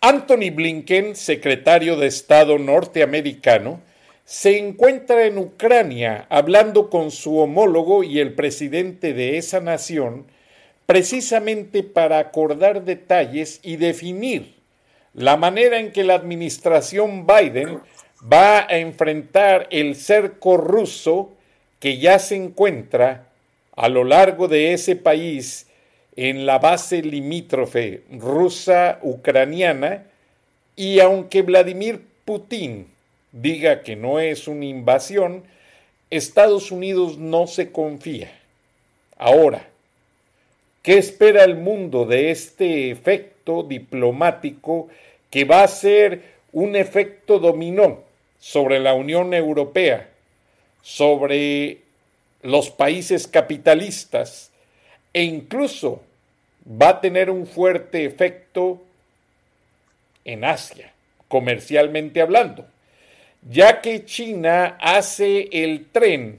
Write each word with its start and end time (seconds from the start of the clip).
Anthony 0.00 0.50
Blinken, 0.52 1.16
secretario 1.16 1.96
de 1.96 2.06
Estado 2.06 2.58
norteamericano, 2.58 3.80
se 4.24 4.58
encuentra 4.58 5.24
en 5.24 5.38
Ucrania 5.38 6.26
hablando 6.28 6.90
con 6.90 7.10
su 7.10 7.38
homólogo 7.38 8.04
y 8.04 8.18
el 8.18 8.34
presidente 8.34 9.14
de 9.14 9.38
esa 9.38 9.60
nación 9.60 10.26
precisamente 10.84 11.82
para 11.82 12.18
acordar 12.18 12.84
detalles 12.84 13.60
y 13.62 13.76
definir 13.76 14.54
la 15.14 15.36
manera 15.36 15.78
en 15.78 15.92
que 15.92 16.04
la 16.04 16.14
administración 16.14 17.26
Biden 17.26 17.80
va 18.32 18.66
a 18.68 18.78
enfrentar 18.78 19.66
el 19.70 19.96
cerco 19.96 20.56
ruso 20.56 21.32
que 21.80 21.98
ya 21.98 22.18
se 22.18 22.36
encuentra 22.36 23.28
a 23.74 23.88
lo 23.88 24.04
largo 24.04 24.48
de 24.48 24.72
ese 24.72 24.96
país 24.96 25.66
en 26.16 26.46
la 26.46 26.58
base 26.58 27.02
limítrofe 27.02 28.02
rusa-ucraniana 28.10 30.04
y 30.74 31.00
aunque 31.00 31.42
Vladimir 31.42 32.00
Putin 32.24 32.86
diga 33.32 33.82
que 33.82 33.96
no 33.96 34.18
es 34.18 34.48
una 34.48 34.64
invasión, 34.64 35.44
Estados 36.10 36.70
Unidos 36.70 37.18
no 37.18 37.46
se 37.46 37.70
confía. 37.70 38.32
Ahora, 39.18 39.68
¿qué 40.82 40.98
espera 40.98 41.44
el 41.44 41.56
mundo 41.56 42.06
de 42.06 42.30
este 42.30 42.90
efecto 42.90 43.62
diplomático 43.62 44.88
que 45.30 45.44
va 45.44 45.62
a 45.62 45.68
ser 45.68 46.36
un 46.52 46.76
efecto 46.76 47.38
dominó 47.38 48.02
sobre 48.38 48.80
la 48.80 48.94
Unión 48.94 49.34
Europea, 49.34 50.08
sobre 50.82 51.78
los 52.42 52.70
países 52.70 53.26
capitalistas 53.26 54.50
e 55.16 55.22
incluso 55.22 56.02
va 56.68 56.90
a 56.90 57.00
tener 57.00 57.30
un 57.30 57.46
fuerte 57.46 58.04
efecto 58.04 58.82
en 60.26 60.44
Asia, 60.44 60.92
comercialmente 61.26 62.20
hablando, 62.20 62.66
ya 63.48 63.80
que 63.80 64.04
China 64.04 64.76
hace 64.78 65.48
el 65.52 65.86
tren 65.86 66.38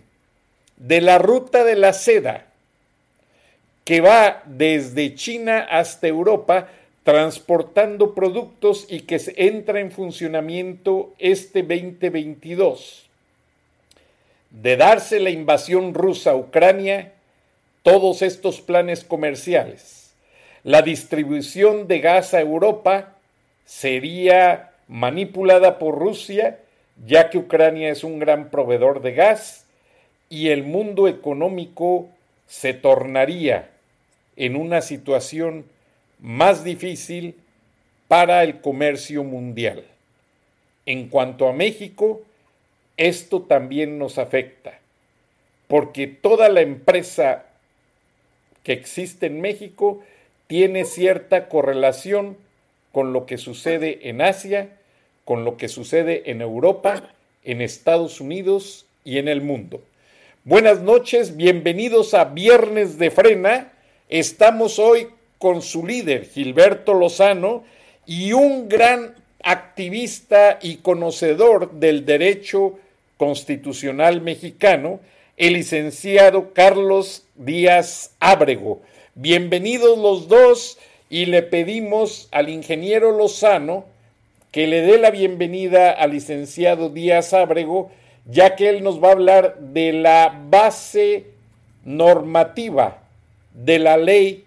de 0.75 1.01
la 1.01 1.17
ruta 1.17 1.63
de 1.63 1.75
la 1.75 1.91
seda 1.91 2.45
que 3.83 3.99
va 3.99 4.43
desde 4.45 5.15
China 5.15 5.65
hasta 5.71 6.07
Europa 6.07 6.69
transportando 7.01 8.13
productos 8.13 8.85
y 8.89 8.99
que 9.01 9.19
entra 9.37 9.79
en 9.79 9.89
funcionamiento 9.89 11.15
este 11.17 11.63
2022. 11.63 13.09
De 14.51 14.77
darse 14.77 15.19
la 15.19 15.31
invasión 15.31 15.95
rusa 15.95 16.31
a 16.31 16.35
Ucrania, 16.35 17.13
todos 17.87 18.21
estos 18.21 18.59
planes 18.59 19.05
comerciales 19.05 20.13
la 20.65 20.81
distribución 20.81 21.87
de 21.87 22.01
gas 22.01 22.33
a 22.33 22.41
Europa 22.41 23.15
sería 23.63 24.73
manipulada 24.89 25.79
por 25.79 25.97
Rusia, 25.97 26.59
ya 27.05 27.29
que 27.29 27.37
Ucrania 27.37 27.89
es 27.89 28.03
un 28.03 28.19
gran 28.19 28.49
proveedor 28.49 29.01
de 29.01 29.13
gas, 29.13 29.65
y 30.27 30.49
el 30.49 30.63
mundo 30.63 31.07
económico 31.07 32.09
se 32.45 32.73
tornaría 32.73 33.69
en 34.35 34.57
una 34.57 34.81
situación 34.81 35.63
más 36.19 36.65
difícil 36.65 37.35
para 38.09 38.43
el 38.43 38.59
comercio 38.59 39.23
mundial. 39.23 39.85
En 40.85 41.07
cuanto 41.07 41.47
a 41.47 41.53
México, 41.53 42.21
esto 42.97 43.43
también 43.43 43.97
nos 43.97 44.17
afecta, 44.17 44.77
porque 45.69 46.07
toda 46.07 46.49
la 46.49 46.59
empresa 46.59 47.46
que 48.67 48.73
existe 48.73 49.27
en 49.27 49.39
México 49.39 50.03
tiene 50.47 50.83
cierta 50.83 51.47
correlación 51.47 52.35
con 52.91 53.13
lo 53.13 53.25
que 53.25 53.37
sucede 53.37 54.09
en 54.09 54.21
Asia, 54.21 54.71
con 55.23 55.45
lo 55.45 55.55
que 55.55 55.69
sucede 55.69 56.29
en 56.31 56.41
Europa, 56.41 57.13
en 57.45 57.61
Estados 57.61 58.19
Unidos 58.19 58.85
y 59.05 59.19
en 59.19 59.29
el 59.29 59.39
mundo. 59.39 59.81
Buenas 60.43 60.81
noches, 60.81 61.37
bienvenidos 61.37 62.13
a 62.13 62.25
Viernes 62.25 62.97
de 62.97 63.09
Frena. 63.09 63.71
Estamos 64.09 64.79
hoy 64.79 65.07
con 65.37 65.61
su 65.61 65.87
líder, 65.87 66.25
Gilberto 66.25 66.93
Lozano, 66.93 67.63
y 68.05 68.33
un 68.33 68.67
gran 68.67 69.15
activista 69.43 70.59
y 70.61 70.77
conocedor 70.77 71.71
del 71.71 72.05
derecho 72.05 72.77
constitucional 73.15 74.19
mexicano, 74.19 74.99
el 75.37 75.53
licenciado 75.53 76.51
Carlos 76.53 77.23
Díaz 77.35 78.15
Ábrego. 78.19 78.81
Bienvenidos 79.13 79.99
los 79.99 80.27
dos 80.27 80.79
y 81.11 81.27
le 81.27 81.43
pedimos 81.43 82.27
al 82.31 82.49
ingeniero 82.49 83.11
Lozano 83.11 83.85
que 84.51 84.65
le 84.65 84.81
dé 84.81 84.97
la 84.97 85.11
bienvenida 85.11 85.91
al 85.91 86.11
licenciado 86.11 86.89
Díaz 86.89 87.35
Ábrego, 87.35 87.91
ya 88.25 88.55
que 88.55 88.67
él 88.69 88.83
nos 88.83 89.01
va 89.01 89.09
a 89.09 89.11
hablar 89.11 89.59
de 89.59 89.93
la 89.93 90.41
base 90.49 91.27
normativa 91.85 93.03
de 93.53 93.77
la 93.77 93.97
ley 93.97 94.43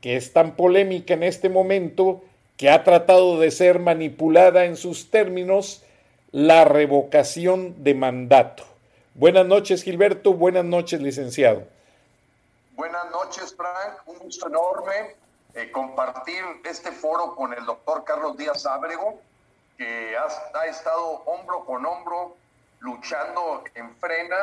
que 0.00 0.16
es 0.16 0.32
tan 0.32 0.56
polémica 0.56 1.12
en 1.12 1.22
este 1.22 1.50
momento, 1.50 2.24
que 2.56 2.70
ha 2.70 2.82
tratado 2.82 3.38
de 3.38 3.50
ser 3.50 3.78
manipulada 3.78 4.64
en 4.64 4.76
sus 4.76 5.10
términos, 5.10 5.82
la 6.32 6.64
revocación 6.64 7.82
de 7.82 7.94
mandato. 7.94 8.77
Buenas 9.18 9.46
noches, 9.46 9.82
Gilberto. 9.82 10.32
Buenas 10.32 10.64
noches, 10.64 11.02
licenciado. 11.02 11.66
Buenas 12.76 13.10
noches, 13.10 13.52
Frank. 13.56 13.98
Un 14.06 14.16
gusto 14.20 14.46
enorme 14.46 15.16
eh, 15.54 15.72
compartir 15.72 16.40
este 16.64 16.92
foro 16.92 17.34
con 17.34 17.52
el 17.52 17.66
doctor 17.66 18.04
Carlos 18.04 18.36
Díaz 18.36 18.64
Ábrego, 18.64 19.20
que 19.76 20.16
ha, 20.16 20.66
estado 20.66 21.24
hombro 21.26 21.64
con 21.64 21.84
hombro 21.84 22.36
luchando 22.78 23.64
en 23.74 23.92
frena, 23.96 24.36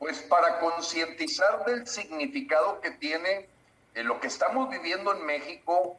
pues 0.00 0.20
para 0.22 0.58
concientizar 0.58 1.64
del 1.64 1.86
significado 1.86 2.80
que 2.80 2.90
tiene 2.90 3.48
eh, 3.94 4.02
lo 4.02 4.18
que 4.18 4.26
estamos 4.26 4.68
viviendo 4.68 5.14
en 5.14 5.24
México, 5.26 5.96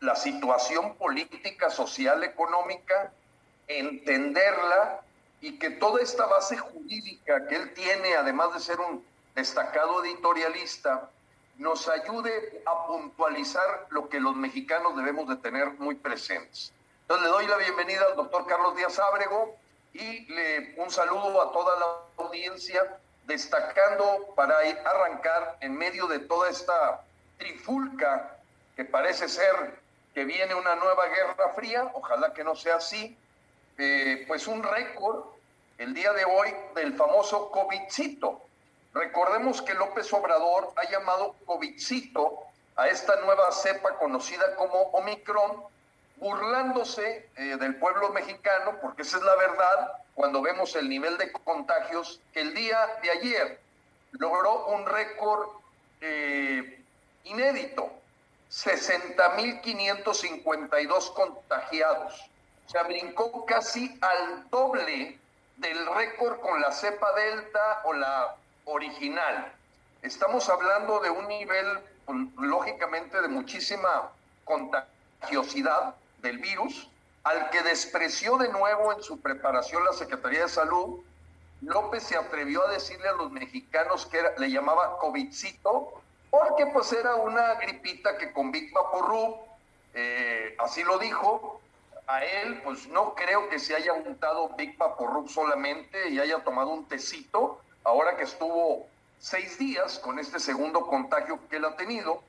la 0.00 0.16
situación 0.16 0.94
política, 0.94 1.68
social, 1.68 2.24
económica, 2.24 3.12
entenderla 3.68 5.02
y 5.42 5.58
que 5.58 5.70
toda 5.70 6.00
esta 6.00 6.24
base 6.26 6.56
jurídica 6.56 7.46
que 7.48 7.56
él 7.56 7.74
tiene, 7.74 8.14
además 8.14 8.54
de 8.54 8.60
ser 8.60 8.80
un 8.80 9.04
destacado 9.34 10.02
editorialista, 10.04 11.10
nos 11.58 11.88
ayude 11.88 12.62
a 12.64 12.86
puntualizar 12.86 13.86
lo 13.90 14.08
que 14.08 14.20
los 14.20 14.36
mexicanos 14.36 14.96
debemos 14.96 15.28
de 15.28 15.36
tener 15.36 15.72
muy 15.72 15.96
presentes. 15.96 16.72
Entonces 17.02 17.26
le 17.26 17.32
doy 17.32 17.46
la 17.48 17.56
bienvenida 17.56 18.06
al 18.08 18.16
doctor 18.16 18.46
Carlos 18.46 18.76
Díaz 18.76 18.98
Ábrego 19.00 19.56
y 19.92 20.32
le, 20.32 20.74
un 20.76 20.90
saludo 20.90 21.42
a 21.42 21.52
toda 21.52 21.78
la 21.78 22.24
audiencia, 22.24 22.98
destacando 23.26 24.32
para 24.36 24.58
arrancar 24.58 25.58
en 25.60 25.76
medio 25.76 26.06
de 26.06 26.20
toda 26.20 26.50
esta 26.50 27.02
trifulca 27.36 28.36
que 28.76 28.84
parece 28.84 29.28
ser 29.28 29.80
que 30.14 30.24
viene 30.24 30.54
una 30.54 30.76
nueva 30.76 31.06
guerra 31.08 31.52
fría, 31.54 31.90
ojalá 31.94 32.32
que 32.32 32.44
no 32.44 32.54
sea 32.54 32.76
así, 32.76 33.16
eh, 33.78 34.24
pues 34.26 34.46
un 34.46 34.62
récord 34.62 35.24
el 35.78 35.94
día 35.94 36.12
de 36.12 36.24
hoy 36.24 36.54
del 36.74 36.94
famoso 36.94 37.50
COVIDcito, 37.50 38.42
Recordemos 38.94 39.60
que 39.62 39.74
López 39.74 40.12
Obrador 40.12 40.72
ha 40.76 40.84
llamado 40.90 41.34
COVIDcito 41.46 42.40
a 42.76 42.88
esta 42.88 43.16
nueva 43.22 43.50
cepa 43.50 43.96
conocida 43.96 44.54
como 44.56 44.82
Omicron, 44.92 45.64
burlándose 46.16 47.30
eh, 47.36 47.56
del 47.58 47.76
pueblo 47.76 48.10
mexicano, 48.10 48.76
porque 48.82 49.00
esa 49.02 49.16
es 49.16 49.22
la 49.22 49.34
verdad, 49.36 49.92
cuando 50.14 50.42
vemos 50.42 50.76
el 50.76 50.90
nivel 50.90 51.16
de 51.16 51.32
contagios, 51.32 52.20
que 52.34 52.40
el 52.40 52.52
día 52.54 52.98
de 53.02 53.10
ayer 53.10 53.58
logró 54.12 54.66
un 54.66 54.84
récord 54.84 55.48
eh, 56.02 56.84
inédito, 57.24 57.90
60.552 58.50 61.14
contagiados. 61.14 62.28
O 62.66 62.70
sea, 62.70 62.84
brincó 62.84 63.44
casi 63.44 63.98
al 64.00 64.48
doble 64.50 65.18
del 65.56 65.86
récord 65.94 66.40
con 66.40 66.60
la 66.60 66.72
cepa 66.72 67.12
delta 67.14 67.82
o 67.84 67.92
la 67.92 68.36
original. 68.64 69.52
Estamos 70.02 70.48
hablando 70.48 71.00
de 71.00 71.10
un 71.10 71.28
nivel, 71.28 71.78
pues, 72.06 72.18
lógicamente, 72.38 73.20
de 73.20 73.28
muchísima 73.28 74.10
contagiosidad 74.44 75.94
del 76.22 76.38
virus, 76.38 76.88
al 77.24 77.50
que 77.50 77.62
despreció 77.62 78.36
de 78.38 78.48
nuevo 78.48 78.92
en 78.92 79.02
su 79.02 79.20
preparación 79.20 79.84
la 79.84 79.92
Secretaría 79.92 80.42
de 80.42 80.48
Salud. 80.48 81.00
López 81.60 82.02
se 82.02 82.16
atrevió 82.16 82.66
a 82.66 82.72
decirle 82.72 83.08
a 83.08 83.12
los 83.12 83.30
mexicanos 83.30 84.06
que 84.06 84.20
le 84.38 84.50
llamaba 84.50 84.98
COVIDcito, 84.98 86.00
porque 86.30 86.66
pues 86.66 86.92
era 86.92 87.14
una 87.14 87.54
gripita 87.54 88.18
que 88.18 88.32
con 88.32 88.50
Big 88.50 88.72
Vaporub, 88.72 89.36
eh, 89.94 90.56
así 90.58 90.82
lo 90.82 90.98
dijo, 90.98 91.60
a 92.06 92.24
él 92.24 92.60
pues 92.62 92.88
no 92.88 93.14
creo 93.14 93.48
que 93.48 93.58
se 93.58 93.74
haya 93.74 93.92
untado 93.92 94.50
Big 94.56 94.76
Vaporub 94.76 95.28
solamente 95.28 96.08
y 96.08 96.18
haya 96.18 96.42
tomado 96.44 96.70
un 96.70 96.86
tecito, 96.86 97.60
ahora 97.84 98.16
que 98.16 98.24
estuvo 98.24 98.86
seis 99.18 99.58
días 99.58 99.98
con 99.98 100.18
este 100.18 100.40
segundo 100.40 100.86
contagio 100.86 101.38
que 101.48 101.56
él 101.56 101.64
ha 101.64 101.76
tenido, 101.76 102.22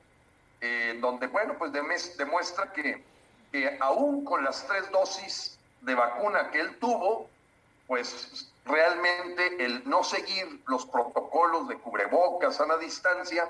eh, 0.60 0.98
donde 1.00 1.26
bueno 1.26 1.54
pues 1.58 1.72
demuestra 1.72 2.72
que 2.72 3.02
que 3.54 3.78
aún 3.78 4.24
con 4.24 4.42
las 4.42 4.66
tres 4.66 4.90
dosis 4.90 5.56
de 5.82 5.94
vacuna 5.94 6.50
que 6.50 6.58
él 6.58 6.76
tuvo, 6.80 7.28
pues 7.86 8.52
realmente 8.64 9.64
el 9.64 9.88
no 9.88 10.02
seguir 10.02 10.60
los 10.66 10.84
protocolos 10.86 11.68
de 11.68 11.78
cubrebocas, 11.78 12.60
a 12.60 12.66
la 12.66 12.78
distancia, 12.78 13.48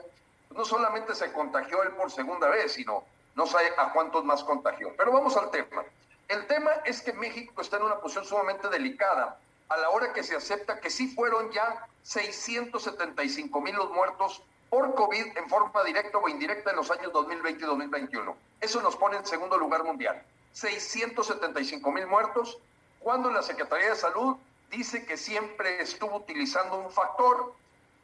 no 0.50 0.62
solamente 0.67 1.15
se 1.15 1.32
contagió 1.32 1.82
él 1.82 1.93
por 1.93 2.11
segunda 2.11 2.50
vez, 2.50 2.73
sino 2.73 3.03
no 3.35 3.47
sabe 3.47 3.73
a 3.79 3.94
cuántos 3.94 4.27
más 4.27 4.44
contagió. 4.44 4.93
Pero 4.94 5.11
vamos 5.11 5.38
al 5.38 5.50
tema. 5.50 5.82
El 6.29 6.47
tema 6.47 6.71
es 6.85 7.03
que 7.03 7.12
México 7.12 7.61
está 7.61 7.76
en 7.76 7.85
una 7.85 8.00
posición 8.00 8.25
sumamente 8.25 8.69
delicada 8.69 9.38
a 9.69 9.76
la 9.76 9.91
hora 9.91 10.12
que 10.12 10.23
se 10.23 10.37
acepta 10.37 10.81
que 10.81 10.91
sí 10.91 11.09
fueron 11.09 11.50
ya 11.50 11.87
675 12.03 13.61
mil 13.61 13.75
los 13.75 13.91
muertos 13.91 14.43
por 14.71 14.94
COVID 14.94 15.37
en 15.37 15.49
forma 15.49 15.85
directa 15.85 16.19
o 16.19 16.29
indirecta 16.29 16.71
en 16.71 16.76
los 16.76 16.91
años 16.91 17.12
2020 17.12 17.62
y 17.62 17.67
2021. 17.67 18.37
Eso 18.61 18.81
nos 18.82 18.97
pone 18.97 19.17
en 19.17 19.26
segundo 19.26 19.59
lugar 19.59 19.85
mundial. 19.85 20.23
675 20.53 21.91
mil 21.93 22.06
muertos, 22.06 22.59
cuando 23.00 23.31
la 23.31 23.43
Secretaría 23.43 23.91
de 23.91 23.97
Salud 23.97 24.37
dice 24.70 25.05
que 25.05 25.17
siempre 25.17 25.82
estuvo 25.82 26.17
utilizando 26.17 26.79
un 26.79 26.91
factor, 26.91 27.55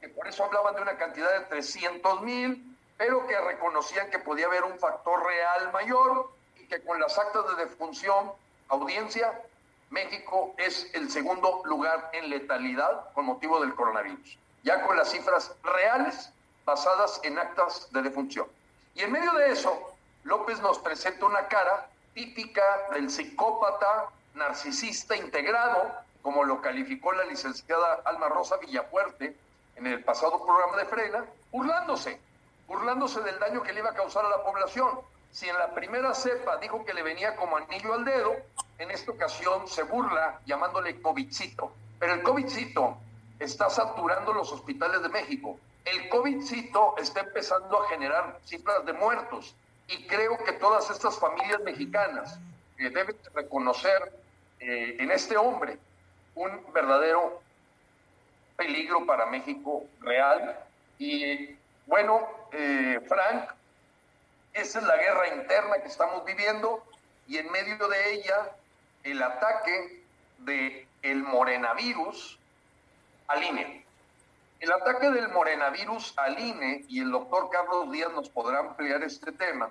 que 0.01 0.09
por 0.09 0.29
eso 0.29 0.45
hablaban 0.45 0.75
de 0.75 0.83
una 0.83 0.97
cantidad 0.97 1.33
de 1.39 1.47
300 1.47 2.23
mil, 2.23 2.77
pero 2.99 3.27
que 3.27 3.41
reconocían 3.41 4.11
que 4.11 4.19
podía 4.19 4.47
haber 4.47 4.65
un 4.65 4.79
factor 4.79 5.25
real 5.25 5.73
mayor 5.73 6.31
que 6.71 6.81
con 6.83 7.01
las 7.01 7.19
actas 7.19 7.45
de 7.49 7.65
defunción, 7.67 8.33
audiencia, 8.69 9.43
México 9.91 10.55
es 10.57 10.89
el 10.95 11.11
segundo 11.11 11.63
lugar 11.65 12.11
en 12.13 12.31
letalidad 12.31 13.13
con 13.13 13.27
motivo 13.27 13.61
del 13.61 13.75
coronavirus. 13.75 14.39
Ya 14.63 14.87
con 14.87 14.97
las 14.97 15.11
cifras 15.11 15.53
reales, 15.65 16.33
basadas 16.65 17.21
en 17.25 17.39
actas 17.39 17.89
de 17.91 18.03
defunción. 18.03 18.47
Y 18.95 19.01
en 19.01 19.11
medio 19.11 19.33
de 19.33 19.51
eso, 19.51 19.95
López 20.23 20.61
nos 20.61 20.79
presenta 20.79 21.27
una 21.27 21.49
cara 21.49 21.89
típica 22.15 22.63
del 22.93 23.11
psicópata 23.11 24.11
narcisista 24.35 25.17
integrado, 25.17 25.93
como 26.23 26.45
lo 26.45 26.61
calificó 26.61 27.13
la 27.13 27.25
licenciada 27.25 28.01
Alma 28.05 28.29
Rosa 28.29 28.59
Villafuerte 28.59 29.37
en 29.75 29.87
el 29.87 30.05
pasado 30.05 30.45
programa 30.45 30.77
de 30.77 30.85
Frena, 30.85 31.25
burlándose, 31.51 32.21
burlándose 32.69 33.21
del 33.23 33.39
daño 33.41 33.63
que 33.63 33.73
le 33.73 33.81
iba 33.81 33.91
a 33.91 33.95
causar 33.95 34.25
a 34.25 34.29
la 34.29 34.45
población. 34.45 35.01
Si 35.33 35.49
en 35.49 35.57
la 35.59 35.75
primera 35.75 36.15
cepa 36.15 36.57
dijo 36.59 36.85
que 36.85 36.95
le 36.95 37.03
venía 37.03 37.37
como 37.37 37.57
anillo 37.57 37.95
al 37.95 38.05
dedo, 38.05 38.37
en 38.79 38.91
esta 38.91 39.13
ocasión 39.13 39.69
se 39.69 39.83
burla 39.85 40.41
llamándole 40.47 41.01
COVIDcito. 41.01 41.73
Pero 41.99 42.15
el 42.15 42.23
COVIDcito 42.23 42.97
está 43.39 43.71
saturando 43.71 44.33
los 44.33 44.53
hospitales 44.53 45.03
de 45.03 45.09
México 45.09 45.59
el 45.85 46.09
COVIDcito 46.09 46.95
está 46.99 47.21
empezando 47.21 47.83
a 47.83 47.89
generar 47.89 48.39
cifras 48.45 48.85
de 48.85 48.93
muertos 48.93 49.55
y 49.89 50.05
creo 50.07 50.37
que 50.45 50.53
todas 50.53 50.91
estas 50.91 51.19
familias 51.19 51.61
mexicanas 51.63 52.39
deben 52.77 53.17
reconocer 53.35 54.13
eh, 54.61 54.97
en 54.99 55.11
este 55.11 55.37
hombre 55.37 55.79
un 56.35 56.51
verdadero 56.73 57.43
peligro 58.57 59.05
para 59.05 59.27
México 59.27 59.85
real. 60.01 60.59
Y 60.99 61.57
bueno, 61.87 62.27
eh, 62.53 63.01
Frank, 63.09 63.51
esa 64.53 64.79
es 64.81 64.85
la 64.85 64.97
guerra 64.97 65.29
interna 65.35 65.79
que 65.81 65.89
estamos 65.89 66.25
viviendo 66.25 66.83
y 67.27 67.39
en 67.39 67.51
medio 67.51 67.89
de 67.89 68.15
ella 68.15 68.51
el 69.05 69.23
ataque 69.23 70.05
de 70.39 70.87
el 71.03 71.23
morenavirus 71.23 72.39
al 73.29 73.43
INE. 73.43 73.85
El 74.59 74.73
ataque 74.73 75.11
del 75.11 75.29
morenavirus 75.29 76.13
al 76.19 76.39
INE, 76.39 76.85
y 76.89 77.01
el 77.01 77.11
doctor 77.11 77.49
Carlos 77.51 77.91
Díaz 77.91 78.13
nos 78.13 78.29
podrá 78.29 78.59
ampliar 78.59 79.03
este 79.03 79.33
tema, 79.33 79.71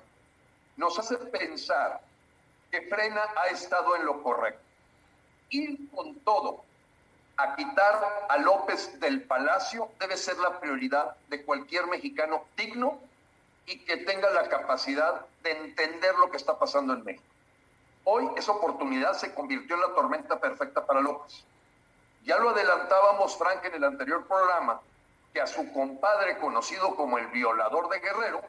nos 0.77 0.97
hace 0.97 1.17
pensar 1.17 2.01
que 2.71 2.81
Frena 2.83 3.21
ha 3.35 3.47
estado 3.47 3.95
en 3.95 4.05
lo 4.05 4.23
correcto. 4.23 4.63
Ir 5.49 5.77
con 5.93 6.15
todo 6.21 6.63
a 7.37 7.55
quitar 7.55 8.25
a 8.29 8.37
López 8.37 8.99
del 8.99 9.23
Palacio 9.23 9.89
debe 9.99 10.17
ser 10.17 10.37
la 10.37 10.59
prioridad 10.59 11.15
de 11.27 11.43
cualquier 11.43 11.87
mexicano 11.87 12.45
digno 12.57 12.99
y 13.69 13.77
que 13.85 13.97
tenga 13.97 14.31
la 14.31 14.49
capacidad 14.49 15.27
de 15.43 15.51
entender 15.51 16.15
lo 16.15 16.31
que 16.31 16.37
está 16.37 16.57
pasando 16.57 16.93
en 16.93 17.03
México. 17.03 17.23
Hoy 18.03 18.27
esa 18.35 18.51
oportunidad 18.51 19.13
se 19.13 19.35
convirtió 19.35 19.75
en 19.75 19.81
la 19.81 19.93
tormenta 19.93 20.39
perfecta 20.39 20.83
para 20.87 21.01
López. 21.01 21.45
Ya 22.25 22.39
lo 22.39 22.49
adelantábamos, 22.49 23.37
Frank, 23.37 23.63
en 23.65 23.75
el 23.75 23.83
anterior 23.83 24.25
programa, 24.25 24.81
que 25.31 25.39
a 25.39 25.45
su 25.45 25.71
compadre 25.71 26.39
conocido 26.39 26.95
como 26.95 27.19
el 27.19 27.27
violador 27.27 27.89
de 27.89 27.99
Guerrero, 27.99 28.41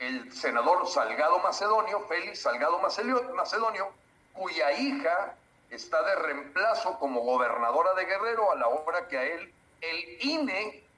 el 0.00 0.32
senador 0.32 0.84
Salgado 0.88 1.38
Macedonio, 1.38 2.00
Félix 2.08 2.42
Salgado 2.42 2.80
Macedonio, 2.80 3.92
cuya 4.32 4.72
hija 4.72 5.36
está 5.70 6.02
de 6.02 6.16
reemplazo 6.16 6.98
como 6.98 7.20
gobernadora 7.20 7.94
de 7.94 8.04
Guerrero 8.04 8.50
a 8.50 8.56
la 8.56 8.66
hora 8.66 9.06
que 9.06 9.16
a 9.16 9.22
él 9.22 9.54
el 9.80 10.26
INE 10.26 10.89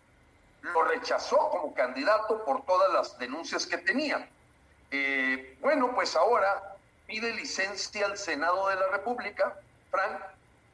lo 0.63 0.83
rechazó 0.85 1.51
como 1.51 1.75
candidato 1.75 2.45
por 2.45 2.65
todas 2.65 2.93
las 2.93 3.19
denuncias 3.19 3.67
que 3.67 3.79
tenía. 3.79 4.29
Eh, 4.91 5.57
bueno, 5.61 5.95
pues 5.95 6.17
ahora 6.17 6.77
pide 7.07 7.35
licencia 7.35 8.07
al 8.07 8.17
Senado 8.17 8.69
de 8.69 8.77
la 8.77 8.89
República, 8.89 9.57
Frank, 9.91 10.21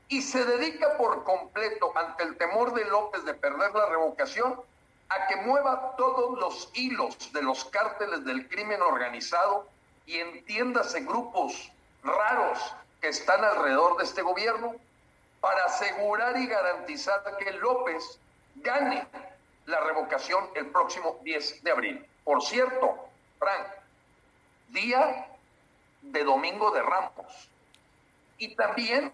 y 0.09 0.23
se 0.23 0.45
dedica 0.45 0.97
por 0.97 1.25
completo 1.25 1.93
ante 1.97 2.23
el 2.23 2.37
temor 2.37 2.75
de 2.75 2.85
López 2.87 3.25
de 3.25 3.35
perder 3.35 3.75
la 3.75 3.87
revocación 3.87 4.61
a 5.11 5.27
que 5.27 5.37
mueva 5.37 5.95
todos 5.97 6.39
los 6.39 6.71
hilos 6.75 7.33
de 7.33 7.43
los 7.43 7.65
cárteles 7.67 8.25
del 8.25 8.49
crimen 8.49 8.81
organizado 8.83 9.67
y 10.07 10.17
entiéndase 10.17 11.01
grupos 11.01 11.71
raros 12.03 12.75
que 13.01 13.09
están 13.09 13.45
alrededor 13.45 13.97
de 13.97 14.05
este 14.05 14.23
gobierno 14.23 14.75
para 15.41 15.65
asegurar 15.65 16.37
y 16.37 16.47
garantizar 16.47 17.23
que 17.39 17.53
López 17.53 18.19
gane 18.57 19.07
la 19.69 19.81
revocación 19.81 20.49
el 20.55 20.67
próximo 20.67 21.19
10 21.23 21.63
de 21.63 21.71
abril. 21.71 22.07
Por 22.25 22.43
cierto, 22.43 23.09
Frank, 23.39 23.67
día 24.69 25.29
de 26.03 26.25
Domingo 26.25 26.71
de 26.71 26.83
Ramos. 26.83 27.49
Y 28.39 28.55
también 28.55 29.13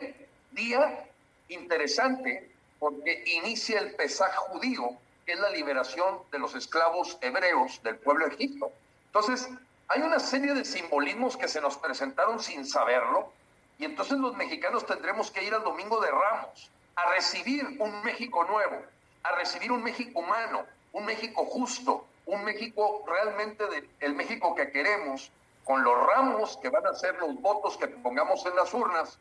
Día 0.55 1.09
interesante 1.49 2.49
porque 2.79 3.25
inicia 3.27 3.81
el 3.81 3.97
pesaje 3.97 4.37
judío, 4.37 4.91
que 5.27 5.33
es 5.33 5.41
la 5.41 5.51
liberación 5.51 6.21
de 6.31 6.39
los 6.39 6.55
esclavos 6.55 7.19
hebreos 7.21 7.83
del 7.83 7.97
pueblo 7.97 8.29
de 8.29 8.35
Egipto. 8.37 8.71
Entonces, 9.07 9.49
hay 9.89 10.03
una 10.03 10.21
serie 10.21 10.55
de 10.55 10.65
simbolismos 10.65 11.37
que 11.37 11.49
se 11.49 11.61
nos 11.61 11.77
presentaron 11.77 12.39
sin 12.39 12.65
saberlo, 12.65 13.33
y 13.79 13.85
entonces 13.85 14.19
los 14.19 14.37
mexicanos 14.37 14.87
tendremos 14.87 15.33
que 15.33 15.43
ir 15.43 15.53
al 15.55 15.65
Domingo 15.65 16.01
de 16.01 16.11
Ramos 16.13 16.71
a 16.95 17.11
recibir 17.11 17.77
un 17.81 18.05
México 18.05 18.45
nuevo, 18.45 18.81
a 19.25 19.33
recibir 19.33 19.73
un 19.73 19.83
México 19.83 20.21
humano, 20.21 20.65
un 20.93 21.05
México 21.05 21.45
justo, 21.45 22.07
un 22.27 22.45
México 22.45 23.05
realmente 23.07 23.65
el 24.01 24.15
México 24.15 24.55
que 24.55 24.71
queremos, 24.71 25.31
con 25.65 25.83
los 25.83 26.07
ramos 26.07 26.59
que 26.59 26.69
van 26.69 26.87
a 26.87 26.95
ser 26.95 27.15
los 27.17 27.41
votos 27.41 27.77
que 27.77 27.89
pongamos 27.89 28.45
en 28.47 28.55
las 28.55 28.73
urnas, 28.73 29.19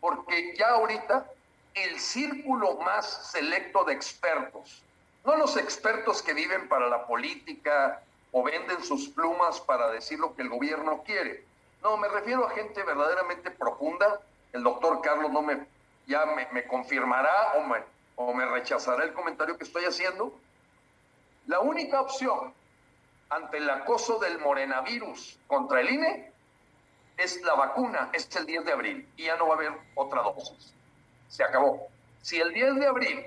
porque 0.00 0.54
ya 0.56 0.68
ahorita 0.70 1.26
el 1.74 1.98
círculo 1.98 2.78
más 2.78 3.30
selecto 3.32 3.84
de 3.84 3.94
expertos, 3.94 4.82
no 5.24 5.36
los 5.36 5.56
expertos 5.56 6.22
que 6.22 6.34
viven 6.34 6.68
para 6.68 6.88
la 6.88 7.06
política 7.06 8.02
o 8.32 8.42
venden 8.42 8.82
sus 8.84 9.08
plumas 9.08 9.60
para 9.60 9.90
decir 9.90 10.18
lo 10.18 10.34
que 10.34 10.42
el 10.42 10.48
gobierno 10.48 11.02
quiere, 11.04 11.44
No, 11.82 11.96
me 11.96 12.08
refiero 12.08 12.46
a 12.46 12.50
gente 12.50 12.82
verdaderamente 12.82 13.50
profunda. 13.50 14.20
El 14.52 14.62
doctor 14.62 15.00
Carlos 15.00 15.32
no 15.32 15.40
me, 15.40 15.66
ya 16.06 16.26
me, 16.26 16.66
confirmará 16.66 17.54
o 17.56 17.62
me, 17.62 17.78
o 18.22 18.34
me 18.34 18.44
rechazará 18.44 19.04
el 19.04 19.14
comentario 19.14 19.56
que 19.56 19.64
estoy 19.64 19.84
haciendo. 19.86 20.38
La 21.46 21.60
única 21.60 22.02
opción 22.02 22.52
ante 23.30 23.56
el 23.56 23.70
acoso 23.70 24.18
del 24.18 24.38
morenavirus 24.40 25.38
contra 25.46 25.80
el 25.80 25.88
INE 25.88 26.32
es 27.16 27.40
la 27.42 27.54
vacuna, 27.54 28.10
es 28.12 28.28
el 28.36 28.44
10 28.44 28.66
de 28.66 28.72
abril 28.72 29.08
y 29.16 29.24
ya 29.24 29.36
no 29.36 29.46
va 29.46 29.54
a 29.54 29.56
haber 29.56 29.72
otra 29.94 30.20
dosis. 30.22 30.74
Se 31.28 31.42
acabó. 31.42 31.88
Si 32.20 32.38
el 32.38 32.52
10 32.52 32.76
de 32.76 32.86
abril 32.86 33.26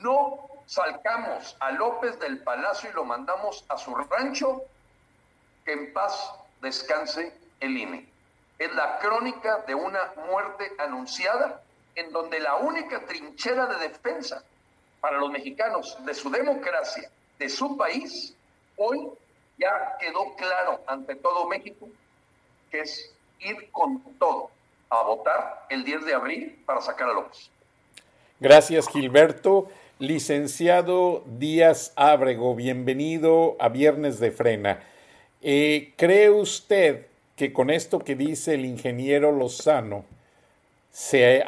no 0.00 0.48
salcamos 0.66 1.56
a 1.58 1.72
López 1.72 2.20
del 2.20 2.38
Palacio 2.44 2.90
y 2.90 2.92
lo 2.92 3.04
mandamos 3.04 3.64
a 3.68 3.76
su 3.78 3.96
rancho, 3.96 4.62
que 5.64 5.72
en 5.72 5.92
paz 5.92 6.34
descanse 6.60 7.36
el 7.58 7.76
INE. 7.76 8.08
Es 8.60 8.72
la 8.74 9.00
crónica 9.00 9.64
de 9.66 9.74
una 9.74 10.12
muerte 10.28 10.72
anunciada 10.78 11.62
en 11.98 12.12
donde 12.12 12.38
la 12.38 12.56
única 12.56 13.04
trinchera 13.04 13.66
de 13.66 13.88
defensa 13.88 14.44
para 15.00 15.18
los 15.18 15.30
mexicanos 15.30 15.96
de 16.04 16.14
su 16.14 16.30
democracia, 16.30 17.10
de 17.38 17.48
su 17.48 17.76
país, 17.76 18.34
hoy 18.76 19.08
ya 19.58 19.96
quedó 19.98 20.34
claro 20.36 20.80
ante 20.86 21.16
todo 21.16 21.48
México 21.48 21.88
que 22.70 22.80
es 22.80 23.12
ir 23.40 23.70
con 23.72 24.00
todo 24.18 24.50
a 24.90 25.02
votar 25.02 25.66
el 25.70 25.84
10 25.84 26.04
de 26.04 26.14
abril 26.14 26.62
para 26.64 26.80
sacar 26.80 27.08
a 27.08 27.12
López. 27.14 27.50
Gracias, 28.40 28.88
Gilberto. 28.88 29.68
Licenciado 29.98 31.24
Díaz 31.26 31.92
Ábrego, 31.96 32.54
bienvenido 32.54 33.56
a 33.58 33.68
Viernes 33.68 34.20
de 34.20 34.30
Frena. 34.30 34.80
Eh, 35.42 35.92
¿Cree 35.96 36.30
usted 36.30 37.06
que 37.34 37.52
con 37.52 37.68
esto 37.68 37.98
que 37.98 38.14
dice 38.14 38.54
el 38.54 38.64
ingeniero 38.64 39.32
Lozano 39.32 40.04
se 40.92 41.42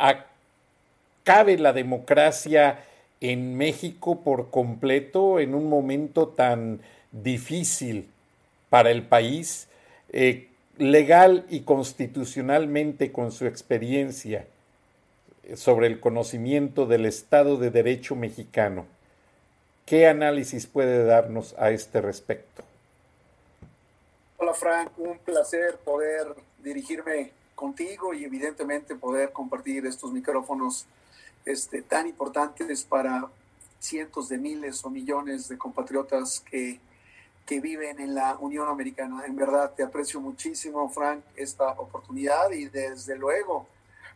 acabe 1.23 1.59
la 1.59 1.73
democracia 1.73 2.85
en 3.21 3.57
México 3.57 4.21
por 4.23 4.50
completo 4.50 5.41
en 5.41 5.55
un 5.55 5.69
momento 5.69 6.29
tan 6.29 6.81
difícil 7.12 8.09
para 8.69 8.91
el 8.91 9.03
país, 9.03 9.69
eh, 10.11 10.49
legal 10.79 11.45
y 11.50 11.61
constitucionalmente 11.61 13.12
con 13.12 13.33
su 13.33 13.47
experiencia? 13.47 14.47
sobre 15.57 15.87
el 15.87 16.00
conocimiento 16.00 16.87
del 16.87 17.07
Estado 17.07 17.57
de 17.57 17.71
Derecho 17.71 18.15
mexicano. 18.17 18.87
¿Qué 19.87 20.07
análisis 20.07 20.67
puede 20.67 21.05
darnos 21.05 21.55
a 21.59 21.71
este 21.71 22.00
respecto? 22.00 22.62
Hola 24.37 24.55
Frank, 24.55 24.93
un 24.99 25.19
placer 25.19 25.79
poder 25.85 26.35
dirigirme 26.62 27.33
contigo 27.55 28.15
y 28.15 28.25
evidentemente 28.25 28.95
poder 28.95 29.33
compartir 29.33 29.87
estos 29.87 30.12
micrófonos 30.12 30.87
este, 31.45 31.83
tan 31.83 32.07
importantes 32.07 32.85
para 32.85 33.29
cientos 33.79 34.29
de 34.29 34.39
miles 34.39 34.85
o 34.85 34.91
millones 34.91 35.49
de 35.49 35.59
compatriotas 35.59 36.41
que, 36.41 36.81
que 37.47 37.61
viven 37.61 37.99
en 37.99 38.15
la 38.15 38.37
Unión 38.39 38.69
Americana. 38.69 39.25
En 39.27 39.37
verdad 39.37 39.73
te 39.75 39.83
aprecio 39.83 40.21
muchísimo, 40.21 40.89
Frank, 40.91 41.23
esta 41.37 41.71
oportunidad 41.73 42.51
y 42.53 42.67
desde 42.67 43.17
luego 43.17 43.67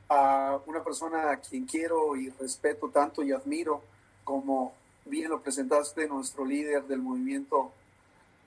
a 0.09 0.61
una 0.66 0.85
persona 0.85 1.31
a 1.31 1.37
quien 1.38 1.64
quiero 1.64 2.14
y 2.16 2.28
respeto 2.31 2.90
tanto 2.90 3.23
y 3.23 3.33
admiro, 3.33 3.83
como 4.23 4.73
bien 5.07 5.31
lo 5.31 5.40
presentaste, 5.40 6.07
nuestro 6.09 6.45
líder 6.45 6.85
del 6.85 7.00
movimiento 7.00 7.73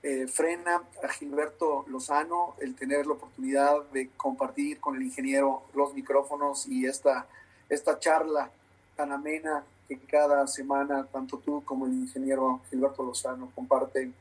eh, 0.02 0.28
Frena, 0.28 0.84
Gilberto 1.18 1.84
Lozano, 1.88 2.54
el 2.60 2.76
tener 2.76 3.06
la 3.06 3.14
oportunidad 3.14 3.82
de 3.92 4.10
compartir 4.16 4.78
con 4.78 4.94
el 4.94 5.02
ingeniero 5.02 5.64
los 5.74 5.92
micrófonos 5.94 6.66
y 6.68 6.86
esta, 6.86 7.26
esta 7.68 7.98
charla 7.98 8.50
tan 8.98 9.12
amena 9.12 9.64
que 9.86 9.96
cada 9.96 10.44
semana 10.48 11.06
tanto 11.06 11.38
tú 11.38 11.62
como 11.64 11.86
el 11.86 11.92
ingeniero 11.92 12.60
Gilberto 12.68 13.04
Lozano 13.04 13.48
comparten 13.54 14.12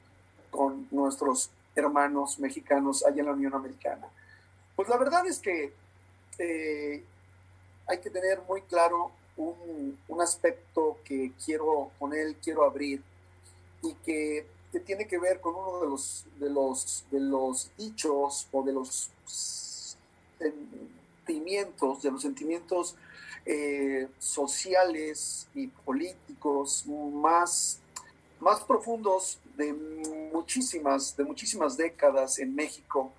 con 0.52 0.88
nuestros 0.92 1.50
hermanos 1.76 2.38
mexicanos 2.38 3.04
allá 3.04 3.22
en 3.22 3.26
la 3.26 3.32
Unión 3.32 3.56
Americana. 3.56 4.08
Pues 4.76 4.88
la 4.88 4.98
verdad 4.98 5.26
es 5.26 5.40
que 5.40 5.74
eh, 6.38 7.04
hay 7.88 7.98
que 7.98 8.12
tener 8.12 8.40
muy 8.48 8.62
claro 8.62 9.12
un, 9.36 9.98
aspecto 10.22 10.98
que 11.04 11.32
quiero 11.46 11.92
poner, 12.00 12.36
quiero 12.36 12.64
abrir 12.64 13.04
y 13.84 13.94
que, 14.06 14.48
que, 14.72 14.80
tiene 14.80 15.08
que 15.08 15.20
ver 15.20 15.40
con 15.40 15.54
uno 15.56 15.80
de 15.80 15.88
los, 15.88 16.26
de, 16.40 16.50
los, 16.50 17.06
de 17.12 17.20
los 17.20 17.70
dichos 17.78 18.48
o 18.52 18.64
de 18.64 18.74
los 18.74 19.12
sentimientos, 20.38 22.02
de 22.02 22.12
los 22.12 22.22
sentimientos 22.24 22.96
eh, 23.46 24.08
sociales 24.20 25.48
y 25.54 25.68
políticos 25.68 26.86
más, 26.88 27.80
más 28.40 28.62
profundos 28.62 29.40
de 29.56 29.74
muchísimas, 30.34 31.16
de 31.16 31.24
muchísimas 31.24 31.78
décadas 31.78 32.40
en 32.40 32.56
México, 32.56 33.12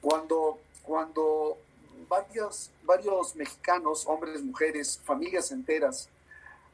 cuando, 0.00 0.58
cuando 0.82 1.56
varios, 2.08 2.70
varios 2.84 3.34
mexicanos, 3.36 4.06
hombres, 4.06 4.42
mujeres, 4.42 5.00
familias 5.04 5.50
enteras, 5.50 6.08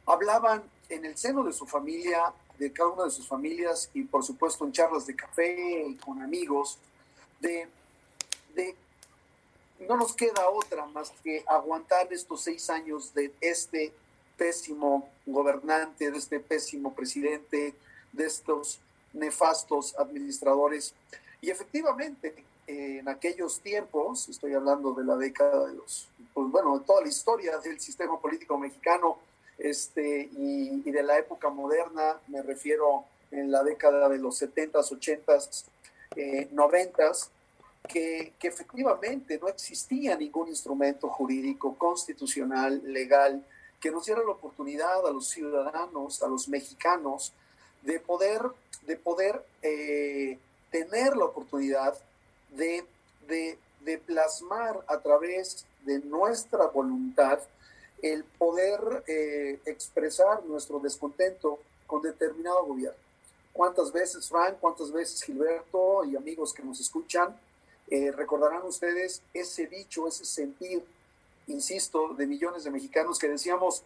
hablaban 0.06 0.62
en 0.88 1.04
el 1.04 1.16
seno 1.16 1.44
de 1.44 1.52
su 1.52 1.66
familia, 1.66 2.32
de 2.58 2.72
cada 2.72 2.90
una 2.90 3.04
de 3.04 3.11
sus 3.11 3.26
familias 3.26 3.90
y 3.94 4.02
por 4.04 4.22
supuesto 4.22 4.64
en 4.64 4.72
charlas 4.72 5.06
de 5.06 5.16
café 5.16 5.84
y 5.88 5.96
con 5.96 6.22
amigos, 6.22 6.78
de, 7.40 7.68
de 8.54 8.76
no 9.88 9.96
nos 9.96 10.14
queda 10.14 10.48
otra 10.48 10.86
más 10.86 11.12
que 11.22 11.44
aguantar 11.46 12.12
estos 12.12 12.42
seis 12.42 12.68
años 12.70 13.14
de 13.14 13.32
este 13.40 13.92
pésimo 14.36 15.08
gobernante, 15.26 16.10
de 16.10 16.18
este 16.18 16.40
pésimo 16.40 16.94
presidente, 16.94 17.74
de 18.12 18.26
estos 18.26 18.80
nefastos 19.12 19.94
administradores. 19.98 20.94
Y 21.40 21.50
efectivamente, 21.50 22.44
en 22.66 23.08
aquellos 23.08 23.60
tiempos, 23.60 24.28
estoy 24.28 24.54
hablando 24.54 24.92
de 24.94 25.04
la 25.04 25.16
década 25.16 25.66
de 25.66 25.74
los, 25.74 26.08
pues 26.34 26.50
bueno, 26.50 26.80
toda 26.80 27.02
la 27.02 27.08
historia 27.08 27.58
del 27.58 27.80
sistema 27.80 28.18
político 28.20 28.58
mexicano 28.58 29.18
este, 29.58 30.28
y, 30.36 30.90
de 30.90 31.02
la 31.02 31.18
época 31.18 31.50
moderna, 31.50 32.18
me 32.28 32.42
refiero 32.42 33.04
en 33.30 33.50
la 33.50 33.62
década 33.62 34.08
de 34.08 34.18
los 34.18 34.40
70s, 34.40 34.72
80s, 34.72 35.64
90s, 36.52 37.28
que, 37.92 38.32
que 38.38 38.49
efectivamente 38.49 39.38
no 39.38 39.49
existía 39.49 40.16
ningún 40.16 40.49
instrumento 40.49 41.08
jurídico, 41.08 41.76
constitucional, 41.76 42.80
legal, 42.84 43.44
que 43.80 43.90
nos 43.90 44.06
diera 44.06 44.22
la 44.22 44.30
oportunidad 44.30 45.06
a 45.06 45.11
los 45.11 45.28
ciudadanos, 45.28 46.22
a 46.22 46.28
los 46.28 46.49
mexicanos, 46.49 47.32
de 47.82 48.00
poder, 48.00 48.42
de 48.87 48.96
poder 48.96 49.44
eh, 49.61 50.38
tener 50.70 51.16
la 51.16 51.26
oportunidad 51.26 51.94
de, 52.50 52.84
de, 53.26 53.58
plasmar 54.06 54.84
a 54.87 54.99
través 55.00 55.66
de 55.84 55.99
nuestra 56.00 56.66
voluntad 56.66 57.40
el 58.00 58.25
poder 58.25 59.02
eh, 59.06 59.61
expresar 59.66 60.44
nuestro 60.44 60.78
descontento 60.78 61.58
con 61.87 62.02
determinado 62.02 62.64
gobierno. 62.64 62.99
¿Cuántas 63.52 63.92
veces, 63.92 64.28
Frank, 64.28 64.56
cuántas 64.61 64.92
veces, 64.92 65.22
Gilberto 65.22 66.04
y 66.04 66.16
amigos 66.16 66.54
que 66.54 66.62
nos 66.62 66.80
escuchan, 66.80 67.37
eh, 67.92 68.11
recordarán 68.11 68.62
ustedes 68.62 69.20
ese 69.34 69.66
dicho, 69.66 70.08
ese 70.08 70.25
sentir, 70.25 70.82
insisto, 71.46 72.14
de 72.14 72.26
millones 72.26 72.64
de 72.64 72.70
mexicanos 72.70 73.18
que 73.18 73.28
decíamos, 73.28 73.82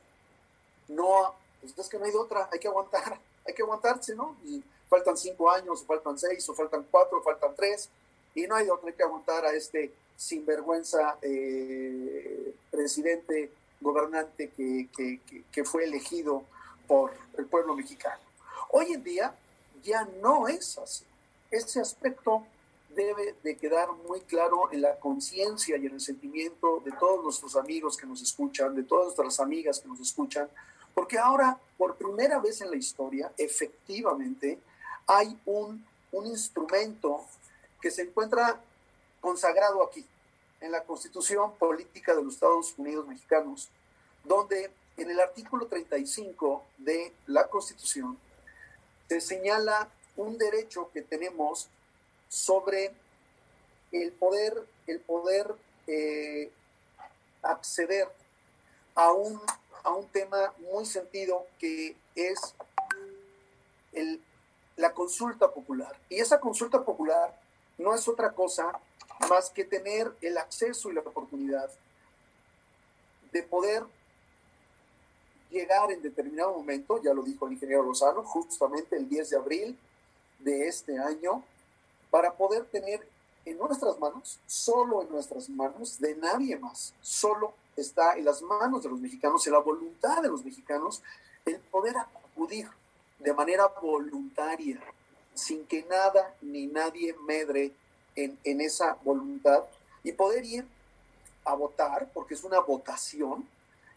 no, 0.87 1.35
pues 1.61 1.77
es 1.77 1.89
que 1.89 1.99
no 1.99 2.05
hay 2.05 2.15
otra, 2.15 2.49
hay 2.53 2.61
que 2.61 2.69
aguantar, 2.69 3.19
hay 3.45 3.53
que 3.53 3.63
aguantarse, 3.63 4.15
¿no? 4.15 4.37
Y 4.45 4.63
faltan 4.89 5.17
cinco 5.17 5.51
años, 5.51 5.83
faltan 5.85 6.17
seis, 6.17 6.49
o 6.49 6.55
faltan 6.55 6.87
cuatro, 6.89 7.19
o 7.19 7.23
faltan 7.23 7.57
tres, 7.57 7.89
y 8.33 8.47
no 8.47 8.55
hay 8.55 8.71
otro 8.71 8.95
que 8.95 9.03
aguantar 9.03 9.45
a 9.45 9.53
este 9.53 9.93
sinvergüenza 10.17 11.19
eh, 11.21 12.55
presidente 12.71 13.51
gobernante 13.81 14.53
que, 14.57 15.65
fue 15.65 15.83
elegido 15.83 16.45
por 16.87 17.13
el 17.37 17.47
pueblo 17.47 17.75
mexicano. 17.75 18.23
Hoy 18.71 18.93
en 18.93 19.03
día 19.03 19.35
ya 19.83 20.05
no 20.23 20.47
es 20.47 20.79
así. 20.79 21.05
Ese 21.51 21.81
aspecto 21.81 22.47
debe 22.97 23.37
de 23.45 23.57
quedar 23.57 23.93
muy 24.09 24.21
claro 24.23 24.73
en 24.73 24.83
la 24.83 24.99
conciencia 24.99 25.77
y 25.77 25.87
en 25.87 25.95
el 25.95 26.01
sentimiento 26.01 26.83
de 26.85 26.93
todos 26.93 27.23
nuestros 27.23 27.55
amigos 27.55 27.97
que 27.97 28.07
nos 28.07 28.23
escuchan, 28.23 28.75
de 28.75 28.83
todas 28.83 29.05
nuestras 29.05 29.39
amigas 29.39 29.79
que 29.79 29.89
nos 29.89 30.01
escuchan, 30.01 30.49
porque 30.95 31.19
ahora, 31.19 31.61
por 31.77 31.97
primera 31.97 32.41
vez 32.41 32.63
en 32.63 32.71
la 32.71 32.77
historia, 32.77 33.31
efectivamente, 33.37 34.59
hay 35.07 35.39
un, 35.45 35.85
un 36.11 36.27
instrumento 36.27 37.21
que 37.81 37.91
se 37.91 38.03
encuentra 38.03 38.61
consagrado 39.21 39.83
aquí, 39.83 40.05
en 40.61 40.73
la 40.73 40.83
Constitución 40.83 41.53
Política 41.59 42.15
de 42.15 42.25
los 42.25 42.35
Estados 42.35 42.75
Unidos 42.79 43.07
Mexicanos, 43.07 43.69
donde 44.25 44.71
en 44.97 45.11
el 45.11 45.21
artículo 45.21 45.67
35 45.67 46.65
de 46.79 47.13
la 47.27 47.47
Constitución 47.49 48.19
se 49.09 49.21
señala 49.21 49.89
un 50.17 50.39
derecho 50.39 50.91
que 50.93 51.03
tenemos 51.03 51.69
sobre 52.29 52.95
el 53.93 54.13
poder, 54.13 54.67
el 54.87 55.01
poder 55.01 55.55
eh, 55.87 56.51
acceder 57.43 58.09
a 58.95 59.13
un, 59.13 59.41
a 59.83 59.91
un 59.91 60.07
tema 60.09 60.53
muy 60.73 60.85
sentido 60.87 61.47
que 61.59 61.97
es 62.15 62.55
el, 63.93 64.21
la 64.77 64.93
consulta 64.93 65.51
popular. 65.53 65.99
Y 66.09 66.21
esa 66.21 66.41
consulta 66.41 66.85
popular 66.85 67.39
no 67.79 67.95
es 67.95 68.09
otra 68.09 68.33
cosa 68.33 68.79
más 69.29 69.51
que 69.51 69.65
tener 69.65 70.13
el 70.21 70.39
acceso 70.39 70.91
y 70.91 70.95
la 70.95 71.01
oportunidad 71.01 71.71
de 73.33 73.43
poder 73.43 73.85
llegar 75.51 75.91
en 75.91 76.03
determinado 76.03 76.53
momento, 76.53 77.01
ya 77.03 77.15
lo 77.15 77.23
dijo 77.23 77.47
el 77.47 77.55
ingeniero 77.55 77.83
Lozano, 77.83 78.23
justamente 78.23 78.97
el 78.97 79.09
10 79.09 79.31
de 79.31 79.37
abril 79.37 79.79
de 80.41 80.69
este 80.69 80.99
año, 80.99 81.43
para 82.17 82.33
poder 82.33 82.65
tener 82.65 83.07
en 83.45 83.59
nuestras 83.59 83.99
manos, 83.99 84.41
solo 84.47 85.03
en 85.03 85.11
nuestras 85.11 85.51
manos, 85.51 86.01
de 86.01 86.17
nadie 86.17 86.57
más, 86.57 86.95
solo 87.03 87.53
está 87.77 88.17
en 88.17 88.25
las 88.25 88.41
manos 88.41 88.83
de 88.83 88.89
los 88.89 88.99
mexicanos, 88.99 89.47
en 89.47 89.53
la 89.53 89.59
voluntad 89.59 90.23
de 90.23 90.29
los 90.29 90.43
mexicanos, 90.43 91.03
el 91.45 91.59
poder 91.59 91.95
acudir 91.99 92.71
de 93.19 93.35
manera 93.35 93.67
voluntaria, 93.83 94.81
sin 95.35 95.67
que 95.67 95.83
nada 95.83 96.35
ni 96.41 96.67
nadie 96.67 97.15
medre 97.29 97.71
en, 98.15 98.39
en 98.45 98.63
esa 98.63 98.97
voluntad, 99.05 99.65
y 100.03 100.13
poder 100.13 100.43
ir 100.47 100.67
a 101.45 101.53
votar, 101.53 102.11
porque 102.15 102.33
es 102.33 102.45
una 102.45 102.61
votación, 102.61 103.47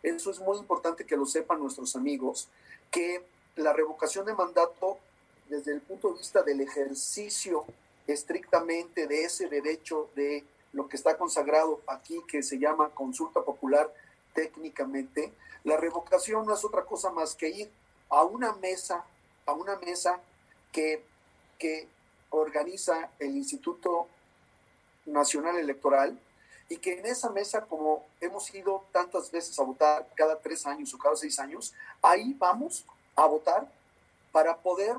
eso 0.03 0.29
es 0.29 0.39
muy 0.39 0.57
importante 0.57 1.05
que 1.05 1.15
lo 1.15 1.25
sepan 1.25 1.61
nuestros 1.61 1.95
amigos, 1.95 2.49
que 2.91 3.23
la 3.55 3.71
revocación 3.71 4.25
de 4.25 4.33
mandato 4.33 4.97
desde 5.47 5.71
el 5.71 5.79
punto 5.79 6.09
de 6.09 6.17
vista 6.17 6.43
del 6.43 6.59
ejercicio 6.59 7.63
estrictamente 8.13 9.07
de 9.07 9.23
ese 9.23 9.47
derecho 9.47 10.09
de 10.15 10.43
lo 10.73 10.87
que 10.87 10.97
está 10.97 11.17
consagrado 11.17 11.81
aquí, 11.87 12.21
que 12.27 12.43
se 12.43 12.59
llama 12.59 12.89
consulta 12.89 13.41
popular 13.41 13.93
técnicamente, 14.33 15.33
la 15.63 15.77
revocación 15.77 16.45
no 16.45 16.53
es 16.53 16.63
otra 16.63 16.85
cosa 16.85 17.11
más 17.11 17.35
que 17.35 17.49
ir 17.49 17.71
a 18.09 18.23
una 18.23 18.53
mesa, 18.53 19.03
a 19.45 19.53
una 19.53 19.77
mesa 19.77 20.19
que, 20.71 21.03
que 21.57 21.87
organiza 22.29 23.11
el 23.19 23.35
Instituto 23.35 24.07
Nacional 25.05 25.57
Electoral, 25.57 26.19
y 26.71 26.77
que 26.77 26.99
en 26.99 27.05
esa 27.07 27.31
mesa, 27.31 27.65
como 27.65 28.05
hemos 28.21 28.53
ido 28.53 28.85
tantas 28.91 29.31
veces 29.31 29.57
a 29.57 29.63
votar 29.63 30.07
cada 30.15 30.39
tres 30.39 30.67
años 30.67 30.93
o 30.93 30.99
cada 30.99 31.15
seis 31.15 31.39
años, 31.39 31.73
ahí 31.99 32.35
vamos 32.37 32.85
a 33.15 33.25
votar 33.25 33.67
para 34.31 34.55
poder 34.55 34.95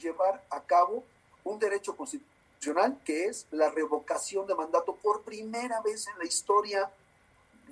llevar 0.00 0.44
a 0.50 0.60
cabo 0.60 1.04
un 1.44 1.56
derecho 1.60 1.96
constitucional 1.96 2.33
que 3.04 3.26
es 3.26 3.46
la 3.50 3.70
revocación 3.70 4.46
de 4.46 4.54
mandato 4.54 4.94
por 4.96 5.22
primera 5.22 5.80
vez 5.82 6.06
en 6.08 6.18
la 6.18 6.24
historia 6.24 6.90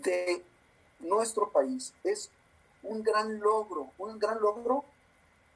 de 0.03 0.43
nuestro 1.01 1.49
país. 1.51 1.95
Es 2.05 2.31
un 2.83 3.03
gran 3.03 3.41
logro, 3.41 3.91
un 3.99 4.19
gran 4.19 4.41
logro 4.41 4.85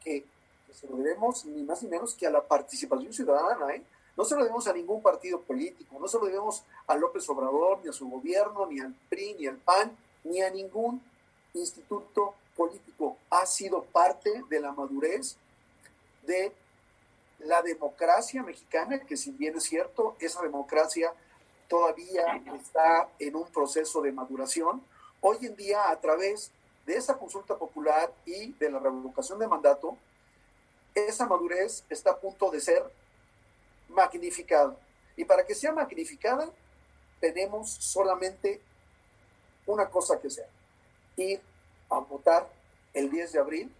que, 0.02 0.24
se 0.72 0.86
lo 0.88 0.96
debemos 0.96 1.44
ni 1.44 1.62
más 1.62 1.82
ni 1.82 1.88
menos 1.88 2.14
que 2.14 2.26
a 2.26 2.30
la 2.30 2.42
participación 2.42 3.12
ciudadana, 3.12 3.74
¿eh? 3.74 3.82
No 4.16 4.24
se 4.24 4.34
lo 4.34 4.42
debemos 4.42 4.66
a 4.66 4.72
ningún 4.72 5.02
partido 5.02 5.40
político, 5.40 5.98
no 5.98 6.08
se 6.08 6.18
lo 6.18 6.26
debemos 6.26 6.62
a 6.86 6.96
López 6.96 7.28
Obrador, 7.28 7.80
ni 7.82 7.90
a 7.90 7.92
su 7.92 8.08
gobierno, 8.08 8.66
ni 8.66 8.80
al 8.80 8.94
PRI, 9.10 9.36
ni 9.38 9.46
al 9.46 9.56
PAN, 9.56 9.96
ni 10.24 10.40
a 10.40 10.50
ningún 10.50 11.02
instituto 11.52 12.34
político. 12.56 13.18
Ha 13.30 13.44
sido 13.44 13.82
parte 13.84 14.42
de 14.48 14.60
la 14.60 14.72
madurez 14.72 15.36
de 16.26 16.52
la 17.38 17.62
democracia 17.62 18.42
mexicana, 18.42 19.00
que 19.00 19.16
si 19.16 19.30
bien 19.32 19.56
es 19.56 19.64
cierto, 19.64 20.16
esa 20.20 20.42
democracia 20.42 21.12
todavía 21.68 22.42
está 22.54 23.08
en 23.18 23.36
un 23.36 23.46
proceso 23.50 24.00
de 24.00 24.12
maduración. 24.12 24.82
Hoy 25.20 25.38
en 25.42 25.56
día, 25.56 25.90
a 25.90 26.00
través 26.00 26.50
de 26.86 26.96
esa 26.96 27.18
consulta 27.18 27.56
popular 27.56 28.12
y 28.24 28.52
de 28.52 28.70
la 28.70 28.78
revocación 28.78 29.38
de 29.38 29.48
mandato, 29.48 29.96
esa 30.94 31.26
madurez 31.26 31.84
está 31.90 32.12
a 32.12 32.18
punto 32.18 32.50
de 32.50 32.60
ser 32.60 32.82
magnificada. 33.88 34.76
Y 35.16 35.24
para 35.24 35.44
que 35.44 35.54
sea 35.54 35.72
magnificada, 35.72 36.48
tenemos 37.20 37.70
solamente 37.70 38.60
una 39.66 39.88
cosa 39.88 40.20
que 40.20 40.28
hacer, 40.28 40.48
ir 41.16 41.40
a 41.90 41.98
votar 41.98 42.48
el 42.94 43.10
10 43.10 43.32
de 43.32 43.38
abril 43.38 43.74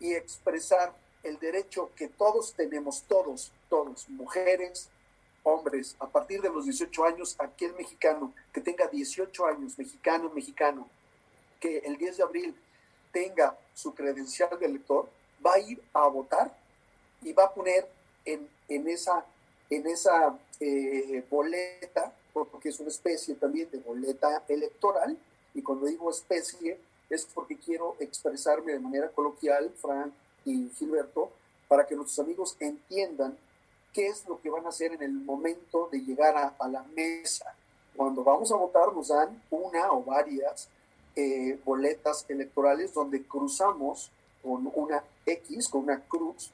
y 0.00 0.14
expresar 0.14 0.92
el 1.22 1.38
derecho 1.38 1.90
que 1.96 2.08
todos 2.08 2.54
tenemos, 2.54 3.02
todos, 3.02 3.52
todos, 3.68 4.08
mujeres, 4.08 4.88
hombres, 5.42 5.96
a 5.98 6.06
partir 6.06 6.40
de 6.40 6.50
los 6.50 6.64
18 6.64 7.04
años, 7.04 7.36
aquel 7.38 7.74
mexicano 7.74 8.32
que 8.52 8.60
tenga 8.60 8.86
18 8.86 9.46
años, 9.46 9.78
mexicano, 9.78 10.30
mexicano, 10.30 10.88
que 11.60 11.78
el 11.78 11.96
10 11.96 12.18
de 12.18 12.22
abril 12.22 12.54
tenga 13.12 13.56
su 13.74 13.94
credencial 13.94 14.58
de 14.58 14.66
elector, 14.66 15.08
va 15.44 15.54
a 15.54 15.58
ir 15.58 15.82
a 15.92 16.06
votar 16.06 16.56
y 17.22 17.32
va 17.32 17.44
a 17.44 17.54
poner 17.54 17.88
en, 18.24 18.48
esa, 18.88 19.24
en 19.70 19.86
esa 19.86 20.38
eh, 20.60 21.24
boleta, 21.30 22.12
porque 22.32 22.68
es 22.68 22.78
una 22.78 22.90
especie 22.90 23.34
también 23.34 23.70
de 23.70 23.78
boleta 23.78 24.44
electoral, 24.48 25.16
y 25.54 25.62
cuando 25.62 25.86
digo 25.86 26.10
especie 26.10 26.78
es 27.08 27.24
porque 27.24 27.56
quiero 27.56 27.96
expresarme 27.98 28.72
de 28.72 28.80
manera 28.80 29.08
coloquial, 29.08 29.72
Frank 29.80 30.12
Gilberto, 30.74 31.30
para 31.68 31.86
que 31.86 31.94
nuestros 31.94 32.18
amigos 32.24 32.56
entiendan 32.60 33.36
qué 33.92 34.08
es 34.08 34.26
lo 34.26 34.40
que 34.40 34.50
van 34.50 34.66
a 34.66 34.70
hacer 34.70 34.92
en 34.92 35.02
el 35.02 35.12
momento 35.12 35.88
de 35.90 36.00
llegar 36.00 36.36
a, 36.36 36.68
la 36.68 36.82
mesa. 36.94 37.54
Cuando 37.96 38.22
vamos 38.22 38.52
a 38.52 38.56
votar 38.56 38.92
nos 38.92 39.08
dan 39.08 39.42
una 39.50 39.92
o 39.92 40.04
varias 40.04 40.68
eh, 41.16 41.58
boletas 41.64 42.24
electorales 42.28 42.94
donde 42.94 43.22
cruzamos 43.24 44.10
con 44.42 44.70
una 44.74 45.02
X, 45.26 45.68
con 45.68 45.82
una 45.82 46.00
cruz, 46.00 46.50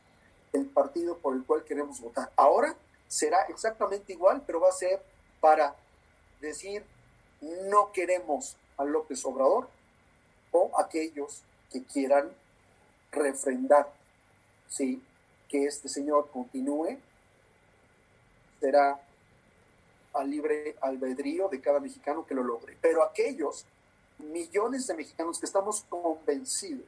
el 0.52 0.66
partido 0.66 1.18
por 1.18 1.34
el 1.34 1.44
cual 1.44 1.64
queremos 1.64 2.00
votar. 2.00 2.30
Ahora 2.36 2.74
será 3.08 3.42
exactamente 3.42 4.12
igual, 4.12 4.42
pero 4.46 4.60
va 4.60 4.68
a 4.68 4.72
ser 4.72 5.02
para 5.40 5.74
decir 6.40 6.82
no 7.68 7.92
queremos 7.92 8.56
a 8.76 8.84
López 8.84 9.24
Obrador 9.24 9.68
o 10.50 10.70
aquellos 10.78 11.42
que 11.70 11.82
quieran 11.84 12.30
refrendar, 13.14 13.92
sí, 14.68 15.02
que 15.48 15.64
este 15.64 15.88
señor 15.88 16.30
continúe, 16.30 16.98
será 18.60 19.00
a 20.14 20.24
libre 20.24 20.76
albedrío 20.80 21.48
de 21.48 21.60
cada 21.60 21.80
mexicano 21.80 22.26
que 22.26 22.34
lo 22.34 22.42
logre. 22.42 22.76
Pero 22.80 23.02
aquellos 23.02 23.64
millones 24.18 24.86
de 24.86 24.94
mexicanos 24.94 25.38
que 25.38 25.46
estamos 25.46 25.84
convencidos 25.88 26.86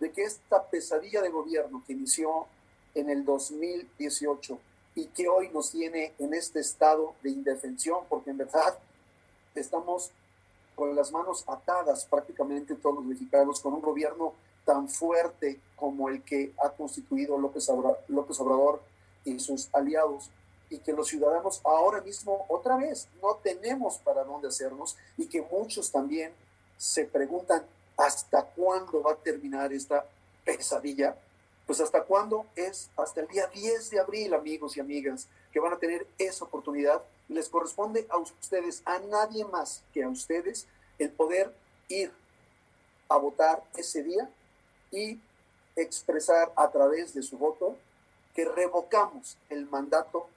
de 0.00 0.10
que 0.10 0.22
esta 0.22 0.62
pesadilla 0.64 1.22
de 1.22 1.28
gobierno 1.28 1.82
que 1.86 1.92
inició 1.92 2.46
en 2.94 3.10
el 3.10 3.24
2018 3.24 4.58
y 4.96 5.06
que 5.06 5.28
hoy 5.28 5.48
nos 5.50 5.70
tiene 5.70 6.12
en 6.18 6.34
este 6.34 6.60
estado 6.60 7.14
de 7.22 7.30
indefensión, 7.30 8.00
porque 8.08 8.30
en 8.30 8.38
verdad 8.38 8.78
estamos 9.54 10.10
con 10.74 10.94
las 10.94 11.12
manos 11.12 11.44
atadas 11.46 12.04
prácticamente 12.06 12.74
todos 12.74 12.96
los 12.96 13.04
mexicanos, 13.04 13.60
con 13.60 13.74
un 13.74 13.80
gobierno 13.80 14.34
tan 14.64 14.88
fuerte 14.88 15.60
como 15.76 16.08
el 16.08 16.22
que 16.22 16.52
ha 16.62 16.70
constituido 16.70 17.38
López 17.38 17.68
Obrador, 17.68 17.98
López 18.08 18.40
Obrador 18.40 18.82
y 19.24 19.38
sus 19.38 19.68
aliados, 19.72 20.30
y 20.70 20.78
que 20.78 20.92
los 20.92 21.08
ciudadanos 21.08 21.60
ahora 21.64 22.00
mismo 22.00 22.46
otra 22.48 22.76
vez 22.76 23.08
no 23.22 23.36
tenemos 23.36 23.98
para 23.98 24.24
dónde 24.24 24.48
hacernos, 24.48 24.96
y 25.16 25.26
que 25.26 25.42
muchos 25.42 25.90
también 25.90 26.32
se 26.76 27.04
preguntan 27.04 27.62
hasta 27.96 28.42
cuándo 28.44 29.02
va 29.02 29.12
a 29.12 29.16
terminar 29.16 29.72
esta 29.72 30.04
pesadilla 30.44 31.16
pues 31.66 31.80
hasta 31.80 32.02
cuándo 32.02 32.46
es 32.56 32.90
hasta 32.96 33.20
el 33.20 33.28
día 33.28 33.46
10 33.46 33.90
de 33.90 34.00
abril, 34.00 34.34
amigos 34.34 34.76
y 34.76 34.80
amigas, 34.80 35.28
que 35.52 35.60
van 35.60 35.72
a 35.72 35.78
tener 35.78 36.06
esa 36.18 36.44
oportunidad. 36.44 37.02
Les 37.28 37.48
corresponde 37.48 38.06
a 38.10 38.18
ustedes, 38.18 38.82
a 38.84 38.98
nadie 38.98 39.44
más 39.46 39.82
que 39.92 40.02
a 40.02 40.08
ustedes, 40.08 40.66
el 40.98 41.10
poder 41.10 41.54
ir 41.88 42.12
a 43.08 43.16
votar 43.16 43.62
ese 43.76 44.02
día 44.02 44.28
y 44.94 45.20
expresar 45.76 46.52
a 46.56 46.70
través 46.70 47.14
de 47.14 47.22
su 47.22 47.36
voto 47.36 47.76
que 48.34 48.44
revocamos 48.44 49.36
el 49.50 49.66
mandato 49.66 50.28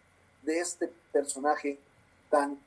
de 0.42 0.60
este 0.60 0.92
personaje 1.12 1.80
tan 2.30 2.60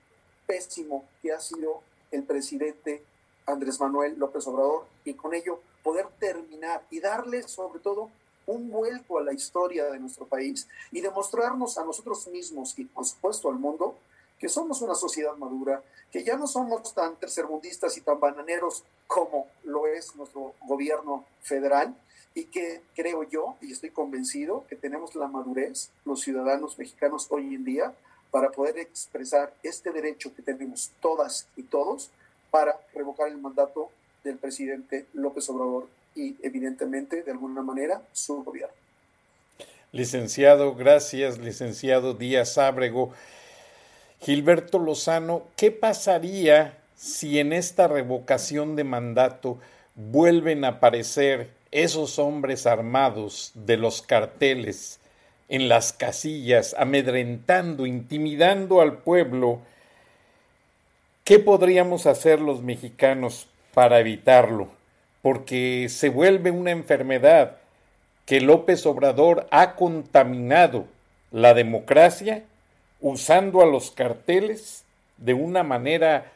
pésimo 0.46 1.05
que 1.20 1.33
ha 1.33 1.40
sido 1.40 1.83
el 2.11 2.24
presidente 2.24 3.03
Andrés 3.46 3.81
Manuel 3.81 4.18
López 4.18 4.46
Obrador 4.46 4.87
y 5.05 5.14
con 5.14 5.35
ello 5.35 5.61
poder 5.83 6.07
terminar 6.18 6.85
y 6.90 7.00
darle 7.00 7.42
sobre 7.48 7.81
todo 7.81 8.11
un 8.46 8.70
vuelco 8.70 9.18
a 9.18 9.22
la 9.22 9.33
historia 9.33 9.87
de 9.87 9.98
nuestro 9.98 10.26
país 10.26 10.68
y 10.90 11.00
demostrarnos 11.00 11.79
a 11.79 11.85
nosotros 11.85 12.26
mismos 12.29 12.79
y 12.79 12.85
por 12.85 13.05
supuesto 13.05 13.48
al 13.48 13.57
mundo 13.57 13.96
que 14.38 14.48
somos 14.48 14.81
una 14.81 14.94
sociedad 14.94 15.37
madura, 15.37 15.83
que 16.11 16.24
ya 16.24 16.37
no 16.37 16.46
somos 16.46 16.94
tan 16.94 17.16
tercermundistas 17.16 17.96
y 17.96 18.00
tan 18.00 18.18
bananeros 18.18 18.85
como 19.11 19.49
lo 19.64 19.88
es 19.88 20.14
nuestro 20.14 20.55
gobierno 20.68 21.25
federal 21.42 21.96
y 22.33 22.44
que 22.44 22.81
creo 22.94 23.25
yo, 23.25 23.57
y 23.61 23.73
estoy 23.73 23.90
convencido, 23.90 24.64
que 24.68 24.77
tenemos 24.77 25.16
la 25.16 25.27
madurez, 25.27 25.90
los 26.05 26.20
ciudadanos 26.20 26.79
mexicanos 26.79 27.27
hoy 27.31 27.57
en 27.57 27.64
día, 27.64 27.92
para 28.31 28.53
poder 28.53 28.79
expresar 28.79 29.53
este 29.64 29.90
derecho 29.90 30.33
que 30.33 30.42
tenemos 30.42 30.92
todas 31.01 31.49
y 31.57 31.64
todos 31.64 32.11
para 32.53 32.79
revocar 32.94 33.27
el 33.27 33.38
mandato 33.38 33.90
del 34.23 34.38
presidente 34.38 35.07
López 35.12 35.51
Obrador 35.51 35.88
y 36.14 36.37
evidentemente, 36.46 37.25
de 37.25 37.33
alguna 37.33 37.62
manera, 37.62 38.03
su 38.12 38.44
gobierno. 38.44 38.77
Licenciado, 39.90 40.77
gracias, 40.77 41.38
licenciado 41.38 42.14
Díaz 42.14 42.59
Ábrego. 42.59 43.12
Gilberto 44.20 44.79
Lozano, 44.79 45.42
¿qué 45.57 45.73
pasaría 45.73 46.79
si 47.00 47.38
en 47.38 47.54
esta 47.54 47.88
revocación 47.88 48.76
de 48.76 48.84
mandato 48.84 49.58
vuelven 49.94 50.66
a 50.66 50.68
aparecer 50.68 51.48
esos 51.70 52.18
hombres 52.18 52.66
armados 52.66 53.52
de 53.54 53.78
los 53.78 54.02
carteles 54.02 55.00
en 55.48 55.70
las 55.70 55.94
casillas, 55.94 56.76
amedrentando, 56.78 57.86
intimidando 57.86 58.82
al 58.82 58.98
pueblo? 58.98 59.60
¿Qué 61.24 61.38
podríamos 61.38 62.04
hacer 62.04 62.38
los 62.38 62.60
mexicanos 62.60 63.46
para 63.72 63.98
evitarlo? 63.98 64.68
Porque 65.22 65.86
se 65.88 66.10
vuelve 66.10 66.50
una 66.50 66.70
enfermedad 66.70 67.56
que 68.26 68.42
López 68.42 68.84
Obrador 68.84 69.48
ha 69.50 69.74
contaminado 69.74 70.84
la 71.30 71.54
democracia 71.54 72.44
usando 73.00 73.62
a 73.62 73.66
los 73.66 73.90
carteles 73.90 74.84
de 75.16 75.32
una 75.32 75.62
manera 75.62 76.30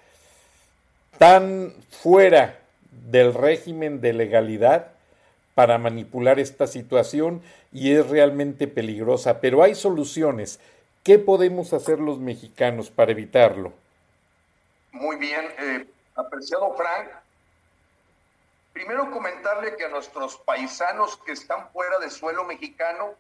tan 1.18 1.74
fuera 1.90 2.59
del 2.90 3.35
régimen 3.35 4.00
de 4.00 4.12
legalidad 4.12 4.88
para 5.55 5.79
manipular 5.79 6.38
esta 6.40 6.66
situación 6.66 7.42
y 7.72 7.94
es 7.94 8.09
realmente 8.09 8.66
peligrosa. 8.66 9.40
Pero 9.40 9.62
hay 9.62 9.74
soluciones. 9.74 10.61
¿Qué 11.03 11.18
podemos 11.18 11.72
hacer 11.72 12.00
los 12.00 12.18
mexicanos 12.18 12.90
para 12.90 13.12
evitarlo? 13.12 13.72
Muy 14.92 15.16
bien, 15.16 15.44
eh, 15.59 15.87
apreciado 16.14 16.74
Frank. 16.74 17.09
Primero 18.72 19.11
comentarle 19.11 19.77
que 19.77 19.85
a 19.85 19.88
nuestros 19.88 20.37
paisanos 20.38 21.16
que 21.18 21.33
están 21.33 21.68
fuera 21.70 21.98
de 21.98 22.11
suelo 22.11 22.44
mexicano 22.44 23.14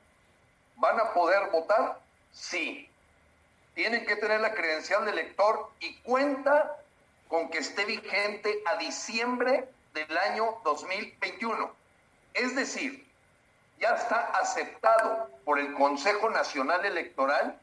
van 0.76 0.98
a 0.98 1.12
poder 1.12 1.50
votar, 1.52 2.00
sí, 2.32 2.88
tienen 3.74 4.04
que 4.06 4.16
tener 4.16 4.40
la 4.40 4.54
credencial 4.54 5.04
de 5.04 5.12
elector 5.12 5.68
y 5.80 5.94
cuenta 5.98 6.76
con 7.34 7.48
que 7.48 7.58
esté 7.58 7.84
vigente 7.84 8.62
a 8.64 8.76
diciembre 8.76 9.68
del 9.92 10.18
año 10.18 10.60
2021. 10.62 11.68
Es 12.32 12.54
decir, 12.54 13.04
ya 13.80 13.96
está 13.96 14.26
aceptado 14.40 15.28
por 15.44 15.58
el 15.58 15.74
Consejo 15.74 16.30
Nacional 16.30 16.84
Electoral 16.84 17.58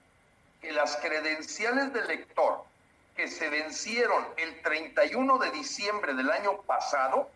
que 0.59 0.73
las 0.73 0.97
credenciales 0.97 1.93
de 1.93 2.01
elector 2.01 2.65
que 3.15 3.29
se 3.29 3.47
vencieron 3.47 4.27
el 4.35 4.61
31 4.61 5.37
de 5.37 5.51
diciembre 5.51 6.15
del 6.15 6.29
año 6.29 6.61
pasado, 6.63 7.29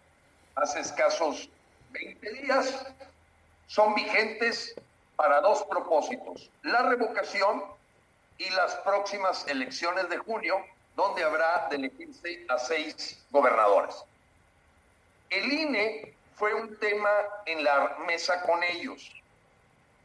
hace 0.55 0.81
escasos 0.81 1.49
20 1.91 2.29
días, 2.31 2.85
son 3.67 3.95
vigentes 3.95 4.75
para 5.15 5.39
dos 5.39 5.63
propósitos. 5.69 6.51
La 6.63 6.81
revocación 6.81 7.63
y 8.37 8.49
las 8.49 8.75
próximas 8.83 9.47
elecciones 9.47 10.09
de 10.09 10.17
junio, 10.17 10.61
donde 10.95 11.23
habrá 11.23 11.67
de 11.69 11.75
elegirse 11.75 12.45
a 12.49 12.57
seis 12.57 13.23
gobernadores. 13.29 13.95
El 15.29 15.51
INE 15.51 16.13
fue 16.35 16.53
un 16.53 16.77
tema 16.77 17.09
en 17.45 17.63
la 17.63 17.97
mesa 18.07 18.41
con 18.43 18.63
ellos. 18.63 19.11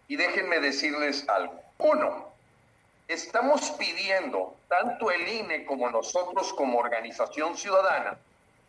Y 0.08 0.16
déjenme 0.16 0.58
decirles 0.58 1.28
algo. 1.28 1.62
Uno, 1.78 2.32
estamos 3.06 3.70
pidiendo, 3.72 4.56
tanto 4.68 5.10
el 5.10 5.28
INE 5.28 5.64
como 5.64 5.88
nosotros 5.90 6.52
como 6.54 6.78
organización 6.78 7.56
ciudadana, 7.56 8.18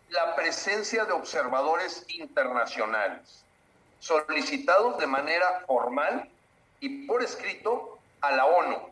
la 0.10 0.36
presencia 0.36 1.05
de 1.05 1.13
observadores 1.13 2.05
internacionales, 2.10 3.43
solicitados 3.99 4.97
de 4.97 5.07
manera 5.07 5.63
formal 5.65 6.29
y 6.79 7.05
por 7.05 7.23
escrito 7.23 7.99
a 8.21 8.31
la 8.31 8.45
ONU, 8.45 8.90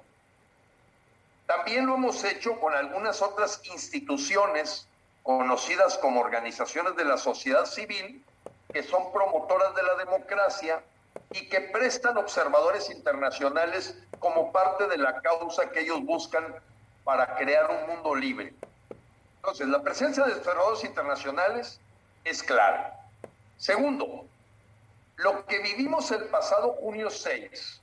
también 1.49 1.87
lo 1.87 1.95
hemos 1.95 2.23
hecho 2.25 2.59
con 2.59 2.75
algunas 2.75 3.23
otras 3.23 3.59
instituciones 3.73 4.87
conocidas 5.23 5.97
como 5.97 6.21
organizaciones 6.21 6.95
de 6.95 7.05
la 7.05 7.17
sociedad 7.17 7.65
civil, 7.65 8.23
que 8.71 8.83
son 8.83 9.11
promotoras 9.11 9.73
de 9.73 9.81
la 9.81 9.95
democracia 9.95 10.83
y 11.31 11.49
que 11.49 11.61
prestan 11.61 12.17
observadores 12.17 12.91
internacionales 12.91 13.97
como 14.19 14.51
parte 14.51 14.87
de 14.89 14.99
la 14.99 15.19
causa 15.21 15.71
que 15.71 15.79
ellos 15.79 16.05
buscan 16.05 16.53
para 17.03 17.35
crear 17.35 17.67
un 17.71 17.95
mundo 17.95 18.13
libre. 18.13 18.53
Entonces, 19.37 19.67
la 19.69 19.81
presencia 19.81 20.25
de 20.25 20.33
observadores 20.33 20.83
internacionales 20.83 21.79
es 22.25 22.43
clara. 22.43 22.95
Segundo, 23.57 24.27
lo 25.15 25.47
que 25.47 25.57
vivimos 25.63 26.11
el 26.11 26.25
pasado 26.25 26.73
junio 26.73 27.09
6 27.09 27.78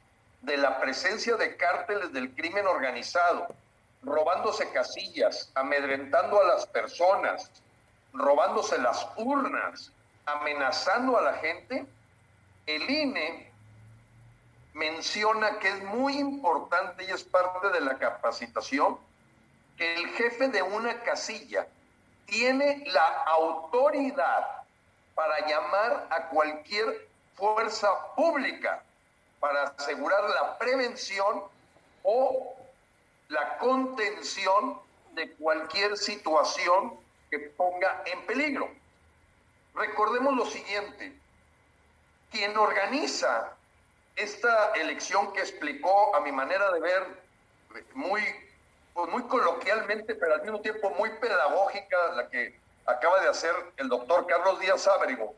de 0.47 0.57
la 0.57 0.81
presencia 0.81 1.35
de 1.37 1.57
cárteles 1.57 2.13
del 2.13 2.33
crimen 2.33 2.69
organizado, 2.69 3.49
robándose 4.03 4.71
casillas, 4.71 5.51
amedrentando 5.57 6.41
a 6.41 6.45
las 6.45 6.67
personas, 6.69 7.51
robándose 8.13 8.79
las 8.79 9.09
urnas, 9.17 9.91
amenazando 10.25 11.19
a 11.19 11.23
la 11.23 11.35
gente, 11.35 11.85
el 12.67 12.89
INE 12.89 13.53
menciona 14.75 15.59
que 15.59 15.69
es 15.69 15.83
muy 15.83 16.17
importante 16.17 17.05
y 17.05 17.11
es 17.11 17.25
parte 17.25 17.71
de 17.71 17.81
la 17.81 17.99
capacitación 17.99 18.99
que 19.77 19.95
el 19.97 20.07
jefe 20.11 20.49
de 20.49 20.63
una 20.63 21.03
casilla 21.03 21.67
tiene 22.27 22.85
la 22.87 23.25
autoridad 23.25 24.63
para 25.17 25.45
llamar 25.45 26.07
a 26.11 26.29
cualquier 26.29 27.09
fuerza 27.35 27.89
pública 28.15 28.83
para 29.47 29.63
asegurar 29.79 30.29
la 30.31 30.59
prevención 30.59 31.45
o 32.03 32.57
la 33.29 33.59
contención 33.59 34.81
de 35.13 35.31
cualquier 35.35 35.97
situación 35.97 36.99
que 37.31 37.39
ponga 37.39 38.03
en 38.07 38.27
peligro. 38.27 38.69
Recordemos 39.75 40.35
lo 40.35 40.47
siguiente, 40.47 41.17
quien 42.33 42.57
organiza 42.57 43.53
esta 44.17 44.73
elección 44.73 45.33
que 45.33 45.41
explicó 45.41 46.17
a 46.17 46.21
mi 46.21 46.33
manera 46.33 46.73
de 46.73 46.81
ver 46.81 47.07
muy, 47.95 48.23
pues 48.95 49.09
muy 49.11 49.23
coloquialmente, 49.29 50.17
pero 50.17 50.35
al 50.35 50.43
mismo 50.43 50.61
tiempo 50.61 50.91
muy 50.91 51.11
pedagógica, 51.21 51.97
la 52.17 52.29
que 52.29 52.59
acaba 52.85 53.21
de 53.21 53.29
hacer 53.29 53.55
el 53.77 53.89
doctor 53.89 54.27
Carlos 54.27 54.59
Díaz 54.59 54.89
Ábrego. 54.89 55.37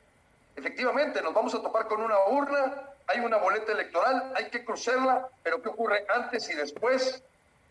Efectivamente, 0.57 1.21
nos 1.21 1.35
vamos 1.35 1.55
a 1.55 1.61
topar 1.61 1.89
con 1.89 2.01
una 2.01 2.19
urna 2.29 2.89
hay 3.09 3.21
una 3.21 3.39
boleta 3.39 3.73
electoral, 3.73 4.33
hay 4.37 4.51
que 4.51 4.65
cruzarla, 4.65 5.29
pero 5.43 5.63
¿qué 5.63 5.71
ocurre 5.71 6.07
antes 6.15 6.49
y 6.51 6.55
después? 6.55 7.23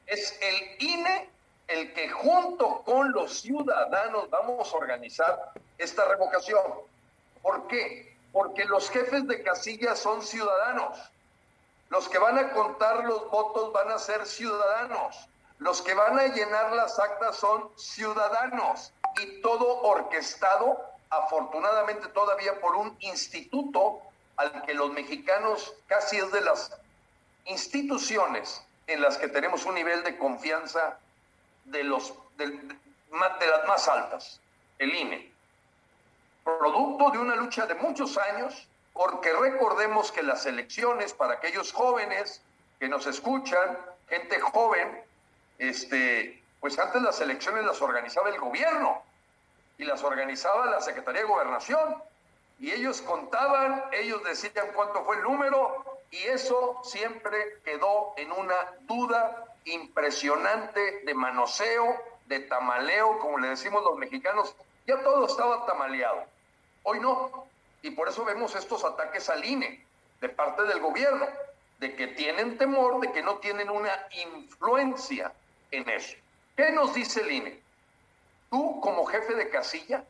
Es 0.07 0.37
el 0.41 0.83
INE 0.83 1.29
el 1.67 1.93
que 1.93 2.09
junto 2.09 2.81
con 2.83 3.11
los 3.11 3.41
ciudadanos 3.41 4.29
vamos 4.29 4.73
a 4.73 4.77
organizar 4.77 5.51
esta 5.77 6.05
revocación. 6.05 6.63
¿Por 7.41 7.67
qué? 7.67 8.15
Porque 8.31 8.65
los 8.65 8.89
jefes 8.89 9.27
de 9.27 9.43
casilla 9.43 9.95
son 9.95 10.23
ciudadanos. 10.23 10.97
Los 11.89 12.09
que 12.09 12.17
van 12.17 12.37
a 12.37 12.51
contar 12.51 13.03
los 13.05 13.29
votos 13.29 13.71
van 13.73 13.91
a 13.91 13.99
ser 13.99 14.25
ciudadanos. 14.25 15.27
Los 15.59 15.81
que 15.81 15.93
van 15.93 16.19
a 16.19 16.27
llenar 16.27 16.71
las 16.73 16.97
actas 16.99 17.35
son 17.35 17.69
ciudadanos. 17.77 18.91
Y 19.21 19.41
todo 19.41 19.81
orquestado, 19.81 20.83
afortunadamente 21.09 22.07
todavía 22.09 22.59
por 22.59 22.75
un 22.75 22.95
instituto 23.01 24.01
al 24.37 24.63
que 24.63 24.73
los 24.73 24.91
mexicanos 24.91 25.73
casi 25.87 26.17
es 26.17 26.31
de 26.31 26.41
las 26.41 26.71
instituciones 27.45 28.61
en 28.85 29.01
las 29.01 29.17
que 29.17 29.27
tenemos 29.27 29.65
un 29.65 29.75
nivel 29.75 30.03
de 30.03 30.17
confianza 30.17 30.99
de, 31.65 31.83
los, 31.83 32.13
de, 32.37 32.47
las 32.47 33.67
más 33.67 33.87
altas, 33.87 34.39
el 34.79 34.93
INE. 34.93 35.31
Producto 36.43 37.09
de 37.11 37.17
una 37.17 37.35
lucha 37.35 37.65
de 37.65 37.75
muchos 37.75 38.17
años, 38.17 38.67
porque 38.93 39.33
recordemos 39.33 40.11
que 40.11 40.23
las 40.23 40.45
elecciones 40.45 41.13
para 41.13 41.33
aquellos 41.33 41.73
jóvenes 41.73 42.41
que 42.79 42.87
nos 42.87 43.05
escuchan, 43.07 43.77
gente 44.07 44.39
joven, 44.39 45.03
este, 45.57 46.41
pues 46.59 46.77
antes 46.79 47.01
las 47.01 47.19
elecciones 47.19 47.65
las 47.65 47.81
organizaba 47.81 48.29
el 48.29 48.39
gobierno 48.39 49.03
y 49.77 49.83
las 49.83 50.03
organizaba 50.03 50.67
la 50.67 50.79
Secretaría 50.79 51.21
de 51.21 51.27
Gobernación 51.27 52.01
y 52.59 52.71
ellos 52.71 53.01
contaban, 53.01 53.83
ellos 53.91 54.23
decían 54.23 54.67
cuánto 54.73 55.03
fue 55.05 55.17
el 55.17 55.23
número 55.23 55.85
y 56.09 56.17
eso 56.23 56.79
siempre 56.83 57.59
quedó 57.63 58.13
en 58.17 58.31
una 58.31 58.55
duda 58.81 59.45
impresionante 59.65 61.01
de 61.05 61.13
manoseo, 61.13 61.95
de 62.25 62.39
tamaleo, 62.41 63.19
como 63.19 63.37
le 63.37 63.49
decimos 63.49 63.83
los 63.83 63.97
mexicanos. 63.97 64.55
Ya 64.87 65.01
todo 65.03 65.27
estaba 65.27 65.65
tamaleado. 65.65 66.23
Hoy 66.83 66.99
no. 66.99 67.45
Y 67.81 67.91
por 67.91 68.07
eso 68.07 68.25
vemos 68.25 68.55
estos 68.55 68.83
ataques 68.83 69.29
al 69.29 69.43
INE 69.45 69.85
de 70.21 70.29
parte 70.29 70.63
del 70.63 70.79
gobierno, 70.79 71.27
de 71.79 71.95
que 71.95 72.07
tienen 72.07 72.57
temor, 72.57 72.99
de 73.01 73.11
que 73.11 73.21
no 73.21 73.37
tienen 73.37 73.69
una 73.69 73.91
influencia 74.25 75.31
en 75.71 75.87
eso. 75.89 76.15
¿Qué 76.55 76.71
nos 76.71 76.93
dice 76.95 77.21
el 77.21 77.31
INE? 77.31 77.61
Tú 78.49 78.79
como 78.81 79.05
jefe 79.05 79.35
de 79.35 79.49
casilla 79.49 80.03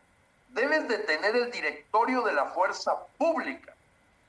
debes 0.58 0.88
de 0.88 0.98
tener 0.98 1.36
el 1.36 1.52
directorio 1.52 2.24
de 2.24 2.34
la 2.34 2.48
fuerza 2.48 3.06
pública 3.18 3.74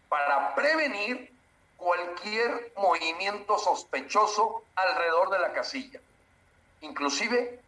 para 0.08 0.54
prevenir 0.54 1.32
cualquier 1.78 2.72
movimiento 2.76 3.58
sospechoso 3.58 4.62
alrededor 4.76 5.30
de 5.30 5.38
la 5.38 5.52
casilla, 5.52 6.00
inclusive 6.82 7.58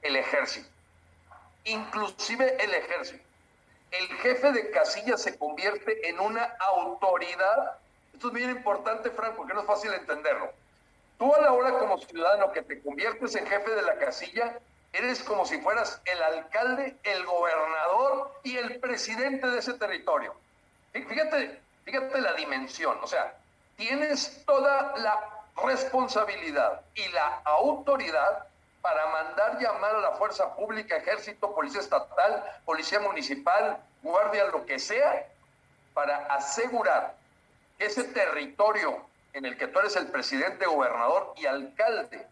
el 0.00 0.16
ejército, 0.16 0.68
inclusive 1.64 2.56
el 2.64 2.74
ejército. 2.74 3.22
El 3.90 4.08
jefe 4.18 4.52
de 4.52 4.70
casilla 4.70 5.16
se 5.16 5.38
convierte 5.38 6.08
en 6.08 6.18
una 6.18 6.44
autoridad. 6.58 7.78
Esto 8.14 8.28
es 8.28 8.32
bien 8.32 8.50
importante, 8.50 9.10
Frank, 9.10 9.36
porque 9.36 9.54
no 9.54 9.60
es 9.60 9.66
fácil 9.66 9.92
entenderlo. 9.92 10.50
Tú 11.18 11.34
a 11.34 11.40
la 11.40 11.52
hora 11.52 11.78
como 11.78 11.98
ciudadano 11.98 12.52
que 12.52 12.62
te 12.62 12.80
conviertes 12.80 13.34
en 13.36 13.46
jefe 13.46 13.70
de 13.70 13.82
la 13.82 13.98
casilla, 13.98 14.58
eres 14.92 15.22
como 15.22 15.44
si 15.46 15.60
fueras 15.60 16.00
el 16.04 16.22
alcalde, 16.22 16.96
el 17.02 17.24
gobernador 17.24 18.32
y 18.42 18.56
el 18.56 18.80
presidente 18.80 19.46
de 19.48 19.58
ese 19.58 19.74
territorio. 19.74 20.34
Fíjate, 20.92 21.60
fíjate 21.84 22.20
la 22.20 22.32
dimensión, 22.32 22.98
o 23.02 23.06
sea, 23.06 23.34
tienes 23.76 24.42
toda 24.46 24.96
la 24.96 25.20
responsabilidad 25.64 26.80
y 26.94 27.06
la 27.08 27.42
autoridad 27.44 28.46
para 28.80 29.06
mandar 29.08 29.58
llamar 29.60 29.96
a 29.96 30.00
la 30.00 30.12
fuerza 30.12 30.54
pública, 30.54 30.96
ejército, 30.96 31.54
policía 31.54 31.80
estatal, 31.80 32.44
policía 32.64 33.00
municipal, 33.00 33.78
guardia, 34.02 34.44
lo 34.46 34.64
que 34.64 34.78
sea, 34.78 35.26
para 35.92 36.18
asegurar 36.26 37.14
que 37.78 37.86
ese 37.86 38.04
territorio 38.04 39.04
en 39.32 39.44
el 39.44 39.58
que 39.58 39.66
tú 39.66 39.80
eres 39.80 39.96
el 39.96 40.06
presidente, 40.06 40.66
gobernador 40.66 41.34
y 41.36 41.46
alcalde 41.46 42.26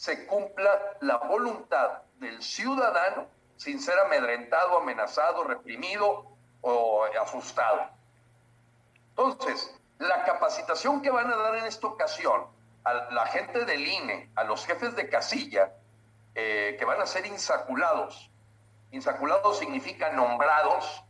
se 0.00 0.24
cumpla 0.24 0.96
la 1.02 1.18
voluntad 1.18 2.00
del 2.20 2.42
ciudadano 2.42 3.26
sin 3.58 3.78
ser 3.82 3.98
amedrentado, 3.98 4.78
amenazado, 4.78 5.44
reprimido 5.44 6.24
o 6.62 7.04
asustado. 7.22 7.90
Entonces, 9.10 9.78
la 9.98 10.24
capacitación 10.24 11.02
que 11.02 11.10
van 11.10 11.30
a 11.30 11.36
dar 11.36 11.56
en 11.56 11.66
esta 11.66 11.86
ocasión 11.86 12.46
a 12.84 12.94
la 13.12 13.26
gente 13.26 13.66
del 13.66 13.86
INE, 13.86 14.30
a 14.36 14.44
los 14.44 14.64
jefes 14.64 14.96
de 14.96 15.10
casilla, 15.10 15.74
eh, 16.34 16.76
que 16.78 16.84
van 16.86 17.02
a 17.02 17.06
ser 17.06 17.26
insaculados. 17.26 18.30
Insaculados 18.92 19.58
significa 19.58 20.12
nombrados, 20.12 21.04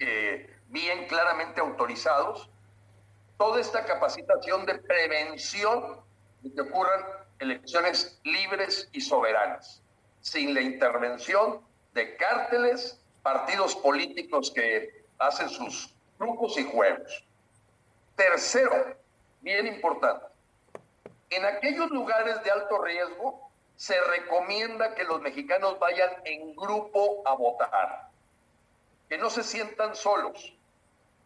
eh, 0.00 0.58
bien 0.66 1.06
claramente 1.06 1.60
autorizados. 1.60 2.50
Toda 3.36 3.60
esta 3.60 3.84
capacitación 3.84 4.66
de 4.66 4.74
prevención 4.74 6.00
de 6.42 6.52
que 6.52 6.60
ocurran 6.62 7.17
elecciones 7.38 8.20
libres 8.24 8.88
y 8.92 9.00
soberanas, 9.00 9.82
sin 10.20 10.54
la 10.54 10.60
intervención 10.60 11.60
de 11.94 12.16
cárteles, 12.16 13.00
partidos 13.22 13.76
políticos 13.76 14.52
que 14.54 15.04
hacen 15.18 15.48
sus 15.48 15.94
trucos 16.16 16.58
y 16.58 16.64
juegos. 16.64 17.24
Tercero, 18.16 18.96
bien 19.40 19.66
importante, 19.66 20.26
en 21.30 21.44
aquellos 21.44 21.90
lugares 21.90 22.42
de 22.42 22.50
alto 22.50 22.82
riesgo 22.82 23.50
se 23.76 24.00
recomienda 24.00 24.94
que 24.94 25.04
los 25.04 25.20
mexicanos 25.20 25.78
vayan 25.78 26.10
en 26.24 26.56
grupo 26.56 27.22
a 27.26 27.34
votar, 27.34 28.10
que 29.08 29.18
no 29.18 29.30
se 29.30 29.44
sientan 29.44 29.94
solos, 29.94 30.54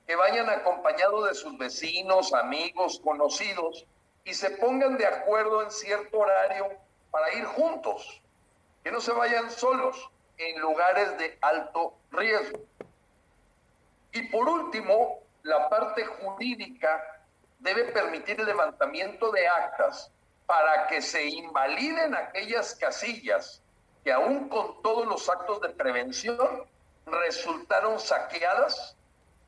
que 0.07 0.17
vayan 0.17 0.51
acompañados 0.51 1.29
de 1.29 1.35
sus 1.35 1.57
vecinos, 1.57 2.35
amigos, 2.35 3.01
conocidos, 3.03 3.87
y 4.25 4.35
se 4.35 4.51
pongan 4.51 4.97
de 4.97 5.07
acuerdo 5.07 5.63
en 5.63 5.71
cierto 5.71 6.19
horario 6.19 6.71
para 7.11 7.33
ir 7.35 7.45
juntos, 7.45 8.23
que 8.83 8.91
no 8.91 9.01
se 9.01 9.13
vayan 9.13 9.51
solos 9.51 10.11
en 10.39 10.61
lugares 10.61 11.17
de 11.19 11.39
alto 11.41 11.95
riesgo. 12.11 12.61
Y 14.13 14.29
por 14.29 14.49
último, 14.49 15.21
la 15.43 15.69
parte 15.69 16.05
jurídica 16.05 17.23
debe 17.59 17.85
permitir 17.93 18.41
el 18.41 18.47
levantamiento 18.47 19.31
de 19.31 19.47
actas 19.47 20.11
para 20.47 20.87
que 20.89 21.01
se 21.01 21.25
invaliden 21.27 22.15
aquellas 22.15 22.75
casillas 22.75 23.63
que 24.05 24.13
aún 24.13 24.49
con 24.49 24.83
todos 24.83 25.07
los 25.07 25.29
actos 25.29 25.61
de 25.61 25.69
prevención 25.71 26.67
resultaron 27.07 27.99
saqueadas, 28.01 28.97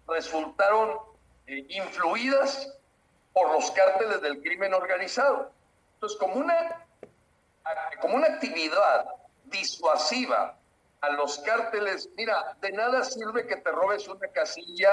resultaron 0.06 0.98
eh, 1.46 1.66
influidas 1.68 2.72
por 3.34 3.50
los 3.52 3.70
cárteles 3.72 4.22
del 4.22 4.40
crimen 4.40 4.72
organizado. 4.72 5.50
Entonces, 5.94 6.18
como 6.18 6.36
una, 6.36 6.86
como 8.00 8.14
una 8.14 8.28
actividad 8.28 9.06
disuasiva 9.46 10.56
a 11.00 11.10
los 11.10 11.38
cárteles, 11.40 12.08
mira, 12.16 12.56
de 12.62 12.72
nada 12.72 13.04
sirve 13.04 13.46
que 13.46 13.56
te 13.56 13.70
robes 13.72 14.08
una 14.08 14.28
casilla, 14.28 14.90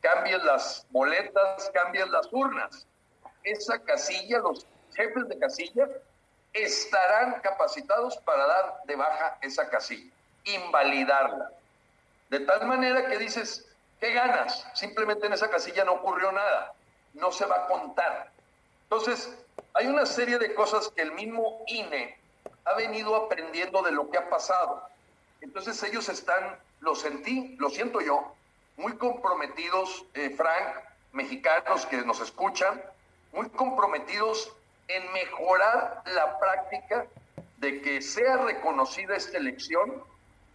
cambies 0.00 0.42
las 0.42 0.86
boletas, 0.90 1.70
cambies 1.72 2.08
las 2.08 2.30
urnas. 2.32 2.86
Esa 3.44 3.78
casilla, 3.78 4.40
los 4.40 4.66
jefes 4.94 5.28
de 5.28 5.38
casilla 5.38 5.88
estarán 6.52 7.40
capacitados 7.40 8.16
para 8.18 8.46
dar 8.46 8.80
de 8.84 8.96
baja 8.96 9.38
esa 9.40 9.68
casilla, 9.70 10.12
invalidarla. 10.44 11.50
De 12.28 12.40
tal 12.40 12.66
manera 12.66 13.06
que 13.06 13.18
dices, 13.18 13.66
¿qué 14.00 14.12
ganas? 14.12 14.66
Simplemente 14.74 15.26
en 15.26 15.34
esa 15.34 15.48
casilla 15.48 15.84
no 15.84 15.92
ocurrió 15.92 16.32
nada 16.32 16.74
no 17.14 17.32
se 17.32 17.46
va 17.46 17.64
a 17.64 17.66
contar. 17.66 18.30
Entonces, 18.84 19.34
hay 19.74 19.86
una 19.86 20.06
serie 20.06 20.38
de 20.38 20.54
cosas 20.54 20.88
que 20.94 21.02
el 21.02 21.12
mismo 21.12 21.62
INE 21.66 22.16
ha 22.64 22.74
venido 22.74 23.16
aprendiendo 23.16 23.82
de 23.82 23.92
lo 23.92 24.10
que 24.10 24.18
ha 24.18 24.28
pasado. 24.28 24.82
Entonces 25.40 25.82
ellos 25.82 26.08
están, 26.08 26.58
lo 26.80 26.94
sentí, 26.94 27.56
lo 27.58 27.70
siento 27.70 28.00
yo, 28.00 28.34
muy 28.76 28.96
comprometidos, 28.96 30.04
eh, 30.14 30.30
Frank, 30.30 30.84
mexicanos 31.12 31.86
que 31.86 31.98
nos 31.98 32.20
escuchan, 32.20 32.82
muy 33.32 33.48
comprometidos 33.50 34.52
en 34.88 35.12
mejorar 35.12 36.02
la 36.06 36.38
práctica 36.38 37.06
de 37.58 37.80
que 37.80 38.02
sea 38.02 38.36
reconocida 38.38 39.16
esta 39.16 39.38
elección 39.38 40.02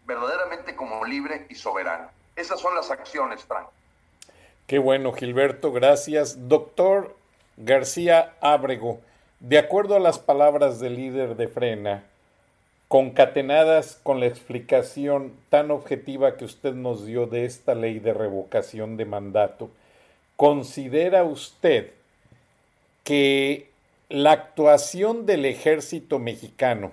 verdaderamente 0.05 0.75
como 0.75 1.05
libre 1.05 1.45
y 1.49 1.55
soberana. 1.55 2.11
Esas 2.35 2.59
son 2.59 2.75
las 2.75 2.89
acciones, 2.89 3.43
Frank. 3.43 3.67
Qué 4.69 4.77
bueno, 4.77 5.13
Gilberto, 5.13 5.71
gracias. 5.71 6.47
Doctor 6.47 7.15
García 7.57 8.35
Ábrego, 8.39 8.99
de 9.39 9.57
acuerdo 9.57 9.95
a 9.95 9.99
las 9.99 10.19
palabras 10.19 10.79
del 10.79 10.95
líder 10.95 11.37
de 11.37 11.47
Frena, 11.47 12.03
concatenadas 12.87 13.99
con 14.03 14.19
la 14.19 14.27
explicación 14.27 15.33
tan 15.49 15.71
objetiva 15.71 16.37
que 16.37 16.45
usted 16.45 16.75
nos 16.75 17.03
dio 17.07 17.25
de 17.25 17.45
esta 17.45 17.73
ley 17.73 17.97
de 17.97 18.13
revocación 18.13 18.95
de 18.95 19.05
mandato, 19.05 19.71
¿considera 20.35 21.23
usted 21.23 21.89
que 23.03 23.71
la 24.07 24.33
actuación 24.33 25.25
del 25.25 25.45
ejército 25.45 26.19
mexicano 26.19 26.91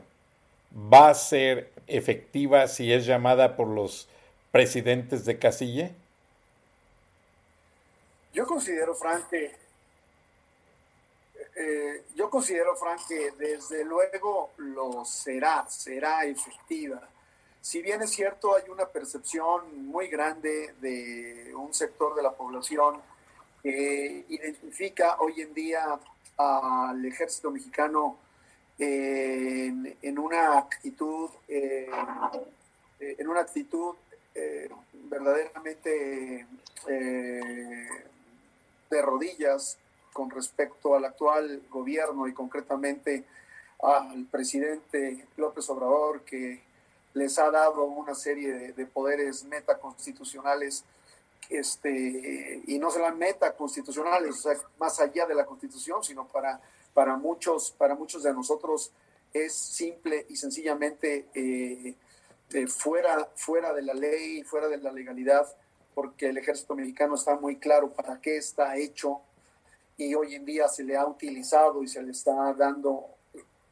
va 0.74 1.10
a 1.10 1.14
ser 1.14 1.70
efectiva 1.88 2.68
si 2.68 2.90
es 2.90 3.04
llamada 3.04 3.54
por 3.54 3.68
los 3.68 4.08
presidentes 4.50 5.26
de 5.26 5.38
casilla? 5.38 5.90
Yo 8.36 8.46
considero, 8.46 8.94
Frank, 8.94 9.30
que 9.30 9.50
eh, 11.56 12.04
yo 12.14 12.28
considero, 12.28 12.76
Frank, 12.76 13.00
que 13.08 13.30
desde 13.30 13.82
luego 13.82 14.50
lo 14.58 15.06
será, 15.06 15.66
será 15.70 16.22
efectiva. 16.26 17.00
Si 17.62 17.80
bien 17.80 18.02
es 18.02 18.10
cierto, 18.10 18.54
hay 18.54 18.68
una 18.68 18.84
percepción 18.84 19.86
muy 19.86 20.08
grande 20.08 20.74
de 20.82 21.54
un 21.54 21.72
sector 21.72 22.14
de 22.14 22.22
la 22.22 22.32
población 22.32 23.00
que 23.62 24.26
identifica 24.28 25.16
hoy 25.20 25.40
en 25.40 25.54
día 25.54 25.98
al 26.36 27.02
ejército 27.06 27.50
mexicano 27.50 28.18
en, 28.78 30.18
una 30.18 30.58
actitud, 30.58 31.30
eh, 31.48 31.88
en 33.00 33.28
una 33.28 33.40
actitud 33.40 33.96
eh, 34.34 34.68
verdaderamente 34.92 36.46
de 38.90 39.02
rodillas 39.02 39.78
con 40.12 40.30
respecto 40.30 40.94
al 40.94 41.04
actual 41.04 41.62
gobierno 41.70 42.26
y 42.26 42.32
concretamente 42.32 43.24
al 43.82 44.24
presidente 44.30 45.26
López 45.36 45.68
Obrador, 45.68 46.22
que 46.22 46.62
les 47.14 47.38
ha 47.38 47.50
dado 47.50 47.84
una 47.84 48.14
serie 48.14 48.72
de, 48.72 48.86
poderes 48.86 49.44
metaconstitucionales, 49.44 50.84
este, 51.48 52.62
y 52.66 52.78
no 52.78 52.90
serán 52.90 53.18
metaconstitucionales, 53.18 54.30
o 54.30 54.50
sea, 54.50 54.54
más 54.78 54.98
allá 55.00 55.26
de 55.26 55.34
la 55.34 55.44
constitución, 55.44 56.02
sino 56.02 56.26
para, 56.26 56.60
para, 56.94 57.16
muchos, 57.16 57.72
para 57.76 57.94
muchos 57.94 58.22
de 58.22 58.32
nosotros 58.32 58.90
es 59.32 59.54
simple 59.54 60.26
y 60.28 60.36
sencillamente 60.36 61.26
eh, 61.34 61.94
fuera, 62.68 63.28
fuera 63.34 63.72
de 63.72 63.82
la 63.82 63.94
ley, 63.94 64.42
fuera 64.42 64.68
de 64.68 64.78
la 64.78 64.92
legalidad, 64.92 65.46
porque 65.96 66.28
el 66.28 66.36
ejército 66.36 66.74
mexicano 66.74 67.14
está 67.14 67.36
muy 67.36 67.56
claro 67.56 67.90
para 67.90 68.20
qué 68.20 68.36
está 68.36 68.76
hecho 68.76 69.22
y 69.96 70.14
hoy 70.14 70.34
en 70.34 70.44
día 70.44 70.68
se 70.68 70.84
le 70.84 70.94
ha 70.94 71.06
utilizado 71.06 71.82
y 71.82 71.88
se 71.88 72.02
le 72.02 72.10
está 72.10 72.52
dando, 72.52 73.06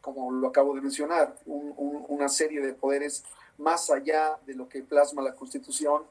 como 0.00 0.32
lo 0.32 0.48
acabo 0.48 0.74
de 0.74 0.80
mencionar, 0.80 1.36
una 1.44 2.30
serie 2.30 2.62
de 2.62 2.72
poderes 2.72 3.24
más 3.58 3.90
allá 3.90 4.38
de 4.46 4.54
lo 4.54 4.66
que 4.70 4.82
plasma 4.82 5.20
la 5.20 5.34
constitución 5.34 6.04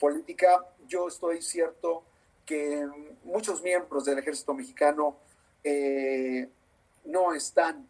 política. 0.00 0.64
Yo 0.86 1.06
estoy 1.06 1.42
cierto 1.42 2.02
que 2.46 2.88
muchos 3.24 3.60
miembros 3.60 4.06
del 4.06 4.20
ejército 4.20 4.54
mexicano 4.54 5.16
eh, 5.62 6.48
no 7.04 7.34
están 7.34 7.86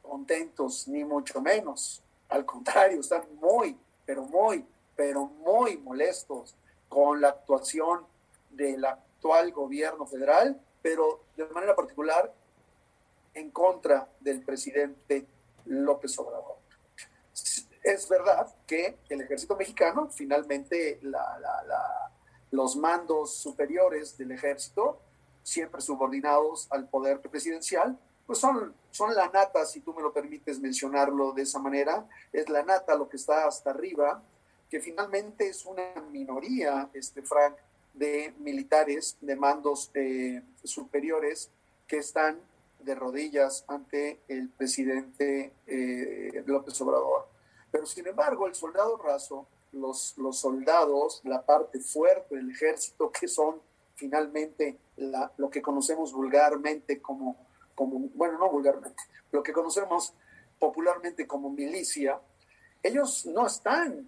contentos, 0.00 0.86
ni 0.86 1.02
mucho 1.02 1.40
menos. 1.40 2.04
Al 2.28 2.46
contrario, 2.46 3.00
están 3.00 3.24
muy, 3.40 3.76
pero 4.06 4.22
muy, 4.22 4.64
pero 4.94 5.24
muy 5.24 5.76
molestos 5.78 6.54
con 6.90 7.20
la 7.20 7.28
actuación 7.28 8.04
del 8.50 8.84
actual 8.84 9.52
gobierno 9.52 10.04
federal, 10.06 10.60
pero 10.82 11.20
de 11.36 11.46
manera 11.46 11.74
particular 11.74 12.34
en 13.32 13.50
contra 13.52 14.08
del 14.18 14.42
presidente 14.42 15.24
López 15.66 16.18
Obrador. 16.18 16.56
Es 17.82 18.08
verdad 18.08 18.52
que 18.66 18.98
el 19.08 19.20
ejército 19.20 19.56
mexicano, 19.56 20.10
finalmente 20.10 21.00
los 22.50 22.76
mandos 22.76 23.36
superiores 23.36 24.18
del 24.18 24.32
ejército, 24.32 25.00
siempre 25.44 25.80
subordinados 25.80 26.66
al 26.70 26.88
poder 26.88 27.20
presidencial, 27.20 27.96
pues 28.26 28.40
son, 28.40 28.74
son 28.90 29.14
la 29.14 29.28
nata, 29.28 29.64
si 29.64 29.80
tú 29.80 29.94
me 29.94 30.02
lo 30.02 30.12
permites 30.12 30.60
mencionarlo 30.60 31.32
de 31.32 31.42
esa 31.42 31.60
manera, 31.60 32.06
es 32.32 32.48
la 32.48 32.64
nata 32.64 32.96
lo 32.96 33.08
que 33.08 33.16
está 33.16 33.46
hasta 33.46 33.70
arriba, 33.70 34.22
que 34.70 34.80
finalmente 34.80 35.48
es 35.48 35.66
una 35.66 35.94
minoría, 36.10 36.88
este 36.94 37.22
Frank, 37.22 37.56
de 37.92 38.32
militares, 38.38 39.16
de 39.20 39.36
mandos 39.36 39.90
eh, 39.94 40.42
superiores 40.62 41.50
que 41.86 41.98
están 41.98 42.38
de 42.78 42.94
rodillas 42.94 43.64
ante 43.66 44.20
el 44.28 44.48
presidente 44.48 45.52
eh, 45.66 46.42
López 46.46 46.80
Obrador. 46.80 47.26
Pero 47.70 47.84
sin 47.84 48.06
embargo, 48.06 48.46
el 48.46 48.54
soldado 48.54 48.96
raso, 48.96 49.46
los, 49.72 50.16
los 50.16 50.38
soldados, 50.38 51.20
la 51.24 51.42
parte 51.42 51.80
fuerte 51.80 52.36
del 52.36 52.50
ejército, 52.50 53.10
que 53.10 53.28
son 53.28 53.60
finalmente 53.96 54.78
lo 55.36 55.50
que 55.50 55.60
conocemos 55.60 56.12
vulgarmente 56.12 57.02
como 57.02 57.36
como, 57.80 58.10
bueno, 58.14 58.36
no 58.36 58.50
vulgarmente, 58.50 59.02
lo 59.32 59.42
que 59.42 59.54
conocemos 59.54 60.12
popularmente 60.58 61.26
como 61.26 61.48
milicia, 61.48 62.20
ellos 62.82 63.24
no 63.24 63.46
están 63.46 64.06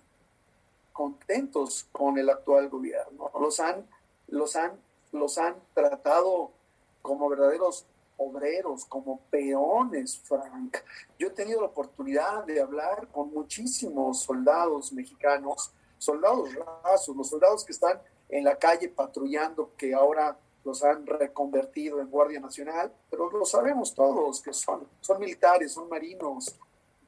contentos 0.92 1.86
con 1.92 2.18
el 2.18 2.30
actual 2.30 2.68
gobierno. 2.68 3.30
Los 3.40 3.60
han, 3.60 3.86
los 4.28 4.56
han, 4.56 4.72
los 5.12 5.38
han 5.38 5.56
tratado 5.74 6.52
como 7.00 7.28
verdaderos 7.28 7.86
obreros, 8.16 8.84
como 8.84 9.20
peones, 9.30 10.18
Frank. 10.18 10.78
Yo 11.18 11.28
he 11.28 11.30
tenido 11.30 11.60
la 11.60 11.66
oportunidad 11.68 12.44
de 12.44 12.60
hablar 12.60 13.08
con 13.08 13.32
muchísimos 13.32 14.22
soldados 14.22 14.92
mexicanos, 14.92 15.72
soldados 15.98 16.50
rasos, 16.84 17.16
los 17.16 17.28
soldados 17.28 17.64
que 17.64 17.72
están 17.72 18.00
en 18.28 18.44
la 18.44 18.56
calle 18.56 18.88
patrullando, 18.88 19.72
que 19.76 19.94
ahora 19.94 20.36
los 20.64 20.82
han 20.84 21.06
reconvertido 21.06 22.00
en 22.00 22.10
Guardia 22.10 22.40
Nacional, 22.40 22.92
pero 23.10 23.30
lo 23.30 23.44
sabemos 23.44 23.94
todos, 23.94 24.40
que 24.40 24.52
son, 24.52 24.86
son 25.00 25.18
militares, 25.18 25.72
son 25.72 25.88
marinos, 25.88 26.54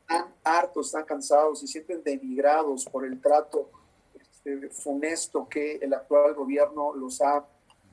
están 0.09 0.35
hartos, 0.45 0.87
están 0.87 1.05
cansados 1.05 1.63
y 1.63 1.67
sienten 1.67 2.03
denigrados 2.03 2.85
por 2.87 3.05
el 3.05 3.21
trato 3.21 3.71
este, 4.15 4.69
funesto 4.71 5.49
que 5.49 5.77
el 5.77 5.95
actual 5.95 6.35
gobierno 6.35 6.95
los 6.95 7.21
ha, 7.21 7.45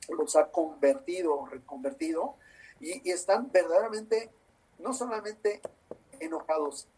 los 0.08 0.36
ha 0.36 0.50
convertido, 0.50 1.46
reconvertido, 1.46 2.34
y, 2.80 3.08
y 3.08 3.12
están 3.12 3.50
verdaderamente, 3.50 4.30
no 4.78 4.92
solamente 4.92 5.60
enojados, 6.20 6.88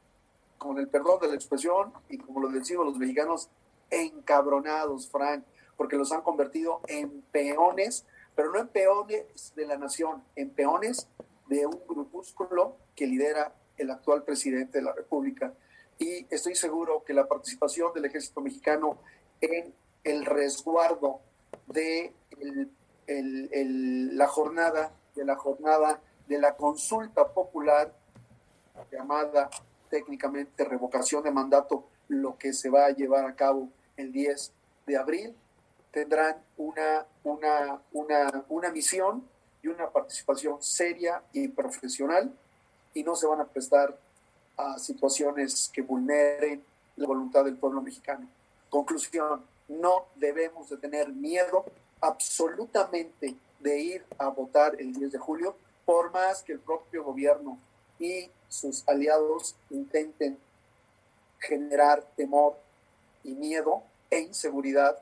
con 0.59 0.79
el 0.79 0.89
perdón 0.89 1.21
de 1.21 1.29
la 1.29 1.35
expresión, 1.35 1.93
y 2.09 2.19
como 2.19 2.41
lo 2.41 2.49
decimos 2.49 2.87
los 2.87 2.97
mexicanos, 2.97 3.51
encabronados, 3.91 5.09
Frank, 5.11 5.45
porque 5.77 5.97
los 5.97 6.11
han 6.13 6.23
convertido 6.23 6.81
en 6.87 7.23
peones 7.33 8.07
pero 8.35 8.51
no 8.51 8.59
en 8.59 8.69
peones 8.69 9.53
de 9.55 9.67
la 9.67 9.77
nación, 9.77 10.23
en 10.37 10.51
peones 10.51 11.09
de 11.47 11.67
un 11.67 11.81
grupúsculo 11.87 12.77
que 12.97 13.07
lidera 13.07 13.55
el 13.77 13.91
actual 13.91 14.23
presidente 14.23 14.79
de 14.79 14.85
la 14.85 14.93
República. 14.93 15.53
Y 15.99 16.27
estoy 16.35 16.55
seguro 16.55 17.05
que 17.05 17.15
la 17.15 17.27
participación 17.27 17.93
del 17.95 18.07
ejército 18.07 18.41
mexicano 18.41 18.99
en 19.41 19.75
el 20.03 20.25
resguardo 20.25 21.21
de 21.67 22.13
la 23.07 24.27
jornada, 24.27 24.93
de 25.15 25.25
la 25.25 25.37
jornada 25.37 26.01
de 26.27 26.39
la 26.39 26.57
consulta 26.57 27.33
popular 27.33 27.95
llamada 28.91 29.51
técnicamente 29.91 30.65
revocación 30.65 31.23
de 31.23 31.31
mandato, 31.31 31.87
lo 32.09 32.37
que 32.37 32.53
se 32.53 32.71
va 32.71 32.87
a 32.87 32.91
llevar 32.91 33.25
a 33.25 33.35
cabo 33.35 33.69
el 33.97 34.11
10 34.11 34.53
de 34.87 34.97
abril, 34.97 35.37
tendrán 35.93 36.43
una, 36.57 37.07
una, 37.23 37.81
una, 37.93 38.45
una 38.49 38.71
misión 38.73 39.29
y 39.63 39.69
una 39.69 39.91
participación 39.91 40.61
seria 40.61 41.23
y 41.33 41.49
profesional 41.49 42.35
y 42.95 43.03
no 43.03 43.17
se 43.17 43.27
van 43.27 43.41
a 43.41 43.45
prestar 43.45 43.99
a 44.57 44.79
situaciones 44.79 45.71
que 45.73 45.83
vulneren 45.83 46.65
la 46.97 47.07
voluntad 47.07 47.45
del 47.45 47.57
pueblo 47.57 47.83
mexicano. 47.83 48.29
Conclusión, 48.71 49.45
no 49.69 50.07
debemos 50.15 50.71
de 50.71 50.77
tener 50.77 51.09
miedo 51.09 51.65
absolutamente 52.01 53.35
de 53.61 53.81
ir 53.81 54.05
a 54.19 54.29
votar 54.29 54.77
el 54.79 54.93
10 54.93 55.13
de 55.13 55.19
julio, 55.19 55.57
por 55.85 56.13
más 56.13 56.43
que 56.43 56.53
el 56.53 56.61
propio 56.61 57.05
gobierno 57.05 57.59
y 57.99 58.31
sus 58.49 58.87
aliados 58.89 59.57
intenten 59.71 60.39
generar 61.39 62.05
temor 62.17 62.57
y 63.23 63.33
miedo 63.35 63.83
e 64.11 64.21
inseguridad 64.21 64.99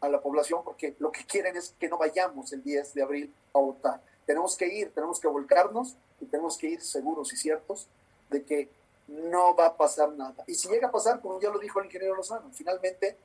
a 0.00 0.08
la 0.08 0.20
población 0.20 0.62
porque 0.64 0.94
lo 0.98 1.10
que 1.10 1.24
quieren 1.24 1.56
es 1.56 1.74
que 1.78 1.88
no 1.88 1.98
vayamos 1.98 2.52
el 2.52 2.62
10 2.62 2.94
de 2.94 3.02
abril 3.02 3.34
a 3.54 3.58
votar. 3.58 4.00
Tenemos 4.26 4.56
que 4.56 4.66
ir, 4.66 4.92
tenemos 4.92 5.20
que 5.20 5.28
volcarnos 5.28 5.96
y 6.20 6.26
tenemos 6.26 6.58
que 6.58 6.68
ir 6.68 6.80
seguros 6.80 7.32
y 7.32 7.36
ciertos 7.36 7.86
de 8.30 8.44
que 8.44 8.68
no 9.08 9.56
va 9.56 9.66
a 9.66 9.76
pasar 9.76 10.12
nada. 10.12 10.44
Y 10.46 10.54
si 10.54 10.68
llega 10.68 10.88
a 10.88 10.92
pasar, 10.92 11.20
como 11.20 11.40
ya 11.40 11.50
lo 11.50 11.58
dijo 11.58 11.80
el 11.80 11.86
ingeniero 11.86 12.14
Lozano, 12.14 12.50
finalmente, 12.52 13.16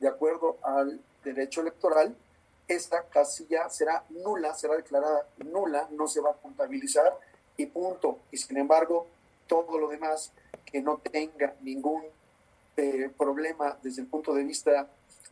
de 0.00 0.08
acuerdo 0.08 0.56
al 0.62 1.00
derecho 1.22 1.60
electoral, 1.60 2.16
esta 2.66 3.02
casilla 3.04 3.68
será 3.68 4.04
nula, 4.10 4.54
será 4.54 4.76
declarada 4.76 5.26
nula, 5.38 5.88
no 5.90 6.06
se 6.06 6.20
va 6.20 6.30
a 6.30 6.34
contabilizar 6.34 7.18
y 7.56 7.66
punto. 7.66 8.18
Y 8.30 8.36
sin 8.36 8.56
embargo, 8.58 9.06
todo 9.46 9.78
lo 9.78 9.88
demás 9.88 10.32
que 10.64 10.80
no 10.80 10.98
tenga 10.98 11.54
ningún 11.62 12.04
eh, 12.76 13.10
problema 13.16 13.76
desde 13.82 14.02
el 14.02 14.08
punto 14.08 14.34
de 14.34 14.44
vista 14.44 14.86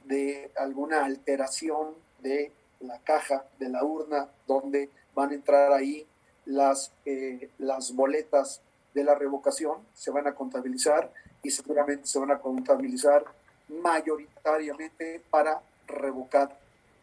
de 0.04 0.50
alguna 0.56 1.04
alteración 1.04 1.94
de 2.20 2.52
la 2.80 2.98
caja, 3.00 3.44
de 3.58 3.68
la 3.68 3.84
urna, 3.84 4.28
donde 4.46 4.90
van 5.14 5.30
a 5.30 5.34
entrar 5.34 5.72
ahí 5.72 6.06
las, 6.46 6.92
eh, 7.04 7.50
las 7.58 7.92
boletas 7.94 8.60
de 8.94 9.04
la 9.04 9.14
revocación, 9.14 9.78
se 9.94 10.10
van 10.10 10.26
a 10.26 10.34
contabilizar 10.34 11.12
y 11.42 11.50
seguramente 11.50 12.06
se 12.06 12.18
van 12.18 12.30
a 12.30 12.38
contabilizar 12.38 13.24
mayoritariamente 13.68 15.22
para 15.30 15.60
revocar 15.86 16.58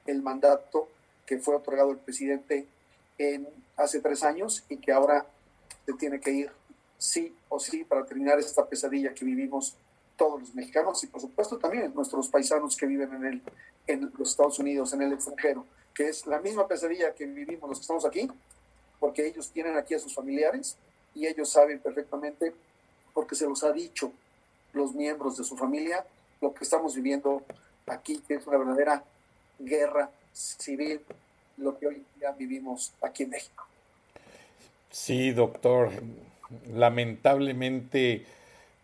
el 0.06 0.22
mandato 0.22 0.88
que 1.26 1.38
fue 1.38 1.56
otorgado 1.56 1.92
el 1.92 1.98
presidente 1.98 2.68
en 3.18 3.48
hace 3.78 4.00
tres 4.00 4.24
años 4.24 4.64
y 4.70 4.78
que 4.78 4.92
ahora 4.92 5.26
se 5.86 5.94
tiene 5.94 6.20
que 6.20 6.32
ir 6.32 6.52
sí 6.98 7.36
o 7.50 7.60
sí 7.60 7.84
para 7.84 8.06
terminar 8.06 8.40
esta 8.40 8.66
pesadilla 8.66 9.14
que 9.14 9.26
vivimos 9.26 9.76
todos 10.16 10.40
los 10.42 10.56
mexicanos 10.56 11.04
y 11.04 11.08
por 11.08 11.22
supuesto 11.22 11.58
también 11.58 11.94
nuestros 11.94 12.30
paisanos 12.30 12.78
que 12.78 12.86
viven 12.86 13.14
en, 13.14 13.26
el, 13.26 13.42
en 13.88 14.12
los 14.18 14.32
Estados 14.32 14.60
Unidos, 14.60 14.94
en 14.94 15.02
el 15.02 15.14
extranjero, 15.14 15.66
que 15.94 16.10
es 16.10 16.26
la 16.28 16.40
misma 16.40 16.68
pesadilla 16.68 17.14
que 17.14 17.26
vivimos 17.26 17.70
los 17.70 17.80
que 17.80 17.84
estamos 17.84 18.06
aquí, 18.06 18.30
porque 19.04 19.28
ellos 19.28 19.52
tienen 19.52 19.76
aquí 19.76 19.94
a 19.96 20.00
sus 20.00 20.16
familiares 20.16 20.78
y 21.14 21.28
ellos 21.28 21.50
saben 21.50 21.78
perfectamente, 21.80 22.54
porque 23.14 23.36
se 23.36 23.46
los 23.46 23.62
ha 23.66 23.74
dicho 23.74 24.14
los 24.72 24.96
miembros 24.96 25.36
de 25.36 25.44
su 25.44 25.58
familia, 25.58 26.06
lo 26.40 26.54
que 26.54 26.64
estamos 26.64 26.96
viviendo 26.96 27.44
aquí, 27.86 28.24
que 28.26 28.36
es 28.36 28.48
una 28.48 28.60
verdadera 28.60 29.04
guerra 29.60 30.10
civil, 30.32 31.02
lo 31.58 31.78
que 31.78 31.88
hoy 31.88 32.06
día 32.18 32.32
vivimos 32.32 32.94
aquí 33.02 33.24
en 33.24 33.32
México. 33.32 33.66
Sí, 34.90 35.32
doctor, 35.32 35.92
lamentablemente 36.74 38.26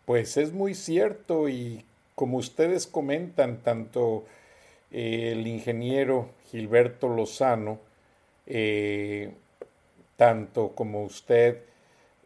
pues 0.04 0.36
es 0.36 0.52
muy 0.52 0.74
cierto 0.74 1.48
y 1.48 1.82
como 2.14 2.36
ustedes 2.36 2.86
comentan, 2.86 3.62
tanto 3.62 4.26
eh, 4.90 5.30
el 5.32 5.46
ingeniero 5.46 6.28
Gilberto 6.50 7.08
Lozano, 7.08 7.78
eh, 8.46 9.32
tanto 10.20 10.72
como 10.74 11.02
usted, 11.02 11.62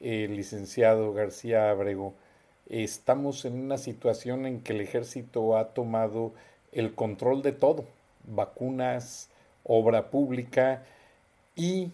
licenciado 0.00 1.12
García 1.12 1.70
Abrego, 1.70 2.12
estamos 2.68 3.44
en 3.44 3.52
una 3.52 3.78
situación 3.78 4.46
en 4.46 4.62
que 4.62 4.72
el 4.72 4.80
ejército 4.80 5.56
ha 5.56 5.74
tomado 5.74 6.32
el 6.72 6.96
control 6.96 7.42
de 7.42 7.52
todo, 7.52 7.84
vacunas, 8.24 9.28
obra 9.62 10.10
pública 10.10 10.82
y 11.54 11.92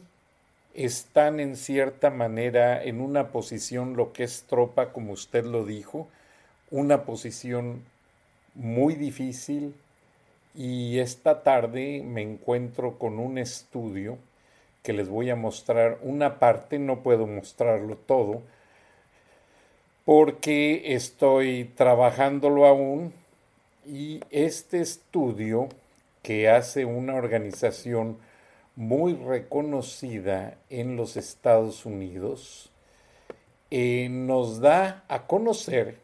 están 0.73 1.39
en 1.39 1.55
cierta 1.55 2.09
manera 2.09 2.83
en 2.83 3.03
una 3.03 3.29
posición, 3.29 3.95
lo 3.95 4.15
que 4.15 4.25
es 4.25 4.45
tropa, 4.45 4.95
como 4.95 5.13
usted 5.13 5.45
lo 5.45 5.67
dijo, 5.67 6.09
una 6.71 7.05
posición 7.05 7.85
muy 8.55 8.95
difícil 8.95 9.75
y 10.55 10.99
esta 10.99 11.43
tarde 11.43 12.03
me 12.03 12.23
encuentro 12.23 12.99
con 12.99 13.19
un 13.19 13.37
estudio 13.37 14.17
que 14.83 14.93
les 14.93 15.09
voy 15.09 15.31
a 15.31 15.37
mostrar 15.37 15.99
una 16.03 16.39
parte, 16.39 16.79
no 16.79 17.03
puedo 17.03 17.27
mostrarlo 17.27 17.97
todo, 17.97 18.43
porque 20.05 20.95
estoy 20.95 21.71
trabajándolo 21.77 22.67
aún 22.67 23.13
y 23.87 24.21
este 24.31 24.81
estudio 24.81 25.69
que 26.23 26.49
hace 26.49 26.85
una 26.85 27.15
organización 27.15 28.19
muy 28.77 29.15
reconocida 29.15 30.57
en 30.71 30.97
los 30.97 31.17
Estados 31.17 31.85
Unidos, 31.85 32.71
eh, 33.71 34.09
nos 34.11 34.61
da 34.61 35.05
a 35.09 35.27
conocer 35.27 35.97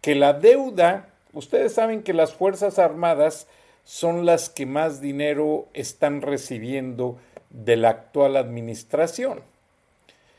que 0.00 0.14
la 0.14 0.32
deuda, 0.32 1.08
ustedes 1.32 1.74
saben 1.74 2.02
que 2.02 2.12
las 2.12 2.34
Fuerzas 2.34 2.78
Armadas 2.78 3.46
son 3.84 4.26
las 4.26 4.50
que 4.50 4.66
más 4.66 5.00
dinero 5.00 5.68
están 5.74 6.22
recibiendo 6.22 7.18
de 7.50 7.76
la 7.76 7.90
actual 7.90 8.36
administración. 8.36 9.40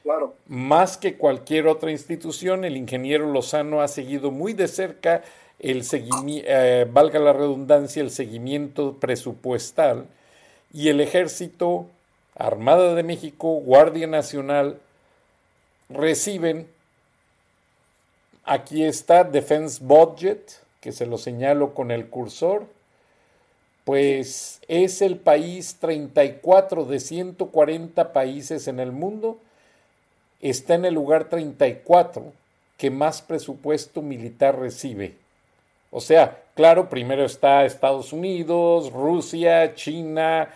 Claro. 0.04 0.34
Más 0.48 0.98
que 0.98 1.16
cualquier 1.16 1.68
otra 1.68 1.92
institución, 1.92 2.66
el 2.66 2.76
ingeniero 2.76 3.32
Lozano 3.32 3.82
ha 3.82 3.88
seguido 3.88 4.32
muy 4.32 4.54
de 4.54 4.68
cerca 4.68 5.22
el 5.60 5.84
seguimiento, 5.84 6.50
eh, 6.50 6.88
valga 6.92 7.20
la 7.20 7.34
redundancia, 7.34 8.02
el 8.02 8.10
seguimiento 8.10 8.98
presupuestal 9.00 10.08
y 10.74 10.90
el 10.90 11.02
ejército, 11.02 11.86
Armada 12.36 12.96
de 12.96 13.04
México, 13.04 13.50
Guardia 13.56 14.08
Nacional, 14.08 14.80
reciben, 15.90 16.68
aquí 18.44 18.84
está 18.84 19.24
Defense 19.24 19.84
Budget, 19.84 20.52
que 20.80 20.92
se 20.92 21.06
lo 21.06 21.20
señalo 21.20 21.76
con 21.76 21.92
el 21.92 22.08
cursor, 22.08 22.66
pues 23.84 24.62
es 24.68 25.02
el 25.02 25.18
país 25.18 25.78
34 25.80 26.86
de 26.86 27.00
140 27.00 28.14
países 28.14 28.68
en 28.68 28.80
el 28.80 28.92
mundo, 28.92 29.40
está 30.40 30.76
en 30.76 30.86
el 30.86 30.94
lugar 30.94 31.30
34 31.30 32.34
que 32.78 32.90
más 32.90 33.22
presupuesto 33.22 34.02
militar 34.02 34.60
recibe. 34.60 35.16
O 35.92 36.00
sea, 36.00 36.42
claro, 36.56 36.90
primero 36.90 37.26
está 37.26 37.66
Estados 37.66 38.14
Unidos, 38.14 38.92
Rusia, 38.92 39.76
China, 39.76 40.50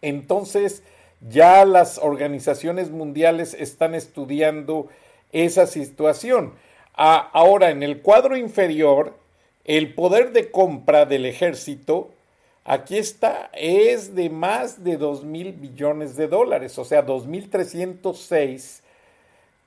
Entonces, 0.00 0.82
ya 1.28 1.64
las 1.64 1.98
organizaciones 1.98 2.90
mundiales 2.90 3.54
están 3.54 3.94
estudiando 3.94 4.88
esa 5.32 5.66
situación 5.66 6.52
ahora, 7.00 7.70
en 7.70 7.82
el 7.82 8.00
cuadro 8.00 8.36
inferior, 8.36 9.14
el 9.64 9.94
poder 9.94 10.32
de 10.32 10.50
compra 10.50 11.06
del 11.06 11.26
ejército, 11.26 12.10
aquí 12.64 12.98
está, 12.98 13.50
es 13.54 14.14
de 14.14 14.30
más 14.30 14.84
de 14.84 14.96
2 14.96 15.24
mil 15.24 15.52
billones 15.52 16.16
de 16.16 16.28
dólares, 16.28 16.78
o 16.78 16.84
sea, 16.84 17.06
2.306, 17.06 18.80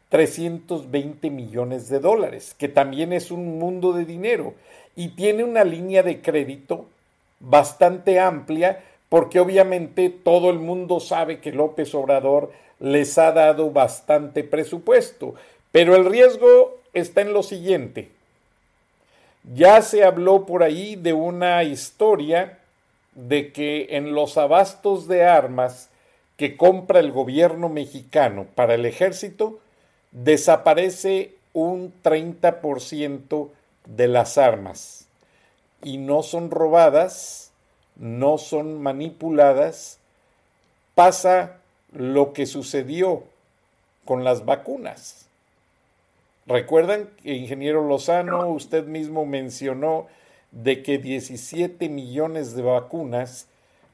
320 0.10 1.30
millones 1.32 1.90
de 1.90 2.00
dólares, 2.00 2.56
que 2.58 2.68
también 2.68 3.14
es 3.14 3.32
un 3.32 3.58
mundo 3.58 3.94
de 3.94 4.06
dinero 4.06 4.54
y 4.96 5.10
tiene 5.10 5.44
una 5.44 5.64
línea 5.64 6.04
de 6.04 6.22
crédito 6.22 6.86
bastante 7.40 8.20
amplia 8.20 8.84
porque 9.10 9.40
obviamente 9.40 10.10
todo 10.10 10.50
el 10.50 10.60
mundo 10.60 11.00
sabe 11.00 11.40
que 11.40 11.52
López 11.52 11.94
Obrador 11.94 12.52
les 12.80 13.18
ha 13.18 13.32
dado 13.32 13.70
bastante 13.70 14.44
presupuesto, 14.44 15.36
pero 15.72 15.96
el 15.96 16.06
riesgo 16.06 16.78
está 16.94 17.22
en 17.22 17.34
lo 17.34 17.44
siguiente. 17.44 18.10
Ya 19.54 19.82
se 19.82 20.04
habló 20.04 20.46
por 20.46 20.64
ahí 20.64 20.96
de 20.96 21.14
una 21.14 21.64
historia 21.64 22.60
de 23.14 23.52
que 23.52 23.88
en 23.92 24.14
los 24.14 24.38
abastos 24.38 25.08
de 25.08 25.26
armas 25.26 25.90
que 26.38 26.58
compra 26.58 27.00
el 27.00 27.12
gobierno 27.12 27.70
mexicano 27.70 28.48
para 28.56 28.74
el 28.74 28.86
ejército, 28.86 29.60
desaparece 30.12 31.36
un 31.54 31.94
30% 32.04 33.50
de 33.86 34.08
las 34.08 34.38
armas. 34.38 35.08
Y 35.84 35.98
no 35.98 36.24
son 36.24 36.52
robadas, 36.52 37.52
no 37.96 38.38
son 38.38 38.82
manipuladas, 38.82 40.00
pasa 40.96 41.58
lo 41.92 42.34
que 42.34 42.46
sucedió 42.46 43.24
con 44.06 44.24
las 44.24 44.46
vacunas. 44.46 45.28
Recuerdan 46.46 47.10
ingeniero 47.24 47.88
Lozano, 47.88 48.48
usted 48.48 48.86
mismo 48.86 49.26
mencionó 49.26 50.08
de 50.52 50.84
que 50.84 50.98
17 50.98 51.90
millones 51.90 52.56
de 52.56 52.62
vacunas 52.62 53.48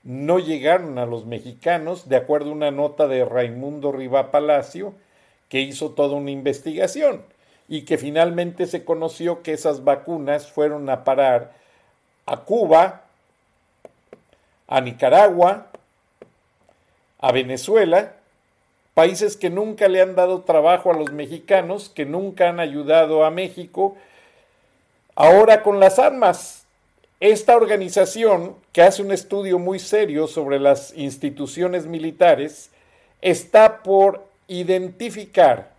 no 0.03 0.39
llegaron 0.39 0.97
a 0.97 1.05
los 1.05 1.25
mexicanos, 1.25 2.09
de 2.09 2.15
acuerdo 2.15 2.49
a 2.49 2.53
una 2.53 2.71
nota 2.71 3.07
de 3.07 3.25
Raimundo 3.25 3.91
Riva 3.91 4.31
Palacio, 4.31 4.93
que 5.47 5.61
hizo 5.61 5.91
toda 5.91 6.15
una 6.15 6.31
investigación 6.31 7.23
y 7.69 7.83
que 7.83 7.97
finalmente 7.97 8.67
se 8.67 8.83
conoció 8.83 9.41
que 9.41 9.53
esas 9.53 9.83
vacunas 9.83 10.51
fueron 10.51 10.89
a 10.89 11.05
parar 11.05 11.53
a 12.25 12.37
Cuba, 12.37 13.03
a 14.67 14.81
Nicaragua, 14.81 15.67
a 17.19 17.31
Venezuela 17.31 18.13
países 18.99 19.37
que 19.37 19.49
nunca 19.49 19.87
le 19.87 20.01
han 20.01 20.13
dado 20.13 20.41
trabajo 20.41 20.91
a 20.91 20.93
los 20.93 21.13
mexicanos, 21.13 21.87
que 21.87 22.03
nunca 22.03 22.49
han 22.49 22.59
ayudado 22.59 23.23
a 23.23 23.31
México. 23.31 23.95
Ahora 25.15 25.63
con 25.63 25.79
las 25.79 25.99
armas, 25.99 26.65
esta 27.21 27.55
organización 27.55 28.57
que 28.73 28.81
hace 28.81 29.01
un 29.01 29.13
estudio 29.13 29.57
muy 29.57 29.79
serio 29.79 30.27
sobre 30.27 30.59
las 30.59 30.93
instituciones 30.97 31.85
militares 31.85 32.71
está 33.21 33.83
por 33.83 34.25
identificar 34.49 35.71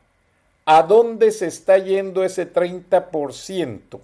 a 0.64 0.82
dónde 0.82 1.32
se 1.32 1.46
está 1.46 1.78
yendo 1.78 2.24
ese 2.24 2.52
30% 2.52 4.00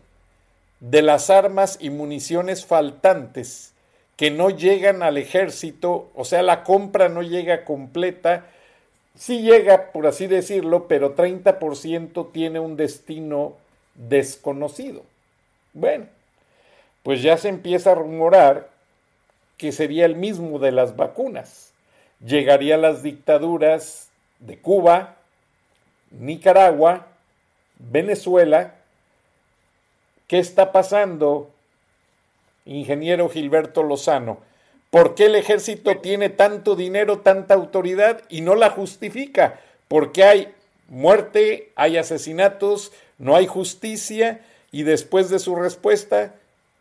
de 0.80 1.02
las 1.02 1.30
armas 1.30 1.78
y 1.80 1.90
municiones 1.90 2.64
faltantes 2.64 3.72
que 4.16 4.30
no 4.30 4.50
llegan 4.50 5.02
al 5.02 5.18
ejército, 5.18 6.10
o 6.14 6.24
sea, 6.24 6.42
la 6.42 6.64
compra 6.64 7.08
no 7.08 7.22
llega 7.22 7.64
completa 7.64 8.46
sí 9.16 9.42
llega, 9.42 9.92
por 9.92 10.06
así 10.06 10.26
decirlo, 10.26 10.86
pero 10.86 11.16
30% 11.16 12.32
tiene 12.32 12.60
un 12.60 12.76
destino 12.76 13.54
desconocido. 13.94 15.02
Bueno, 15.72 16.06
pues 17.02 17.22
ya 17.22 17.36
se 17.36 17.48
empieza 17.48 17.92
a 17.92 17.96
rumorar 17.96 18.68
que 19.56 19.72
sería 19.72 20.04
el 20.04 20.16
mismo 20.16 20.58
de 20.58 20.72
las 20.72 20.96
vacunas. 20.96 21.72
Llegaría 22.24 22.76
las 22.76 23.02
dictaduras 23.02 24.10
de 24.38 24.58
Cuba, 24.58 25.15
Nicaragua, 26.10 27.06
Venezuela. 27.78 28.74
¿Qué 30.26 30.38
está 30.38 30.72
pasando, 30.72 31.50
ingeniero 32.64 33.28
Gilberto 33.28 33.82
Lozano? 33.82 34.38
¿Por 34.90 35.14
qué 35.14 35.26
el 35.26 35.34
ejército 35.34 35.98
tiene 35.98 36.30
tanto 36.30 36.74
dinero, 36.74 37.20
tanta 37.20 37.54
autoridad 37.54 38.22
y 38.28 38.40
no 38.40 38.54
la 38.54 38.70
justifica? 38.70 39.60
Porque 39.88 40.24
hay 40.24 40.54
muerte, 40.88 41.72
hay 41.76 41.96
asesinatos, 41.96 42.92
no 43.18 43.36
hay 43.36 43.46
justicia 43.46 44.40
y 44.70 44.82
después 44.84 45.30
de 45.30 45.38
su 45.38 45.54
respuesta 45.54 46.34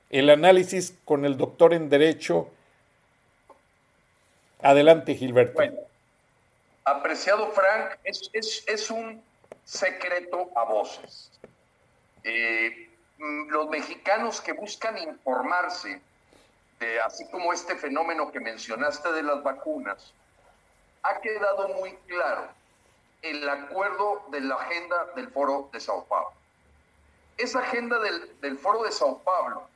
el 0.09 0.29
análisis 0.29 0.95
con 1.05 1.25
el 1.25 1.37
doctor 1.37 1.73
en 1.73 1.89
Derecho. 1.89 2.49
Adelante, 4.61 5.15
Gilberto. 5.15 5.53
Bueno, 5.53 5.77
apreciado 6.85 7.51
Frank, 7.51 7.97
es, 8.03 8.63
es, 8.67 8.91
un 8.91 9.23
secreto 9.63 10.51
a 10.55 10.63
voces. 10.63 11.31
Eh, 12.23 12.89
mm, 13.17 13.49
los 13.49 13.69
mexicanos 13.69 14.39
que 14.39 14.53
buscan 14.53 14.97
informarse, 14.99 16.01
de, 16.79 17.01
así 17.01 17.27
como 17.29 17.51
este 17.51 17.75
fenómeno 17.75 18.31
que 18.31 18.39
mencionaste 18.39 19.11
de 19.11 19.23
las 19.23 19.41
vacunas, 19.41 20.13
ha 21.01 21.19
quedado 21.21 21.69
muy 21.69 21.93
claro 22.07 22.47
el 23.21 23.47
acuerdo 23.49 24.23
de 24.31 24.41
la 24.41 24.55
agenda 24.55 25.07
del 25.15 25.29
Foro 25.29 25.69
de 25.73 25.79
Sao 25.79 26.05
Paulo. 26.05 26.33
Esa 27.37 27.59
agenda 27.59 27.99
del, 27.99 28.39
del 28.41 28.57
Foro 28.57 28.83
de 28.83 28.91
Sao 28.91 29.19
Paulo 29.23 29.67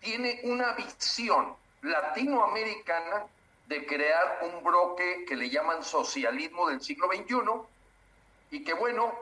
tiene 0.00 0.40
una 0.44 0.72
visión 0.74 1.56
latinoamericana 1.82 3.26
de 3.66 3.84
crear 3.86 4.40
un 4.42 4.62
bloque 4.62 5.24
que 5.26 5.36
le 5.36 5.50
llaman 5.50 5.82
socialismo 5.82 6.68
del 6.68 6.80
siglo 6.80 7.08
XXI 7.08 7.36
y 8.50 8.64
que 8.64 8.74
bueno, 8.74 9.12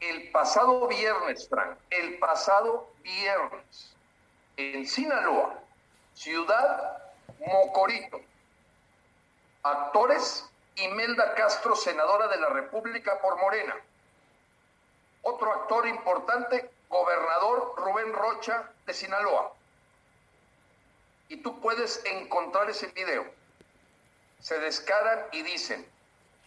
el 0.00 0.30
pasado 0.30 0.86
viernes, 0.88 1.48
Frank, 1.48 1.78
el 1.90 2.18
pasado 2.18 2.90
viernes, 3.02 3.94
en 4.56 4.86
Sinaloa, 4.86 5.58
ciudad 6.14 7.02
Mocorito, 7.38 8.20
actores 9.62 10.48
Imelda 10.76 11.34
Castro, 11.34 11.74
senadora 11.74 12.28
de 12.28 12.38
la 12.38 12.50
República 12.50 13.18
por 13.20 13.38
Morena. 13.38 13.74
Otro 15.22 15.52
actor 15.52 15.86
importante, 15.86 16.70
gobernador 16.88 17.74
Rubén 17.78 18.12
Rocha 18.12 18.70
de 18.84 18.92
Sinaloa. 18.92 19.52
Y 21.28 21.38
tú 21.38 21.60
puedes 21.60 22.04
encontrar 22.04 22.68
ese 22.68 22.88
video. 22.88 23.24
Se 24.40 24.58
descaran 24.58 25.26
y 25.32 25.42
dicen, 25.42 25.86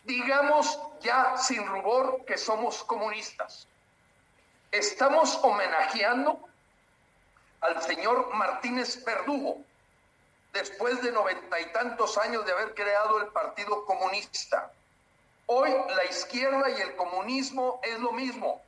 digamos 0.04 0.80
ya 1.02 1.38
sin 1.38 1.66
rubor 1.66 2.24
que 2.26 2.38
somos 2.38 2.84
comunistas. 2.84 3.68
Estamos 4.72 5.40
homenajeando 5.42 6.40
al 7.62 7.82
señor 7.82 8.34
Martínez 8.34 9.04
Verdugo, 9.04 9.58
después 10.54 11.02
de 11.02 11.12
noventa 11.12 11.60
y 11.60 11.66
tantos 11.72 12.18
años 12.18 12.46
de 12.46 12.52
haber 12.52 12.74
creado 12.74 13.20
el 13.20 13.28
Partido 13.28 13.86
Comunista. 13.86 14.72
Hoy 15.48 15.72
la 15.96 16.06
izquierda 16.06 16.70
y 16.70 16.82
el 16.82 16.96
comunismo 16.96 17.80
es 17.84 18.00
lo 18.00 18.12
mismo. 18.12 18.62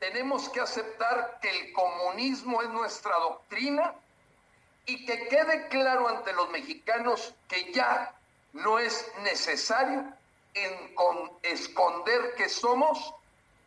Tenemos 0.00 0.48
que 0.48 0.60
aceptar 0.60 1.38
que 1.40 1.48
el 1.50 1.72
comunismo 1.72 2.62
es 2.62 2.68
nuestra 2.70 3.16
doctrina 3.16 3.94
y 4.86 5.06
que 5.06 5.28
quede 5.28 5.68
claro 5.68 6.08
ante 6.08 6.32
los 6.32 6.50
mexicanos 6.50 7.34
que 7.48 7.72
ya 7.72 8.14
no 8.54 8.78
es 8.78 9.06
necesario 9.22 10.04
esconder 11.42 12.34
que 12.34 12.48
somos 12.48 13.14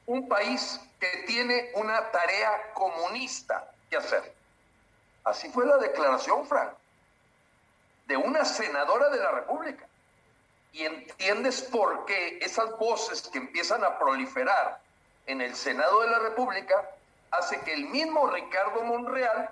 un 0.08 0.28
país 0.28 0.80
que 1.00 1.24
tiene 1.28 1.72
una 1.76 2.12
tarea 2.12 2.74
comunista 2.74 3.72
que 3.90 3.98
hacer. 3.98 4.34
Así 5.24 5.50
fue 5.50 5.66
la 5.66 5.78
declaración, 5.78 6.48
Frank 6.48 6.72
de 8.08 8.18
una 8.18 8.46
senadora 8.46 9.10
de 9.10 9.18
la 9.20 9.32
República. 9.32 9.86
Y 10.74 10.84
entiendes 10.84 11.62
por 11.62 12.06
qué 12.06 12.40
esas 12.42 12.78
voces 12.78 13.22
que 13.30 13.38
empiezan 13.38 13.84
a 13.84 13.98
proliferar 13.98 14.80
en 15.26 15.42
el 15.42 15.56
Senado 15.56 16.02
de 16.02 16.10
la 16.10 16.20
República 16.20 16.90
hace 17.32 17.60
que 17.62 17.74
el 17.74 17.86
mismo 17.86 18.28
Ricardo 18.28 18.84
Monreal, 18.84 19.50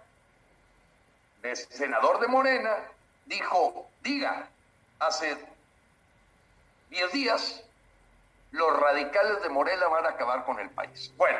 senador 1.69 2.19
de 2.19 2.27
Morena, 2.27 2.75
dijo, 3.25 3.88
diga, 4.01 4.47
hace 4.99 5.37
10 6.89 7.11
días, 7.11 7.63
los 8.51 8.79
radicales 8.79 9.41
de 9.41 9.49
Morena 9.49 9.87
van 9.87 10.05
a 10.05 10.09
acabar 10.09 10.45
con 10.45 10.59
el 10.59 10.69
país. 10.69 11.11
Bueno, 11.17 11.39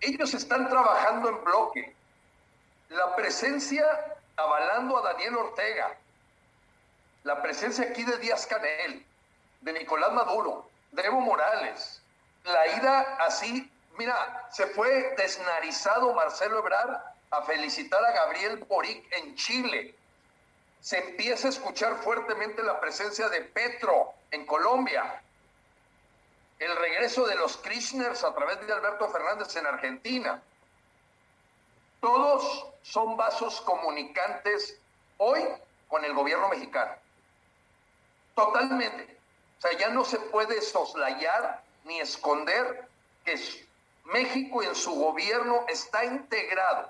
ellos 0.00 0.34
están 0.34 0.68
trabajando 0.68 1.30
en 1.30 1.44
bloque. 1.44 1.94
La 2.90 3.16
presencia 3.16 3.84
avalando 4.36 4.98
a 4.98 5.12
Daniel 5.12 5.36
Ortega, 5.36 5.96
la 7.24 7.42
presencia 7.42 7.86
aquí 7.86 8.04
de 8.04 8.18
Díaz 8.18 8.46
Canel, 8.46 9.04
de 9.62 9.72
Nicolás 9.72 10.12
Maduro, 10.12 10.68
de 10.92 11.02
Evo 11.02 11.20
Morales, 11.20 12.00
la 12.44 12.66
ida 12.76 13.00
así, 13.20 13.70
mira, 13.98 14.46
se 14.52 14.66
fue 14.68 15.14
desnarizado 15.16 16.14
Marcelo 16.14 16.58
Ebrard 16.58 16.96
a 17.30 17.42
felicitar 17.42 18.04
a 18.04 18.12
Gabriel 18.12 18.58
Boric 18.68 19.04
en 19.12 19.34
Chile. 19.34 19.94
Se 20.86 20.98
empieza 20.98 21.48
a 21.48 21.50
escuchar 21.50 21.96
fuertemente 21.96 22.62
la 22.62 22.78
presencia 22.78 23.28
de 23.28 23.40
Petro 23.40 24.14
en 24.30 24.46
Colombia. 24.46 25.20
El 26.60 26.76
regreso 26.76 27.26
de 27.26 27.34
los 27.34 27.56
Krishners 27.56 28.22
a 28.22 28.32
través 28.32 28.64
de 28.64 28.72
Alberto 28.72 29.08
Fernández 29.08 29.56
en 29.56 29.66
Argentina. 29.66 30.40
Todos 32.00 32.68
son 32.82 33.16
vasos 33.16 33.60
comunicantes 33.62 34.78
hoy 35.16 35.42
con 35.88 36.04
el 36.04 36.14
gobierno 36.14 36.50
mexicano. 36.50 36.92
Totalmente. 38.36 39.18
O 39.58 39.62
sea, 39.62 39.76
ya 39.76 39.88
no 39.88 40.04
se 40.04 40.20
puede 40.20 40.62
soslayar 40.62 41.64
ni 41.82 41.98
esconder 41.98 42.86
que 43.24 43.36
México 44.04 44.62
en 44.62 44.76
su 44.76 44.94
gobierno 44.94 45.64
está 45.66 46.04
integrado 46.04 46.88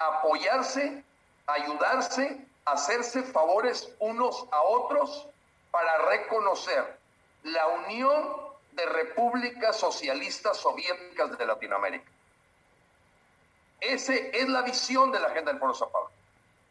a 0.00 0.06
apoyarse, 0.06 1.04
ayudarse, 1.46 2.48
hacerse 2.64 3.22
favores 3.22 3.88
unos 3.98 4.46
a 4.50 4.62
otros 4.62 5.28
para 5.70 5.98
reconocer 6.10 6.98
la 7.42 7.66
unión 7.68 8.36
de 8.72 8.86
repúblicas 8.86 9.76
socialistas 9.76 10.56
soviéticas 10.58 11.36
de 11.36 11.46
Latinoamérica. 11.46 12.10
Esa 13.80 14.14
es 14.14 14.48
la 14.48 14.62
visión 14.62 15.10
de 15.10 15.20
la 15.20 15.28
agenda 15.28 15.52
del 15.52 15.60
Sao 15.74 15.90
Paulo. 15.90 16.10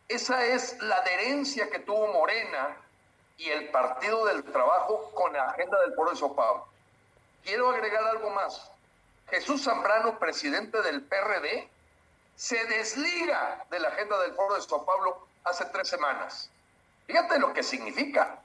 Esa 0.07 0.45
es 0.45 0.81
la 0.81 0.97
adherencia 0.97 1.69
que 1.69 1.79
tuvo 1.79 2.07
Morena 2.07 2.77
y 3.37 3.49
el 3.49 3.69
Partido 3.69 4.25
del 4.25 4.43
Trabajo 4.43 5.11
con 5.13 5.33
la 5.33 5.45
agenda 5.45 5.79
del 5.81 5.93
Foro 5.93 6.11
de 6.11 6.17
Sao 6.17 6.35
Paulo. 6.35 6.67
Quiero 7.43 7.69
agregar 7.69 8.03
algo 8.05 8.29
más. 8.29 8.71
Jesús 9.29 9.63
Zambrano, 9.63 10.19
presidente 10.19 10.81
del 10.81 11.03
PRD, 11.03 11.69
se 12.35 12.63
desliga 12.65 13.65
de 13.69 13.79
la 13.79 13.89
agenda 13.89 14.19
del 14.21 14.33
Foro 14.33 14.55
de 14.55 14.61
Sao 14.61 14.85
Paulo 14.85 15.27
hace 15.43 15.65
tres 15.65 15.87
semanas. 15.87 16.49
Fíjate 17.07 17.39
lo 17.39 17.53
que 17.53 17.63
significa. 17.63 18.39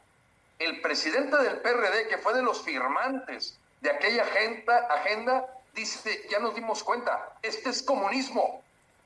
El 0.58 0.80
presidente 0.80 1.36
del 1.36 1.60
PRD, 1.60 2.08
que 2.08 2.18
fue 2.18 2.32
de 2.34 2.42
los 2.42 2.62
firmantes 2.62 3.58
de 3.80 3.90
aquella 3.90 4.22
agenda, 4.22 4.78
agenda 4.90 5.46
dice, 5.74 6.26
ya 6.30 6.38
nos 6.38 6.54
dimos 6.54 6.82
cuenta, 6.82 7.36
este 7.42 7.68
es 7.68 7.82
comunismo. 7.82 8.62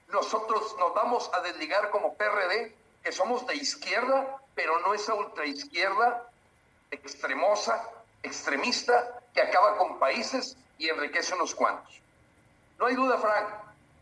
Nosotros 0.08 0.76
nos 0.78 0.94
vamos 0.94 1.30
a 1.34 1.40
desligar 1.40 1.90
como 1.90 2.14
PRD, 2.14 2.74
que 3.02 3.12
somos 3.12 3.46
de 3.46 3.56
izquierda, 3.56 4.40
pero 4.54 4.78
no 4.80 4.94
esa 4.94 5.14
ultraizquierda 5.14 6.26
extremosa, 6.90 7.88
extremista, 8.22 9.20
que 9.34 9.42
acaba 9.42 9.76
con 9.76 9.98
países 9.98 10.56
y 10.78 10.88
enriquece 10.88 11.34
unos 11.34 11.54
cuantos. 11.54 12.00
No 12.78 12.86
hay 12.86 12.94
duda, 12.94 13.18
Frank. 13.18 13.48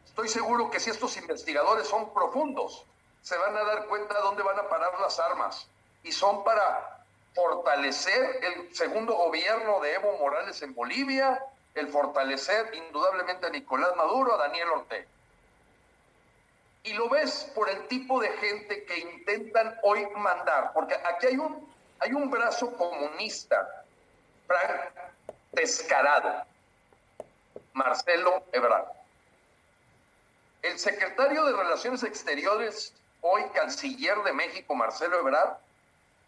Estoy 0.06 0.28
seguro 0.28 0.70
que 0.70 0.80
si 0.80 0.90
estos 0.90 1.16
investigadores 1.16 1.86
son 1.86 2.12
profundos, 2.12 2.84
se 3.22 3.36
van 3.36 3.56
a 3.56 3.64
dar 3.64 3.86
cuenta 3.86 4.14
de 4.14 4.20
dónde 4.20 4.42
van 4.42 4.58
a 4.58 4.68
parar 4.68 4.98
las 5.00 5.18
armas. 5.18 5.68
Y 6.02 6.12
son 6.12 6.44
para 6.44 7.04
fortalecer 7.34 8.40
el 8.42 8.74
segundo 8.74 9.14
gobierno 9.14 9.80
de 9.80 9.94
Evo 9.94 10.18
Morales 10.18 10.60
en 10.62 10.74
Bolivia, 10.74 11.42
el 11.74 11.88
fortalecer 11.88 12.74
indudablemente 12.74 13.46
a 13.46 13.50
Nicolás 13.50 13.94
Maduro, 13.96 14.34
a 14.34 14.38
Daniel 14.38 14.68
Ortega. 14.70 15.06
Y 16.82 16.94
lo 16.94 17.08
ves 17.08 17.50
por 17.54 17.68
el 17.68 17.86
tipo 17.88 18.20
de 18.20 18.30
gente 18.38 18.84
que 18.84 18.98
intentan 18.98 19.78
hoy 19.82 20.06
mandar, 20.16 20.72
porque 20.72 20.94
aquí 20.94 21.26
hay 21.26 21.36
un, 21.36 21.72
hay 22.00 22.12
un 22.12 22.30
brazo 22.30 22.72
comunista, 22.76 23.84
Frank, 24.46 24.80
descarado, 25.52 26.44
Marcelo 27.72 28.42
Ebrard. 28.52 28.86
El 30.62 30.78
secretario 30.78 31.44
de 31.44 31.52
Relaciones 31.52 32.02
Exteriores, 32.02 32.92
hoy 33.20 33.42
canciller 33.54 34.16
de 34.22 34.32
México, 34.32 34.74
Marcelo 34.74 35.18
Ebrard, 35.18 35.58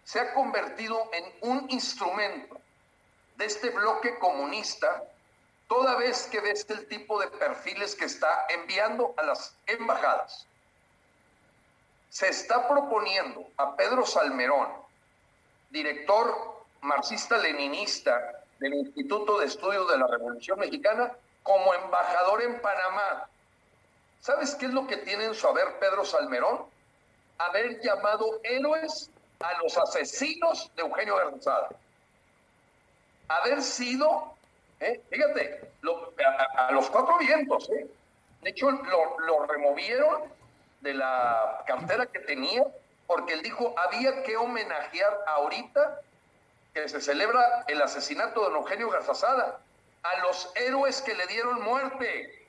se 0.05 0.20
ha 0.20 0.34
convertido 0.34 1.09
en 1.12 1.51
un 1.51 1.70
instrumento 1.70 2.61
de 3.36 3.45
este 3.47 3.70
bloque 3.70 4.18
comunista 4.18 5.03
toda 5.68 5.95
vez 5.97 6.26
que 6.26 6.41
ves 6.41 6.66
el 6.68 6.88
tipo 6.88 7.20
de 7.20 7.28
perfiles 7.28 7.95
que 7.95 8.05
está 8.05 8.47
enviando 8.49 9.14
a 9.16 9.22
las 9.22 9.55
embajadas. 9.66 10.47
Se 12.09 12.28
está 12.28 12.66
proponiendo 12.68 13.47
a 13.57 13.76
Pedro 13.76 14.05
Salmerón, 14.05 14.68
director 15.70 16.64
marxista-leninista 16.80 18.43
del 18.59 18.74
Instituto 18.74 19.38
de 19.38 19.47
Estudios 19.47 19.88
de 19.91 19.99
la 19.99 20.09
Revolución 20.09 20.59
Mexicana, 20.59 21.12
como 21.43 21.72
embajador 21.72 22.43
en 22.43 22.61
Panamá. 22.61 23.28
¿Sabes 24.20 24.55
qué 24.57 24.66
es 24.66 24.72
lo 24.72 24.86
que 24.86 24.97
tiene 24.99 25.24
en 25.26 25.34
su 25.34 25.47
haber 25.47 25.78
Pedro 25.78 26.05
Salmerón? 26.05 26.66
Haber 27.41 27.80
llamado 27.80 28.41
héroes 28.43 29.11
a 29.41 29.55
los 29.62 29.76
asesinos 29.78 30.70
de 30.76 30.82
Eugenio 30.82 31.16
Garzada. 31.16 31.70
Haber 33.28 33.62
sido, 33.62 34.34
¿eh? 34.80 35.01
fíjate, 35.09 35.70
a, 36.57 36.72
los 36.72 36.91
cuatro 36.91 37.18
vientos, 37.18 37.70
¿eh? 37.70 37.86
de 38.43 38.51
hecho 38.51 38.70
lo, 38.70 39.18
lo 39.20 39.47
removieron 39.47 40.22
de 40.80 40.95
la 40.95 41.62
cartera 41.66 42.07
que 42.07 42.20
tenía 42.20 42.64
porque 43.11 43.32
él 43.32 43.43
dijo 43.43 43.74
había 43.76 44.22
que 44.22 44.36
homenajear 44.36 45.24
ahorita 45.26 46.01
que 46.72 46.88
se 46.88 47.01
celebra 47.01 47.64
el 47.66 47.82
asesinato 47.82 48.49
de 48.49 48.55
Eugenio 48.55 48.88
Garzazada, 48.88 49.59
a 50.05 50.18
los 50.20 50.53
héroes 50.55 51.03
que 51.03 51.14
le 51.14 51.26
dieron 51.26 51.61
muerte. 51.61 52.47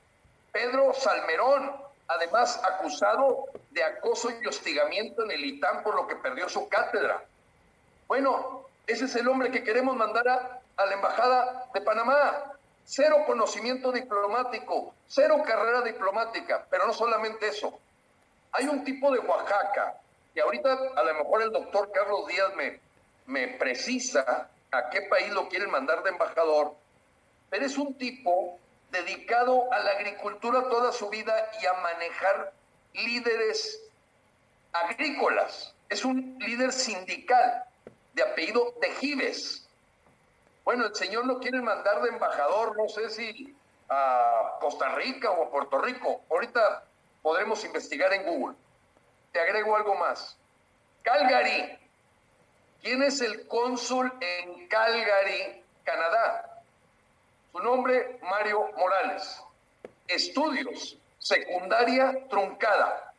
Pedro 0.52 0.94
Salmerón, 0.94 1.74
además 2.14 2.60
acusado 2.64 3.46
de 3.70 3.82
acoso 3.82 4.28
y 4.30 4.46
hostigamiento 4.46 5.24
en 5.24 5.30
el 5.30 5.44
ITAM 5.44 5.82
por 5.82 5.94
lo 5.94 6.06
que 6.06 6.16
perdió 6.16 6.48
su 6.48 6.68
cátedra. 6.68 7.22
Bueno, 8.06 8.66
ese 8.86 9.06
es 9.06 9.16
el 9.16 9.28
hombre 9.28 9.50
que 9.50 9.64
queremos 9.64 9.96
mandar 9.96 10.28
a, 10.28 10.60
la 10.84 10.94
Embajada 10.94 11.70
de 11.72 11.80
Panamá. 11.80 12.54
Cero 12.84 13.18
conocimiento 13.26 13.92
diplomático, 13.92 14.92
cero 15.06 15.42
carrera 15.46 15.82
diplomática, 15.82 16.66
pero 16.68 16.86
no 16.86 16.92
solamente 16.92 17.48
eso. 17.48 17.78
Hay 18.50 18.66
un 18.66 18.82
tipo 18.82 19.12
de 19.12 19.20
Oaxaca, 19.20 19.94
y 20.34 20.40
ahorita 20.40 20.72
a 20.96 21.02
lo 21.04 21.14
mejor 21.14 21.42
el 21.42 21.52
doctor 21.52 21.92
Carlos 21.92 22.26
Díaz 22.26 22.54
me, 22.56 22.80
me 23.26 23.48
precisa 23.56 24.48
a 24.72 24.90
qué 24.90 25.02
país 25.02 25.30
lo 25.30 25.48
quieren 25.48 25.70
mandar 25.70 26.02
de 26.02 26.10
embajador, 26.10 26.74
pero 27.50 27.64
es 27.64 27.78
un 27.78 27.94
tipo 27.94 28.58
dedicado 28.92 29.72
a 29.72 29.80
la 29.80 29.90
agricultura 29.92 30.68
toda 30.68 30.92
su 30.92 31.08
vida 31.10 31.50
y 31.60 31.66
a 31.66 31.72
manejar 31.74 32.52
líderes 32.92 33.82
agrícolas. 34.72 35.74
Es 35.88 36.04
un 36.04 36.38
líder 36.38 36.72
sindical 36.72 37.64
de 38.12 38.22
apellido 38.22 38.74
Tejibes. 38.80 39.68
Bueno, 40.64 40.86
el 40.86 40.94
señor 40.94 41.26
lo 41.26 41.40
quiere 41.40 41.60
mandar 41.60 42.02
de 42.02 42.10
embajador, 42.10 42.76
no 42.76 42.88
sé 42.88 43.10
si 43.10 43.56
a 43.88 44.58
Costa 44.60 44.90
Rica 44.90 45.30
o 45.30 45.46
a 45.46 45.50
Puerto 45.50 45.80
Rico. 45.80 46.22
Ahorita 46.30 46.84
podremos 47.20 47.64
investigar 47.64 48.12
en 48.12 48.24
Google. 48.24 48.56
Te 49.32 49.40
agrego 49.40 49.74
algo 49.74 49.96
más. 49.96 50.38
Calgary, 51.02 51.78
¿Quién 52.82 53.00
es 53.04 53.20
el 53.20 53.46
cónsul 53.46 54.12
en 54.20 54.66
Calgary, 54.66 55.62
Canadá? 55.84 56.51
Su 57.52 57.58
nombre, 57.58 58.18
Mario 58.22 58.70
Morales. 58.76 59.42
Estudios, 60.08 60.96
secundaria 61.18 62.26
truncada. 62.28 63.12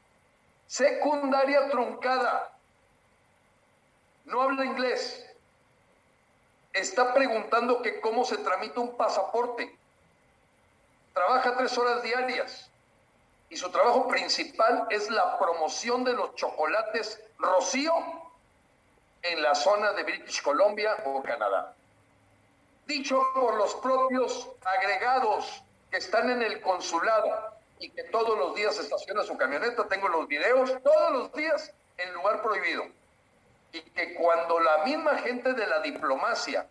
Secundaria 0.66 1.70
truncada. 1.70 2.52
No 4.26 4.42
habla 4.42 4.66
inglés. 4.66 5.24
Está 6.74 7.14
preguntando 7.14 7.84
que 7.84 8.02
cómo 8.02 8.26
se 8.26 8.38
tramita 8.38 8.80
un 8.80 8.98
pasaporte. 8.98 9.78
Trabaja 11.14 11.56
tres 11.56 11.78
horas 11.78 12.02
diarias. 12.02 12.72
Y 13.50 13.58
su 13.58 13.70
trabajo 13.70 14.08
principal 14.08 14.88
es 14.90 15.12
la 15.12 15.38
promoción 15.38 16.04
de 16.04 16.14
los 16.14 16.34
chocolates 16.34 17.22
Rocío 17.38 17.94
en 19.22 19.44
la 19.44 19.54
zona 19.54 19.94
de 19.94 20.04
British 20.04 20.42
Columbia 20.42 20.98
o 21.06 21.22
Canadá. 21.22 21.76
Dicho 22.86 23.22
por 23.34 23.56
los 23.56 23.76
propios 23.76 24.50
agregados 24.66 25.64
que 25.90 25.98
están 25.98 26.30
en 26.30 26.42
el 26.42 26.62
consulado 26.62 27.54
y 27.80 27.90
que 27.90 28.04
todos 28.04 28.38
los 28.38 28.56
días 28.56 28.78
estaciona 28.78 29.24
su 29.24 29.38
camioneta, 29.38 29.88
tengo 29.88 30.08
los 30.08 30.28
videos, 30.28 30.72
todos 30.84 31.12
los 31.12 31.34
días 31.34 31.74
en 31.98 32.14
lugar 32.14 32.42
prohibido. 32.42 32.84
Y 33.72 33.82
que 33.82 34.14
cuando 34.16 34.60
la 34.60 34.84
misma 34.86 35.18
gente 35.20 35.54
de 35.54 35.66
la 35.66 35.80
diplomacia, 35.80 36.68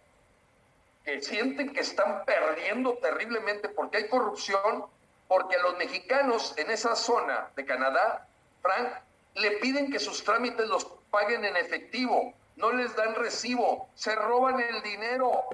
que 1.05 1.21
sienten 1.21 1.73
que 1.73 1.81
están 1.81 2.25
perdiendo 2.25 2.95
terriblemente 2.99 3.69
porque 3.69 3.99
hay 3.99 4.09
corrupción, 4.09 4.87
porque 5.29 5.59
los 5.59 5.77
mexicanos 5.79 6.55
en 6.59 6.71
esa 6.71 6.95
zona 6.95 7.51
de 7.57 7.65
Canadá, 7.65 8.29
Frank, 8.61 8.89
le 9.35 9.53
piden 9.53 9.91
que 9.91 9.99
sus 9.99 10.23
trámites 10.25 10.69
los 10.69 10.85
paguen 11.11 11.45
en 11.45 11.57
efectivo, 11.57 12.35
no 12.57 12.73
les 12.73 12.95
dan 12.97 13.15
recibo, 13.15 13.89
se 13.95 14.15
roban 14.15 14.61
el 14.61 14.83
dinero. 14.83 15.45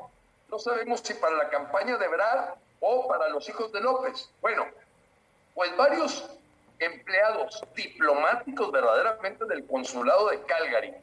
No 0.49 0.59
sabemos 0.59 1.01
si 1.01 1.15
para 1.15 1.37
la 1.37 1.49
campaña 1.51 1.97
de 1.97 2.09
Brad 2.09 2.55
o 2.81 3.07
para 3.09 3.29
los 3.29 3.49
hijos 3.49 3.73
de 3.73 3.81
López. 3.81 4.31
Bueno, 4.41 4.67
pues 5.55 5.77
varios 5.77 6.29
empleados 6.79 7.63
diplomáticos 7.75 8.71
verdaderamente 8.71 9.45
del 9.47 9.67
consulado 9.67 10.29
de 10.29 10.41
Calgary, 10.43 10.95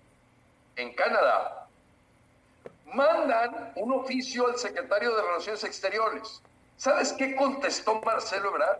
en 0.77 0.93
Canadá, 0.95 1.67
mandan 2.85 3.73
un 3.75 3.93
oficio 3.93 4.47
al 4.47 4.57
secretario 4.57 5.15
de 5.15 5.21
Relaciones 5.21 5.63
Exteriores. 5.63 6.41
¿Sabes 6.77 7.13
qué 7.13 7.35
contestó 7.35 8.01
Marcelo 8.01 8.49
Ebrard? 8.49 8.79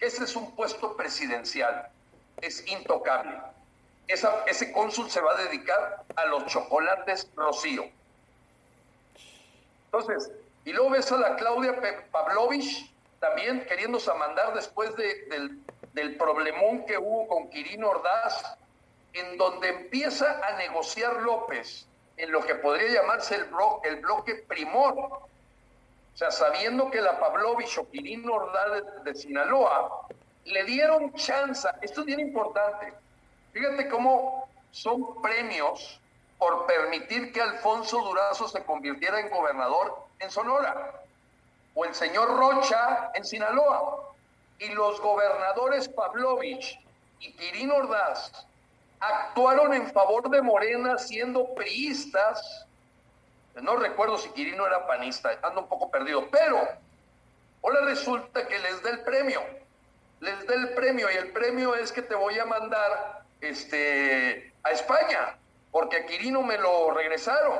Ese 0.00 0.24
es 0.24 0.34
un 0.34 0.54
puesto 0.56 0.96
presidencial, 0.96 1.88
es 2.40 2.66
intocable 2.66 3.40
ese 4.46 4.72
cónsul 4.72 5.10
se 5.10 5.20
va 5.20 5.32
a 5.32 5.42
dedicar 5.42 6.04
a 6.16 6.26
los 6.26 6.46
chocolates 6.46 7.28
Rocío. 7.34 7.84
Entonces, 9.92 10.32
y 10.64 10.72
luego 10.72 10.90
ves 10.90 11.12
a 11.12 11.18
la 11.18 11.36
Claudia 11.36 11.78
Pavlovich 12.10 12.90
también 13.20 13.64
queriéndose 13.66 14.12
mandar 14.14 14.54
después 14.54 14.94
del, 14.96 15.60
del 15.92 16.16
problemón 16.16 16.86
que 16.86 16.96
hubo 16.96 17.28
con 17.28 17.50
Quirino 17.50 17.90
Ordaz, 17.90 18.56
en 19.12 19.36
donde 19.36 19.68
empieza 19.68 20.40
a 20.46 20.56
negociar 20.56 21.22
López 21.22 21.86
en 22.16 22.32
lo 22.32 22.40
que 22.40 22.54
podría 22.54 23.02
llamarse 23.02 23.36
el, 23.36 23.46
el 23.84 23.96
bloque 23.96 24.36
primor. 24.48 24.94
O 24.94 26.16
sea, 26.16 26.30
sabiendo 26.30 26.90
que 26.90 27.00
la 27.00 27.20
Pavlovich 27.20 27.76
o 27.78 27.88
Quirino 27.90 28.34
Ordaz 28.34 28.72
de, 29.04 29.12
de 29.12 29.14
Sinaloa 29.14 30.06
le 30.44 30.64
dieron 30.64 31.12
chance, 31.14 31.68
esto 31.82 32.00
es 32.00 32.06
bien 32.06 32.20
importante, 32.20 32.94
Fíjate 33.52 33.88
cómo 33.88 34.48
son 34.70 35.20
premios 35.20 36.00
por 36.42 36.66
permitir 36.66 37.32
que 37.32 37.40
Alfonso 37.40 38.02
Durazo 38.02 38.48
se 38.48 38.64
convirtiera 38.64 39.20
en 39.20 39.30
gobernador 39.30 40.06
en 40.18 40.28
Sonora, 40.28 41.04
o 41.72 41.84
el 41.84 41.94
señor 41.94 42.36
Rocha 42.36 43.12
en 43.14 43.24
Sinaloa, 43.24 44.12
y 44.58 44.70
los 44.70 45.00
gobernadores 45.00 45.88
Pavlovich 45.88 46.80
y 47.20 47.32
Quirino 47.34 47.76
Ordaz 47.76 48.32
actuaron 48.98 49.72
en 49.72 49.88
favor 49.92 50.28
de 50.30 50.42
Morena 50.42 50.98
siendo 50.98 51.54
priistas. 51.54 52.66
No 53.54 53.76
recuerdo 53.76 54.18
si 54.18 54.28
Quirino 54.30 54.66
era 54.66 54.84
panista, 54.84 55.38
ando 55.44 55.60
un 55.60 55.68
poco 55.68 55.92
perdido, 55.92 56.26
pero 56.28 56.58
ahora 57.62 57.84
resulta 57.84 58.48
que 58.48 58.58
les 58.58 58.82
da 58.82 58.90
el 58.90 59.02
premio. 59.02 59.40
Les 60.18 60.44
da 60.48 60.54
el 60.54 60.70
premio 60.70 61.08
y 61.08 61.14
el 61.14 61.30
premio 61.30 61.76
es 61.76 61.92
que 61.92 62.02
te 62.02 62.16
voy 62.16 62.36
a 62.40 62.46
mandar 62.46 63.22
este, 63.40 64.52
a 64.64 64.72
España, 64.72 65.36
porque 65.72 65.96
a 65.96 66.06
Quirino 66.06 66.42
me 66.42 66.58
lo 66.58 66.92
regresaron. 66.92 67.58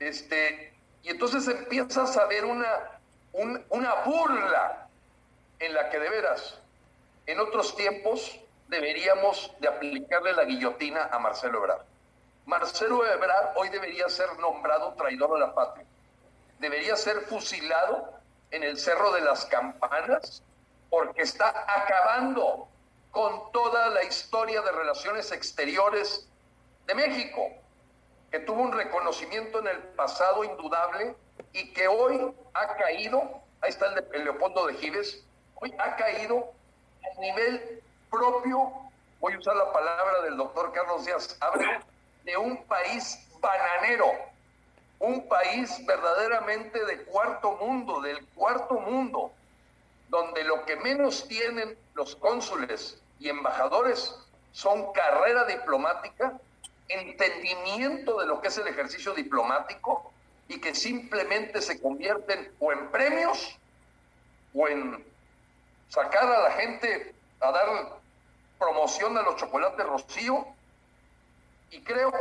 Este, 0.00 0.74
y 1.02 1.10
entonces 1.10 1.46
empiezas 1.46 2.16
a 2.16 2.26
ver 2.26 2.44
una, 2.44 3.00
una 3.68 3.94
burla 4.04 4.88
en 5.60 5.74
la 5.74 5.88
que 5.88 6.00
de 6.00 6.08
veras, 6.10 6.58
en 7.26 7.38
otros 7.38 7.76
tiempos, 7.76 8.40
deberíamos 8.68 9.52
de 9.60 9.68
aplicarle 9.68 10.32
la 10.32 10.44
guillotina 10.44 11.08
a 11.12 11.18
Marcelo 11.18 11.58
Ebrard. 11.58 11.82
Marcelo 12.46 13.06
Ebrard 13.06 13.56
hoy 13.56 13.68
debería 13.68 14.08
ser 14.08 14.38
nombrado 14.38 14.94
traidor 14.94 15.34
de 15.34 15.40
la 15.40 15.54
patria. 15.54 15.86
Debería 16.58 16.96
ser 16.96 17.20
fusilado 17.22 18.14
en 18.50 18.62
el 18.62 18.78
Cerro 18.78 19.12
de 19.12 19.20
las 19.20 19.44
Campanas 19.46 20.42
porque 20.88 21.22
está 21.22 21.64
acabando 21.66 22.68
con 23.10 23.50
toda 23.52 23.88
la 23.90 24.04
historia 24.04 24.62
de 24.62 24.72
relaciones 24.72 25.32
exteriores 25.32 26.28
de 26.86 26.94
México, 26.94 27.50
que 28.30 28.40
tuvo 28.40 28.62
un 28.62 28.72
reconocimiento 28.72 29.58
en 29.60 29.68
el 29.68 29.78
pasado 29.96 30.44
indudable 30.44 31.14
y 31.52 31.72
que 31.72 31.88
hoy 31.88 32.34
ha 32.54 32.76
caído, 32.76 33.22
ahí 33.60 33.70
está 33.70 33.86
el, 33.86 33.94
de, 33.94 34.18
Leopoldo 34.20 34.66
de 34.66 34.74
Gives, 34.74 35.24
hoy 35.56 35.74
ha 35.78 35.96
caído 35.96 36.52
a 37.16 37.20
nivel 37.20 37.82
propio, 38.10 38.72
voy 39.20 39.34
a 39.34 39.38
usar 39.38 39.56
la 39.56 39.72
palabra 39.72 40.22
del 40.22 40.36
doctor 40.36 40.72
Carlos 40.72 41.04
Díaz 41.04 41.36
Abreu, 41.40 41.80
de 42.24 42.36
un 42.36 42.64
país 42.64 43.26
bananero, 43.40 44.12
un 44.98 45.28
país 45.28 45.84
verdaderamente 45.86 46.84
de 46.84 47.04
cuarto 47.04 47.52
mundo, 47.52 48.00
del 48.00 48.24
cuarto 48.28 48.74
mundo, 48.74 49.32
donde 50.08 50.44
lo 50.44 50.64
que 50.64 50.76
menos 50.76 51.26
tienen 51.28 51.76
los 51.94 52.16
cónsules 52.16 53.02
y 53.18 53.28
embajadores 53.28 54.14
son 54.52 54.92
carrera 54.92 55.44
diplomática, 55.44 56.38
entendimiento 56.88 58.20
de 58.20 58.26
lo 58.26 58.40
que 58.40 58.48
es 58.48 58.58
el 58.58 58.68
ejercicio 58.68 59.14
diplomático 59.14 60.12
y 60.48 60.60
que 60.60 60.74
simplemente 60.74 61.60
se 61.60 61.80
convierten 61.80 62.52
o 62.60 62.72
en 62.72 62.90
premios 62.90 63.58
o 64.54 64.68
en 64.68 65.04
sacar 65.88 66.24
a 66.24 66.40
la 66.40 66.50
gente 66.52 67.14
a 67.40 67.50
dar 67.50 67.98
promoción 68.58 69.16
a 69.18 69.22
los 69.22 69.36
chocolates 69.36 69.84
Rocío. 69.84 70.46
Y 71.70 71.82
creo 71.82 72.12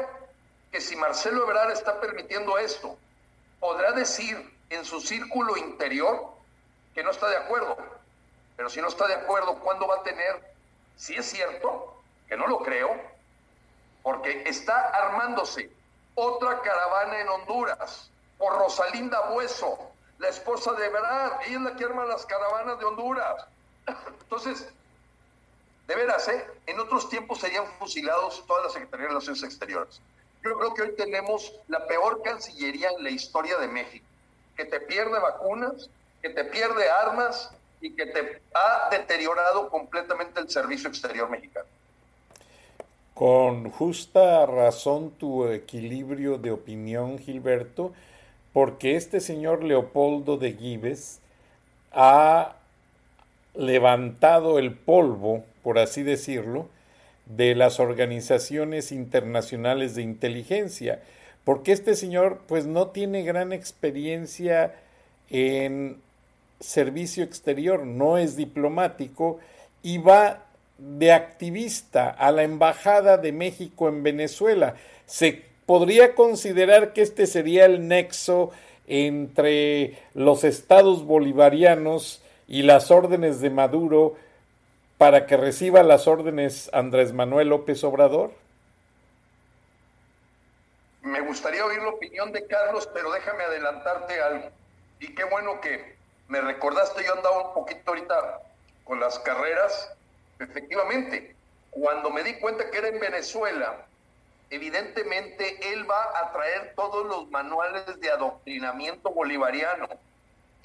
que 0.71 0.81
si 0.81 0.95
Marcelo 0.95 1.43
Ebrard 1.43 1.71
está 1.71 2.01
permitiendo 2.01 2.57
esto, 2.57 2.97
podrá 3.59 3.91
decir 3.91 4.51
en 4.69 4.83
su 4.83 4.99
círculo 4.99 5.55
interior 5.57 6.33
que 6.93 7.03
no 7.03 7.11
está 7.11 7.29
de 7.29 7.37
acuerdo. 7.37 7.77
Pero 8.57 8.69
si 8.69 8.81
no 8.81 8.87
está 8.87 9.07
de 9.07 9.15
acuerdo, 9.15 9.59
¿cuándo 9.59 9.87
va 9.87 9.97
a 9.97 10.03
tener? 10.03 10.53
Si 10.95 11.13
es 11.13 11.25
cierto, 11.25 12.01
que 12.27 12.37
no 12.37 12.47
lo 12.47 12.59
creo, 12.59 12.99
porque 14.05 14.43
está 14.45 14.89
armándose 14.89 15.67
otra 16.13 16.61
caravana 16.61 17.21
en 17.21 17.27
Honduras 17.27 18.11
por 18.37 18.55
Rosalinda 18.55 19.31
Bueso, 19.31 19.79
la 20.19 20.29
esposa 20.29 20.73
de 20.73 20.85
Ebrard. 20.85 21.41
Ella 21.47 21.57
es 21.57 21.61
la 21.61 21.75
que 21.75 21.85
arma 21.85 22.05
las 22.05 22.23
caravanas 22.27 22.77
de 22.77 22.85
Honduras. 22.85 23.47
Entonces, 24.21 24.69
de 25.87 25.95
veras, 25.95 26.27
¿eh? 26.27 26.45
en 26.67 26.79
otros 26.79 27.09
tiempos 27.09 27.39
serían 27.39 27.65
fusilados 27.79 28.45
todas 28.45 28.65
las 28.65 28.73
Secretarías 28.73 29.07
de 29.07 29.13
Relaciones 29.13 29.41
Exteriores. 29.41 29.99
Yo 30.43 30.55
creo 30.55 30.73
que 30.75 30.83
hoy 30.83 30.95
tenemos 30.95 31.51
la 31.67 31.87
peor 31.87 32.21
cancillería 32.21 32.91
en 32.91 33.03
la 33.03 33.09
historia 33.09 33.57
de 33.57 33.67
México, 33.67 34.05
que 34.55 34.65
te 34.65 34.81
pierde 34.81 35.17
vacunas, 35.17 35.89
que 36.21 36.29
te 36.29 36.45
pierde 36.45 36.91
armas 36.91 37.49
y 37.81 37.95
que 37.95 38.05
te 38.05 38.39
ha 38.53 38.87
deteriorado 38.91 39.67
completamente 39.71 40.41
el 40.41 40.49
servicio 40.51 40.89
exterior 40.89 41.27
mexicano. 41.27 41.65
Con 43.15 43.71
justa 43.71 44.45
razón 44.45 45.09
tu 45.09 45.47
equilibrio 45.47 46.37
de 46.37 46.51
opinión, 46.51 47.17
Gilberto, 47.17 47.93
porque 48.51 48.97
este 48.97 49.21
señor 49.21 49.63
Leopoldo 49.63 50.35
de 50.35 50.51
Gives 50.51 51.21
ha 51.93 52.57
levantado 53.53 54.59
el 54.59 54.73
polvo, 54.73 55.45
por 55.63 55.79
así 55.79 56.03
decirlo, 56.03 56.67
de 57.25 57.55
las 57.55 57.79
organizaciones 57.79 58.91
internacionales 58.91 59.95
de 59.95 60.01
inteligencia, 60.01 61.01
porque 61.45 61.71
este 61.71 61.95
señor 61.95 62.41
pues 62.47 62.65
no 62.65 62.87
tiene 62.87 63.23
gran 63.23 63.53
experiencia 63.53 64.75
en 65.29 66.01
servicio 66.59 67.23
exterior, 67.23 67.85
no 67.85 68.17
es 68.17 68.35
diplomático 68.35 69.39
y 69.83 69.99
va 69.99 70.44
de 70.77 71.11
activista 71.11 72.09
a 72.09 72.31
la 72.31 72.43
Embajada 72.43 73.17
de 73.17 73.31
México 73.31 73.87
en 73.87 74.03
Venezuela. 74.03 74.75
Se 75.05 75.45
podría 75.65 76.15
considerar 76.15 76.93
que 76.93 77.01
este 77.01 77.27
sería 77.27 77.65
el 77.65 77.87
nexo 77.87 78.51
entre 78.87 79.97
los 80.13 80.43
estados 80.43 81.05
bolivarianos 81.05 82.21
y 82.47 82.63
las 82.63 82.91
órdenes 82.91 83.41
de 83.41 83.49
Maduro 83.49 84.15
para 84.97 85.25
que 85.25 85.37
reciba 85.37 85.83
las 85.83 86.07
órdenes 86.07 86.69
Andrés 86.73 87.13
Manuel 87.13 87.49
López 87.49 87.83
Obrador? 87.83 88.31
Me 91.01 91.19
gustaría 91.21 91.65
oír 91.65 91.81
la 91.81 91.89
opinión 91.89 92.31
de 92.31 92.45
Carlos, 92.47 92.89
pero 92.93 93.11
déjame 93.11 93.43
adelantarte 93.43 94.19
algo. 94.21 94.49
Y 94.99 95.13
qué 95.13 95.23
bueno 95.25 95.59
que 95.61 95.95
me 96.27 96.41
recordaste, 96.41 97.03
yo 97.03 97.13
andaba 97.13 97.49
un 97.49 97.53
poquito 97.53 97.81
ahorita 97.87 98.41
con 98.83 98.99
las 98.99 99.19
carreras. 99.19 99.91
Efectivamente, 100.39 101.35
cuando 101.71 102.09
me 102.09 102.23
di 102.23 102.35
cuenta 102.35 102.69
que 102.69 102.77
era 102.77 102.87
en 102.89 102.99
Venezuela, 102.99 103.85
evidentemente 104.49 105.73
él 105.73 105.89
va 105.89 106.19
a 106.19 106.31
traer 106.31 106.73
todos 106.75 107.05
los 107.05 107.29
manuales 107.31 107.99
de 107.99 108.11
adoctrinamiento 108.11 109.09
bolivariano 109.11 109.87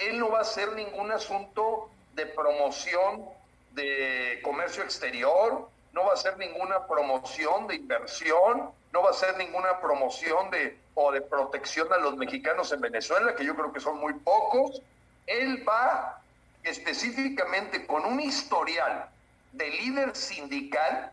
él 0.01 0.19
no 0.19 0.31
va 0.31 0.39
a 0.39 0.43
hacer 0.43 0.73
ningún 0.73 1.13
asunto 1.13 1.91
de 2.15 2.27
promoción 2.27 3.27
de 3.73 4.41
comercio 4.43 4.83
exterior, 4.83 5.69
no 5.93 6.05
va 6.05 6.11
a 6.11 6.15
hacer 6.15 6.39
ninguna 6.39 6.87
promoción 6.87 7.67
de 7.67 7.77
inversión, 7.77 8.71
no 8.93 9.03
va 9.03 9.09
a 9.09 9.13
hacer 9.13 9.37
ninguna 9.37 9.81
promoción 9.81 10.51
de 10.51 10.79
o 10.95 11.13
de 11.13 11.21
protección 11.21 11.93
a 11.93 11.99
los 11.99 12.17
mexicanos 12.17 12.73
en 12.73 12.81
Venezuela, 12.81 13.35
que 13.35 13.45
yo 13.45 13.55
creo 13.55 13.73
que 13.73 13.81
son 13.81 13.99
muy 13.99 14.15
pocos. 14.15 14.83
Él 15.27 15.65
va 15.69 16.21
específicamente 16.63 17.87
con 17.87 18.05
un 18.05 18.21
historial 18.21 19.09
de 19.53 19.71
líder 19.71 20.15
sindical 20.17 21.13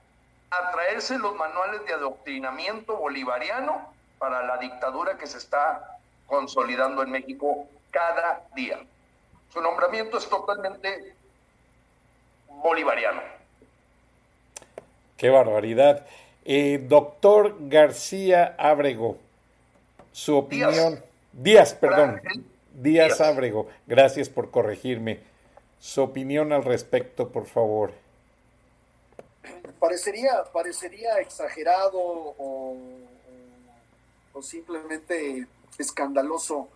a 0.50 0.72
traerse 0.72 1.18
los 1.18 1.36
manuales 1.36 1.86
de 1.86 1.94
adoctrinamiento 1.94 2.96
bolivariano 2.98 3.94
para 4.20 4.46
la 4.46 4.58
dictadura 4.58 5.18
que 5.18 5.28
se 5.28 5.38
está 5.38 6.00
consolidando 6.26 7.04
en 7.04 7.12
México 7.12 7.68
cada 7.92 8.44
día. 8.56 8.80
Su 9.52 9.62
nombramiento 9.62 10.18
es 10.18 10.30
totalmente 10.30 11.14
bolivariano. 12.50 13.22
Qué 15.18 15.30
barbaridad. 15.30 16.06
Eh, 16.46 16.86
doctor 16.88 17.56
García 17.60 18.56
Ábrego, 18.58 19.18
su 20.12 20.38
opinión. 20.38 21.04
Díaz, 21.34 21.74
perdón. 21.74 22.22
Díaz, 22.74 23.20
Ábrego, 23.22 23.68
gracias 23.86 24.30
por 24.30 24.52
corregirme. 24.52 25.20
Su 25.80 26.04
opinión 26.04 26.54
al 26.54 26.64
respecto, 26.64 27.30
por 27.30 27.46
favor. 27.46 27.92
Parecería, 29.80 30.44
parecería 30.52 31.20
exagerado 31.20 32.00
o, 32.00 32.78
o 34.34 34.42
simplemente 34.42 35.48
escandaloso 35.78 36.68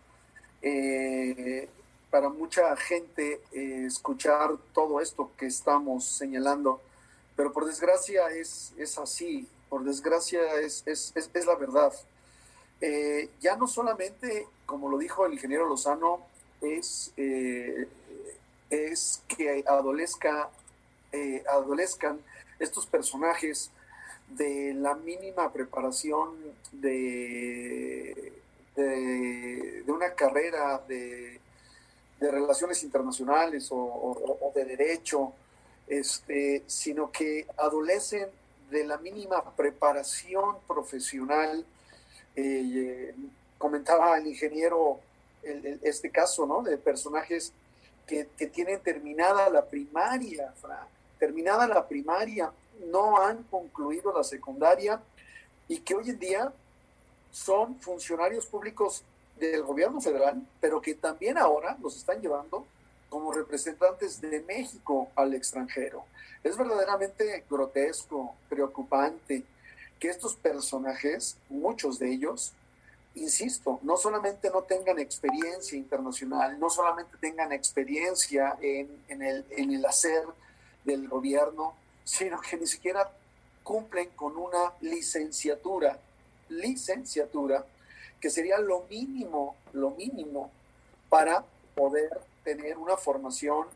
eh, 0.61 1.67
para 2.09 2.29
mucha 2.29 2.75
gente 2.75 3.41
eh, 3.51 3.85
escuchar 3.85 4.51
todo 4.73 4.99
esto 4.99 5.31
que 5.37 5.45
estamos 5.47 6.05
señalando, 6.05 6.81
pero 7.35 7.53
por 7.53 7.65
desgracia 7.65 8.29
es, 8.29 8.73
es 8.77 8.97
así, 8.97 9.47
por 9.69 9.83
desgracia 9.83 10.41
es, 10.59 10.83
es, 10.85 11.13
es, 11.15 11.45
la 11.45 11.55
verdad. 11.55 11.93
Eh, 12.81 13.29
ya 13.39 13.55
no 13.55 13.67
solamente, 13.67 14.47
como 14.65 14.89
lo 14.89 14.97
dijo 14.97 15.25
el 15.25 15.33
ingeniero 15.33 15.67
Lozano, 15.67 16.25
es, 16.61 17.13
es 18.69 19.23
que 19.27 19.63
adolezca, 19.65 20.49
adolezcan 21.49 22.19
estos 22.61 22.85
personajes 22.85 23.71
de 24.29 24.73
la 24.73 24.95
mínima 24.95 25.51
preparación 25.51 26.29
de 26.71 28.31
de, 28.75 29.83
una 29.87 30.13
carrera 30.13 30.81
de, 30.87 31.39
relaciones 32.19 32.83
internacionales 32.83 33.69
o, 33.71 34.51
de 34.53 34.65
derecho, 34.65 35.33
este, 35.87 36.63
sino 36.67 37.11
que 37.11 37.47
adolecen 37.57 38.27
de 38.69 38.83
la 38.85 38.97
mínima 38.97 39.43
preparación 39.55 40.57
profesional. 40.67 41.65
Eh, 42.35 43.13
comentaba 43.57 44.17
el 44.17 44.27
ingeniero 44.27 44.99
este 45.81 46.11
caso, 46.11 46.45
¿no? 46.45 46.61
De 46.61 46.77
personajes 46.77 47.51
que, 48.05 48.25
tienen 48.53 48.79
terminada 48.81 49.49
la 49.49 49.65
primaria, 49.65 50.53
terminada 51.21 51.67
la 51.67 51.87
primaria, 51.87 52.51
no 52.87 53.21
han 53.21 53.43
concluido 53.43 54.11
la 54.11 54.23
secundaria 54.23 54.99
y 55.67 55.77
que 55.81 55.93
hoy 55.93 56.09
en 56.09 56.17
día 56.17 56.51
son 57.29 57.79
funcionarios 57.79 58.47
públicos 58.47 59.03
del 59.39 59.61
gobierno 59.61 60.01
federal, 60.01 60.41
pero 60.59 60.81
que 60.81 60.95
también 60.95 61.37
ahora 61.37 61.77
los 61.79 61.95
están 61.95 62.19
llevando 62.21 62.65
como 63.07 63.31
representantes 63.31 64.19
de 64.19 64.41
México 64.41 65.09
al 65.15 65.35
extranjero. 65.35 66.05
Es 66.43 66.57
verdaderamente 66.57 67.45
grotesco, 67.47 68.33
preocupante 68.49 69.43
que 69.99 70.09
estos 70.09 70.33
personajes, 70.33 71.37
muchos 71.49 71.99
de 71.99 72.13
ellos, 72.13 72.53
insisto, 73.13 73.79
no 73.83 73.95
solamente 73.95 74.49
no 74.49 74.63
tengan 74.63 74.97
experiencia 74.97 75.77
internacional, 75.77 76.59
no 76.59 76.71
solamente 76.71 77.15
tengan 77.19 77.51
experiencia 77.51 78.57
en, 78.59 79.21
el, 79.21 79.45
en 79.51 79.71
el 79.71 79.85
hacer 79.85 80.23
del 80.83 81.07
gobierno, 81.07 81.75
sino 82.03 82.39
que 82.41 82.57
ni 82.57 82.67
siquiera 82.67 83.11
cumplen 83.63 84.09
con 84.15 84.37
una 84.37 84.73
licenciatura 84.81 85.99
licenciatura, 86.51 87.65
que 88.19 88.29
sería 88.29 88.59
lo 88.59 88.83
mínimo, 88.89 89.55
lo 89.73 89.91
mínimo 89.91 90.51
para 91.09 91.43
poder 91.75 92.09
tener 92.43 92.77
una 92.77 92.97
formación 92.97 93.67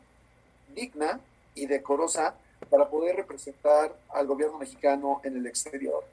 digna 0.74 1.20
y 1.54 1.66
decorosa 1.66 2.34
para 2.70 2.88
poder 2.88 3.16
representar 3.16 3.96
al 4.10 4.26
gobierno 4.26 4.58
mexicano 4.58 5.20
en 5.24 5.36
el 5.36 5.46
exterior. 5.46 6.04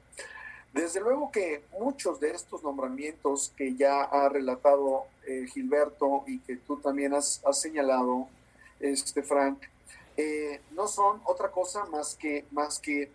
Desde 0.72 1.00
luego 1.00 1.30
que 1.30 1.62
muchos 1.78 2.18
de 2.18 2.32
estos 2.32 2.62
nombramientos 2.64 3.52
que 3.56 3.76
ya 3.76 4.02
ha 4.02 4.28
relatado 4.28 5.04
eh, 5.26 5.46
Gilberto 5.52 6.24
y 6.26 6.40
que 6.40 6.56
tú 6.56 6.78
también 6.78 7.14
has, 7.14 7.40
señalado, 7.52 8.28
este 8.80 9.22
Frank, 9.22 9.58
eh, 10.16 10.60
no 10.72 10.86
son 10.86 11.20
otra 11.24 11.50
cosa 11.50 11.84
más 11.86 12.14
que, 12.14 12.44
más 12.52 12.78
que, 12.78 13.10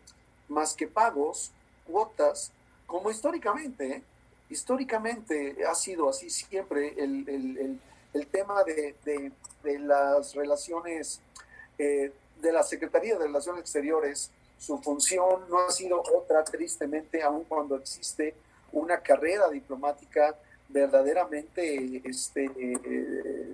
más 0.49 0.73
que 0.73 0.87
pagos, 0.87 1.51
cuotas 1.85 2.51
como 2.85 3.09
históricamente, 3.09 3.87
¿eh? 3.87 4.03
históricamente 4.49 5.57
ha 5.65 5.75
sido 5.75 6.09
así 6.09 6.29
siempre 6.29 6.95
el, 6.97 7.79
tema 8.31 8.63
de, 8.63 9.31
las 9.79 10.33
relaciones 10.33 11.21
eh, 11.77 12.11
de 12.41 12.51
la 12.51 12.63
Secretaría 12.63 13.17
de 13.17 13.25
Relaciones 13.25 13.61
Exteriores, 13.61 14.31
su 14.57 14.79
función 14.79 15.47
no 15.49 15.59
ha 15.59 15.71
sido 15.71 16.01
otra, 16.01 16.43
tristemente, 16.43 17.21
aun 17.21 17.45
cuando 17.45 17.77
existe 17.77 18.35
una 18.73 18.99
carrera 18.99 19.49
diplomática 19.49 20.35
verdaderamente 20.67 22.01
este, 22.03 22.49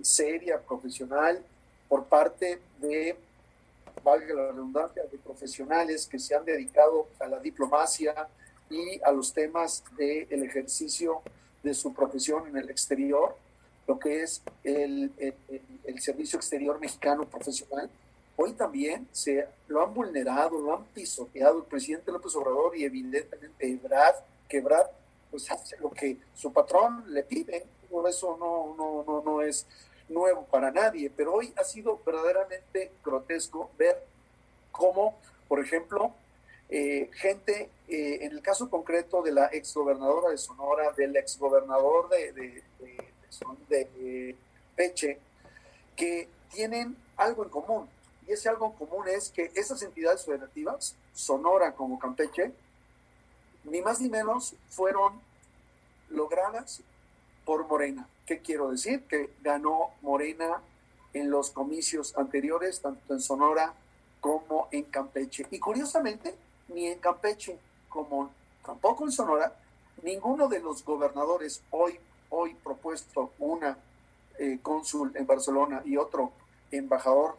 seria, 0.02 0.60
profesional, 0.62 1.44
por 1.88 2.06
parte 2.06 2.60
de, 2.80 3.16
valga 4.04 4.34
la 4.34 4.52
redundancia, 4.52 5.04
de 5.04 5.18
profesionales 5.18 6.08
que 6.08 6.20
se 6.20 6.36
han 6.36 6.46
dedicado 6.46 7.08
a 7.20 7.28
la 7.28 7.40
diplomacia 7.40 8.28
y 8.70 9.02
a 9.04 9.12
los 9.12 9.34
temas 9.34 9.84
del 9.98 10.44
ejercicio 10.44 11.22
de 11.64 11.74
su 11.74 11.94
profesión 11.94 12.48
en 12.48 12.58
el 12.58 12.70
exterior, 12.70 13.36
lo 13.88 14.00
que 14.00 14.24
es 14.24 14.42
el, 14.64 15.12
el, 15.18 16.00
servicio 16.02 16.38
exterior 16.38 16.80
mexicano 16.80 17.26
profesional. 17.26 17.90
Hoy 18.36 18.54
también 18.54 19.08
se 19.12 19.48
lo 19.68 19.84
han 19.84 19.94
vulnerado, 19.94 20.60
lo 20.60 20.76
han 20.76 20.86
pisoteado 20.86 21.60
el 21.60 21.64
presidente 21.66 22.12
López 22.12 22.36
Obrador 22.36 22.76
y 22.76 22.84
evidentemente 22.84 23.72
Ebrard, 23.72 24.16
que 24.50 24.58
Ebrard 24.58 24.90
pues 25.32 25.50
hace 25.50 25.78
lo 25.78 25.90
que 25.90 26.18
su 26.36 26.52
patrón 26.52 27.06
le 27.08 27.24
pide, 27.24 27.66
por 27.90 28.08
eso 28.10 28.38
no, 28.40 28.76
no, 28.76 29.04
no, 29.06 29.24
no 29.24 29.42
es 29.42 29.66
nuevo 30.10 30.46
para 30.46 30.72
nadie, 30.72 31.12
pero 31.16 31.34
hoy 31.34 31.54
ha 31.58 31.64
sido 31.64 32.00
verdaderamente 32.06 32.92
grotesco 33.04 33.70
ver 33.78 34.04
cómo, 34.72 35.18
por 35.48 35.60
ejemplo, 35.60 36.14
eh, 36.70 37.10
gente, 37.14 37.70
eh, 37.88 38.20
en 38.22 38.32
el 38.32 38.42
caso 38.42 38.70
concreto 38.70 39.22
de 39.22 39.32
la 39.32 39.46
exgobernadora 39.48 40.30
de 40.30 40.38
Sonora, 40.38 40.92
del 40.92 41.16
exgobernador 41.16 42.10
de, 42.10 42.34
de, 42.34 42.64
de, 42.80 43.88
de 43.96 44.36
Peche, 44.76 45.20
que 45.96 46.28
tienen 46.52 46.96
algo 47.18 47.44
en 47.44 47.50
común. 47.50 47.90
Y 48.28 48.32
ese 48.32 48.50
algo 48.50 48.68
en 48.68 48.88
común 48.88 49.08
es 49.08 49.30
que 49.30 49.52
esas 49.56 49.82
entidades 49.84 50.26
federativas, 50.26 50.96
Sonora 51.14 51.74
como 51.74 52.00
Campeche, 52.00 52.52
ni 53.64 53.82
más 53.82 54.00
ni 54.02 54.10
menos 54.10 54.56
fueron 54.70 55.20
logradas 56.10 56.82
por 57.46 57.68
Morena. 57.68 58.08
¿Qué 58.26 58.40
quiero 58.40 58.72
decir? 58.72 59.04
Que 59.04 59.30
ganó 59.42 59.92
Morena 60.02 60.62
en 61.14 61.30
los 61.30 61.52
comicios 61.52 62.18
anteriores, 62.18 62.82
tanto 62.82 63.14
en 63.14 63.22
Sonora 63.22 63.74
como 64.20 64.68
en 64.72 64.84
Campeche. 64.86 65.46
Y 65.52 65.60
curiosamente, 65.60 66.36
ni 66.68 66.88
en 66.88 67.00
Campeche 67.00 67.58
como 67.88 68.32
tampoco 68.66 69.06
en 69.06 69.12
Sonora, 69.12 69.56
ninguno 70.04 70.48
de 70.48 70.60
los 70.60 70.84
gobernadores 70.84 71.62
hoy, 71.72 72.00
hoy 72.30 72.56
propuesto 72.64 73.32
una 73.40 73.78
eh, 74.40 74.60
cónsul 74.62 75.12
en 75.16 75.26
Barcelona 75.26 75.82
y 75.86 75.96
otro 75.96 76.32
embajador 76.72 77.38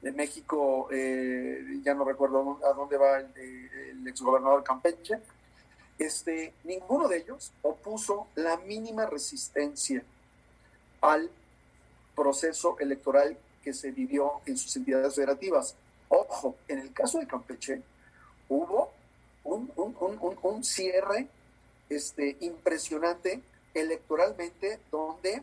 de 0.00 0.12
México, 0.12 0.88
eh, 0.90 1.80
ya 1.82 1.94
no 1.94 2.04
recuerdo 2.04 2.58
a 2.64 2.72
dónde 2.74 2.96
va 2.96 3.18
el, 3.18 3.34
el 3.36 4.08
exgobernador 4.08 4.62
Campeche, 4.62 5.18
este, 5.98 6.52
ninguno 6.64 7.08
de 7.08 7.18
ellos 7.18 7.52
opuso 7.62 8.26
la 8.34 8.56
mínima 8.58 9.06
resistencia 9.06 10.02
al 11.00 11.30
proceso 12.14 12.76
electoral 12.78 13.36
que 13.62 13.72
se 13.72 13.90
vivió 13.90 14.40
en 14.46 14.56
sus 14.56 14.74
entidades 14.76 15.14
federativas. 15.14 15.74
Ojo, 16.08 16.56
en 16.68 16.78
el 16.78 16.92
caso 16.92 17.18
de 17.18 17.26
Campeche 17.26 17.82
hubo 18.48 18.90
un, 19.44 19.70
un, 19.76 20.64
cierre 20.64 21.28
este, 21.88 22.36
impresionante 22.40 23.40
electoralmente 23.74 24.78
donde, 24.90 25.42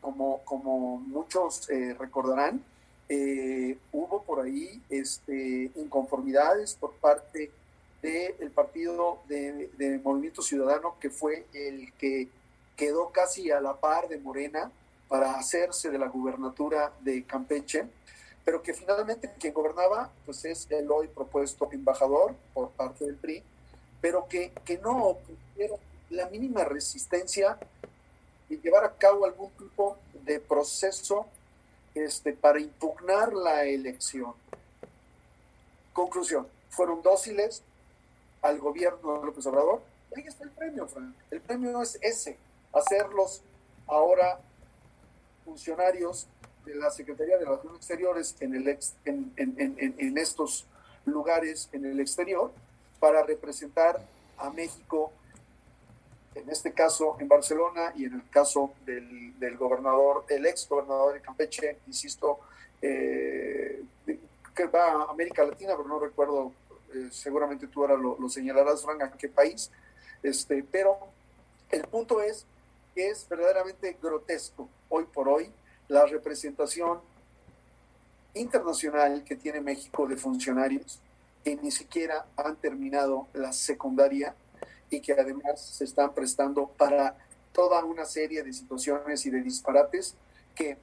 como, 0.00 0.40
como 0.44 0.98
muchos 0.98 1.68
eh, 1.70 1.94
recordarán, 1.98 2.62
eh, 3.08 3.76
hubo 3.92 4.22
por 4.22 4.40
ahí 4.40 4.82
este, 4.88 5.70
inconformidades 5.76 6.74
por 6.74 6.92
parte 6.94 7.50
del 8.04 8.50
partido 8.50 9.20
de, 9.28 10.00
Movimiento 10.04 10.42
Ciudadano, 10.42 10.96
que 11.00 11.08
fue 11.08 11.46
el 11.54 11.90
que 11.94 12.28
quedó 12.76 13.10
casi 13.10 13.50
a 13.50 13.60
la 13.60 13.80
par 13.80 14.08
de 14.08 14.18
Morena 14.18 14.70
para 15.08 15.36
hacerse 15.36 15.90
de 15.90 15.98
la 15.98 16.08
gubernatura 16.08 16.92
de 17.00 17.24
Campeche, 17.24 17.86
pero 18.44 18.62
que 18.62 18.74
finalmente 18.74 19.32
quien 19.40 19.54
gobernaba 19.54 20.10
pues 20.26 20.44
es 20.44 20.70
el 20.70 20.90
hoy 20.90 21.08
propuesto 21.08 21.66
embajador 21.72 22.34
por 22.52 22.70
parte 22.72 23.06
del 23.06 23.16
PRI, 23.16 23.42
pero 24.02 24.28
que, 24.28 24.52
que 24.66 24.76
no 24.76 25.16
era 25.56 25.76
la 26.10 26.28
mínima 26.28 26.62
resistencia 26.64 27.58
y 28.50 28.58
llevar 28.58 28.84
a 28.84 28.96
cabo 28.98 29.24
algún 29.24 29.50
tipo 29.52 29.96
de 30.26 30.40
proceso 30.40 31.26
este, 31.94 32.34
para 32.34 32.60
impugnar 32.60 33.32
la 33.32 33.64
elección. 33.64 34.34
Conclusión, 35.94 36.46
fueron 36.68 37.00
dóciles, 37.00 37.62
al 38.44 38.58
gobierno 38.58 39.20
de 39.20 39.26
López 39.26 39.46
Obrador, 39.46 39.80
ahí 40.14 40.22
está 40.26 40.44
el 40.44 40.50
premio. 40.50 40.86
El 41.30 41.40
premio 41.40 41.80
es 41.80 41.98
ese, 42.02 42.36
hacerlos 42.74 43.42
ahora 43.86 44.38
funcionarios 45.46 46.26
de 46.66 46.74
la 46.74 46.90
Secretaría 46.90 47.38
de 47.38 47.46
Relaciones 47.46 47.78
Exteriores 47.78 48.36
en, 48.40 48.54
el 48.54 48.68
en, 49.06 49.32
en, 49.36 49.94
en, 49.98 50.18
estos 50.18 50.66
lugares 51.06 51.70
en 51.72 51.86
el 51.86 51.98
exterior 52.00 52.52
para 53.00 53.22
representar 53.22 54.00
a 54.36 54.50
México, 54.50 55.10
en 56.34 56.50
este 56.50 56.72
caso 56.72 57.16
en 57.20 57.28
Barcelona 57.28 57.94
y 57.96 58.04
en 58.04 58.14
el 58.14 58.28
caso 58.28 58.72
del, 58.84 59.38
del 59.38 59.56
gobernador, 59.56 60.26
el 60.28 60.44
ex 60.44 60.68
gobernador 60.68 61.14
de 61.14 61.22
Campeche, 61.22 61.78
insisto, 61.86 62.40
eh, 62.82 63.82
que 64.54 64.66
va 64.66 64.92
a 64.92 65.10
América 65.10 65.44
Latina, 65.44 65.74
pero 65.76 65.88
no 65.88 65.98
recuerdo 65.98 66.52
eh, 66.94 67.08
seguramente 67.10 67.66
tú 67.66 67.82
ahora 67.82 67.96
lo, 67.96 68.28
señalarás, 68.28 68.82
Frank, 68.82 69.02
a 69.02 69.10
qué 69.12 69.28
país, 69.28 69.70
este, 70.22 70.64
pero 70.70 70.98
el 71.70 71.82
punto 71.88 72.22
es 72.22 72.46
que 72.94 73.10
es 73.10 73.28
verdaderamente 73.28 73.96
grotesco 74.00 74.68
hoy 74.88 75.04
por 75.04 75.28
hoy 75.28 75.50
la 75.88 76.06
representación 76.06 77.00
internacional 78.34 79.24
que 79.24 79.36
tiene 79.36 79.60
México 79.60 80.06
de 80.06 80.16
funcionarios 80.16 81.00
que 81.44 81.56
ni 81.56 81.70
siquiera 81.70 82.26
han 82.36 82.56
terminado 82.56 83.28
la 83.34 83.52
secundaria 83.52 84.34
y 84.88 85.00
que 85.00 85.12
además 85.12 85.60
se 85.60 85.84
están 85.84 86.14
prestando 86.14 86.68
para 86.68 87.16
toda 87.52 87.84
una 87.84 88.04
serie 88.04 88.42
de 88.42 88.52
situaciones 88.52 89.26
y 89.26 89.30
de 89.30 89.42
disparates 89.42 90.14
que 90.54 90.78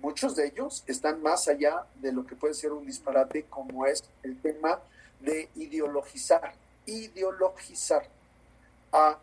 muchos 0.00 0.34
de 0.34 0.46
ellos 0.46 0.82
están 0.86 1.22
más 1.22 1.46
allá 1.48 1.86
de 2.00 2.12
lo 2.12 2.26
que 2.26 2.36
puede 2.36 2.54
ser 2.54 2.72
un 2.72 2.86
disparate 2.86 3.44
como 3.44 3.86
es 3.86 4.02
el 4.22 4.40
tema 4.40 4.80
de 5.22 5.48
ideologizar, 5.56 6.54
ideologizar 6.86 8.02
a 8.92 9.18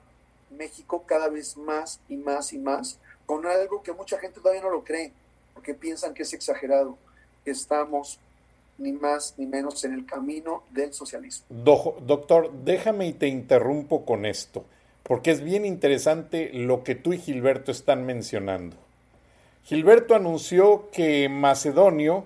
México 0.57 1.03
cada 1.05 1.29
vez 1.29 1.57
más 1.57 1.99
y 2.09 2.17
más 2.17 2.53
y 2.53 2.57
más, 2.57 2.97
con 3.25 3.45
algo 3.45 3.83
que 3.83 3.93
mucha 3.93 4.17
gente 4.17 4.39
todavía 4.39 4.63
no 4.63 4.69
lo 4.69 4.83
cree, 4.83 5.11
porque 5.53 5.73
piensan 5.73 6.13
que 6.13 6.23
es 6.23 6.33
exagerado, 6.33 6.97
que 7.45 7.51
estamos 7.51 8.19
ni 8.77 8.93
más 8.93 9.35
ni 9.37 9.45
menos 9.45 9.83
en 9.83 9.93
el 9.93 10.05
camino 10.05 10.63
del 10.71 10.93
socialismo. 10.93 11.45
doctor, 11.49 12.51
déjame 12.63 13.07
y 13.07 13.13
te 13.13 13.27
interrumpo 13.27 14.05
con 14.05 14.25
esto, 14.25 14.65
porque 15.03 15.31
es 15.31 15.43
bien 15.43 15.65
interesante 15.65 16.49
lo 16.53 16.83
que 16.83 16.95
tú 16.95 17.13
y 17.13 17.19
Gilberto 17.19 17.71
están 17.71 18.05
mencionando. 18.05 18.77
Gilberto 19.65 20.15
anunció 20.15 20.89
que 20.91 21.29
Macedonio 21.29 22.23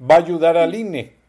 va 0.00 0.16
a 0.16 0.18
ayudar 0.18 0.56
al 0.56 0.74
INE 0.74 1.19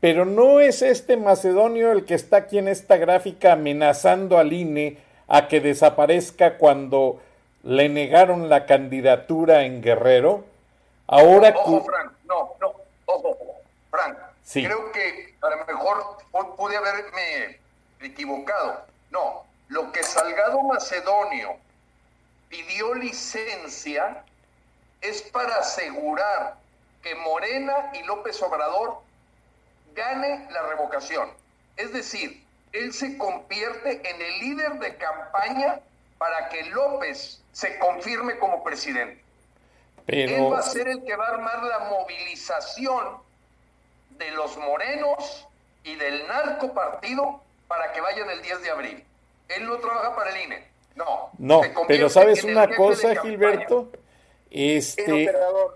pero 0.00 0.24
no 0.24 0.60
es 0.60 0.82
este 0.82 1.16
macedonio 1.16 1.92
el 1.92 2.06
que 2.06 2.14
está 2.14 2.38
aquí 2.38 2.58
en 2.58 2.68
esta 2.68 2.96
gráfica 2.96 3.52
amenazando 3.52 4.38
al 4.38 4.52
INE 4.52 4.98
a 5.28 5.46
que 5.46 5.60
desaparezca 5.60 6.56
cuando 6.56 7.20
le 7.62 7.88
negaron 7.88 8.48
la 8.48 8.64
candidatura 8.64 9.64
en 9.64 9.82
Guerrero. 9.82 10.44
Ahora 11.06 11.54
ojo, 11.54 11.84
Frank, 11.84 12.12
no, 12.24 12.54
no, 12.60 12.72
ojo, 13.04 13.36
Frank. 13.90 14.16
Sí. 14.42 14.64
Creo 14.64 14.90
que 14.92 15.34
a 15.40 15.50
lo 15.50 15.64
mejor 15.66 16.18
pude 16.56 16.76
haberme 16.76 17.58
equivocado. 18.00 18.86
No, 19.10 19.44
lo 19.68 19.92
que 19.92 20.02
Salgado 20.02 20.62
Macedonio 20.62 21.56
pidió 22.48 22.94
licencia 22.94 24.24
es 25.02 25.22
para 25.22 25.56
asegurar 25.56 26.56
que 27.02 27.14
Morena 27.16 27.92
y 27.94 28.02
López 28.04 28.42
Obrador 28.42 28.98
gane 29.94 30.48
la 30.50 30.62
revocación. 30.62 31.30
Es 31.76 31.92
decir, 31.92 32.44
él 32.72 32.92
se 32.92 33.16
convierte 33.18 34.00
en 34.08 34.22
el 34.22 34.38
líder 34.40 34.72
de 34.78 34.96
campaña 34.96 35.80
para 36.18 36.48
que 36.48 36.64
López 36.64 37.40
se 37.52 37.78
confirme 37.78 38.38
como 38.38 38.62
presidente. 38.62 39.22
Pero... 40.06 40.36
Él 40.36 40.52
va 40.52 40.58
a 40.58 40.62
ser 40.62 40.88
el 40.88 41.04
que 41.04 41.16
va 41.16 41.26
a 41.26 41.34
armar 41.34 41.62
la 41.62 41.78
movilización 41.90 43.16
de 44.18 44.30
los 44.32 44.56
morenos 44.58 45.46
y 45.84 45.94
del 45.94 46.26
narco 46.26 46.72
partido 46.72 47.40
para 47.66 47.92
que 47.92 48.00
vayan 48.00 48.28
el 48.30 48.42
10 48.42 48.62
de 48.62 48.70
abril. 48.70 49.04
Él 49.48 49.66
no 49.66 49.78
trabaja 49.78 50.14
para 50.14 50.30
el 50.30 50.44
INE. 50.44 50.64
No. 50.94 51.30
No, 51.38 51.62
pero 51.88 52.08
sabes 52.08 52.44
una 52.44 52.74
cosa, 52.74 53.16
Gilberto. 53.22 53.90
Este, 54.50 55.32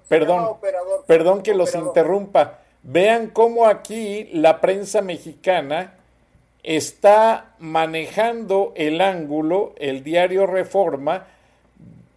perdón, 0.08 0.58
perdón 1.06 1.42
que 1.42 1.54
los 1.54 1.74
interrumpa. 1.74 2.58
Vean 2.87 3.28
cómo 3.28 3.66
aquí 3.66 4.28
la 4.32 4.61
prensa 4.61 5.01
mexicana 5.01 5.95
está 6.62 7.55
manejando 7.59 8.74
el 8.76 9.01
ángulo, 9.01 9.72
el 9.78 10.05
diario 10.05 10.47
Reforma, 10.47 11.26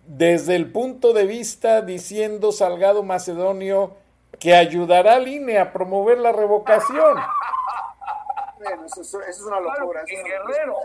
desde 0.08 0.58
el 0.58 0.70
punto 0.70 1.14
de 1.14 1.26
vista 1.26 1.82
diciendo 1.82 2.52
Salgado 2.52 3.04
Macedonio 3.04 3.96
que 4.40 4.56
ayudará 4.56 5.16
al 5.16 5.30
INE 5.30 5.58
a 5.58 5.72
promover 5.72 6.18
la 6.18 6.32
revocación. 6.32 7.18
Bueno, 8.60 8.86
eso, 8.86 9.22
es 9.22 9.42
una 9.42 9.60
locura. 9.60 10.02
Guerrero. 10.04 10.76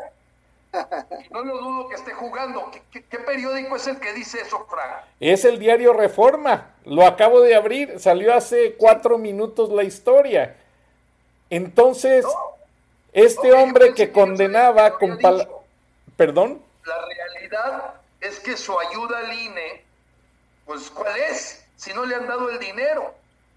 No 1.30 1.44
lo 1.44 1.58
dudo 1.58 1.88
que 1.88 1.96
esté 1.96 2.12
jugando. 2.12 2.70
¿Qué, 2.90 3.18
periódico 3.18 3.76
es 3.76 3.86
el 3.86 4.00
que 4.00 4.12
dice 4.12 4.40
eso, 4.40 4.66
Frank? 4.68 5.04
Es 5.20 5.44
el 5.44 5.58
diario 5.58 5.92
Reforma. 5.92 6.74
Lo 6.84 7.06
acabo 7.06 7.40
de 7.40 7.54
abrir. 7.54 8.00
Salió 8.00 8.34
hace 8.34 8.74
cuatro 8.76 9.18
minutos 9.18 9.70
la 9.70 9.84
historia. 9.84 10.56
Entonces, 11.50 12.24
este 13.12 13.52
hombre 13.52 13.94
que 13.94 14.12
condenaba 14.12 14.98
con 14.98 15.18
Perdón. 16.16 16.62
La 16.84 17.06
realidad 17.06 17.94
es 18.20 18.40
que 18.40 18.56
su 18.56 18.78
ayuda 18.78 19.18
al 19.18 19.32
INE, 19.32 19.84
pues, 20.66 20.90
¿cuál 20.90 21.16
es? 21.16 21.64
Si 21.76 21.92
no 21.92 22.04
le 22.06 22.14
han 22.14 22.26
dado 22.26 22.48
el 22.50 22.58
dinero. 22.58 23.14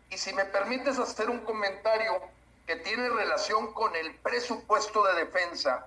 Y 0.10 0.18
si 0.18 0.34
me 0.34 0.46
permites 0.46 1.00
hacer 1.00 1.30
un 1.30 1.40
comentario 1.40 2.22
que 2.68 2.76
tiene 2.78 3.10
relación 3.10 3.74
con 3.74 3.96
el 3.96 4.14
presupuesto 4.16 5.04
de 5.06 5.26
defensa, 5.26 5.86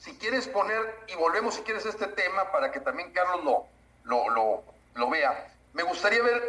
si 0.00 0.14
quieres 0.14 0.48
poner, 0.48 0.98
y 1.08 1.14
volvemos 1.14 1.54
si 1.54 1.62
quieres 1.62 1.84
a 1.86 1.90
este 1.90 2.06
tema 2.06 2.50
para 2.50 2.72
que 2.72 2.80
también 2.80 3.12
Carlos 3.12 3.44
lo, 4.04 4.30
lo, 4.30 4.64
lo, 4.94 5.10
vea, 5.10 5.52
me 5.74 5.82
gustaría 5.82 6.22
ver 6.22 6.42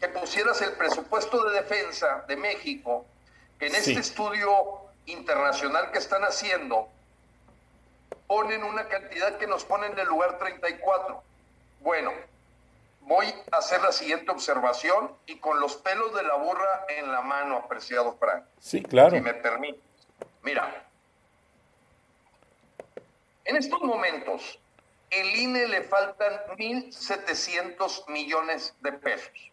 que 0.00 0.08
pusieras 0.08 0.60
el 0.62 0.72
presupuesto 0.72 1.44
de 1.44 1.60
defensa 1.60 2.24
de 2.26 2.36
México, 2.36 3.04
que 3.58 3.66
en 3.66 3.74
este 3.74 4.00
estudio 4.00 4.50
internacional 5.04 5.90
que 5.92 5.98
están 5.98 6.22
haciendo, 6.22 6.88
ponen 8.26 8.64
una 8.64 8.88
cantidad 8.88 9.36
que 9.36 9.46
nos 9.46 9.64
pone 9.64 9.88
en 9.88 9.98
el 9.98 10.06
lugar 10.06 10.38
34. 10.38 11.22
Bueno, 11.80 12.12
voy 13.02 13.26
a 13.52 13.58
hacer 13.58 13.82
la 13.82 13.92
siguiente 13.92 14.30
observación 14.30 15.12
y 15.26 15.38
con 15.38 15.60
los 15.60 15.76
pelos 15.76 16.14
de 16.14 16.22
la 16.22 16.36
burra 16.36 16.86
en 16.88 17.12
la 17.12 17.20
mano, 17.20 17.56
apreciado 17.58 18.14
Frank. 18.14 18.44
Sí, 18.58 18.82
claro. 18.82 19.10
Si 19.10 19.20
me 19.20 19.34
permite. 19.34 19.80
Mira, 20.42 20.89
en 23.50 23.56
estos 23.56 23.82
momentos, 23.82 24.60
el 25.10 25.34
INE 25.34 25.66
le 25.66 25.82
faltan 25.82 26.32
1.700 26.56 28.06
millones 28.06 28.76
de 28.80 28.92
pesos. 28.92 29.50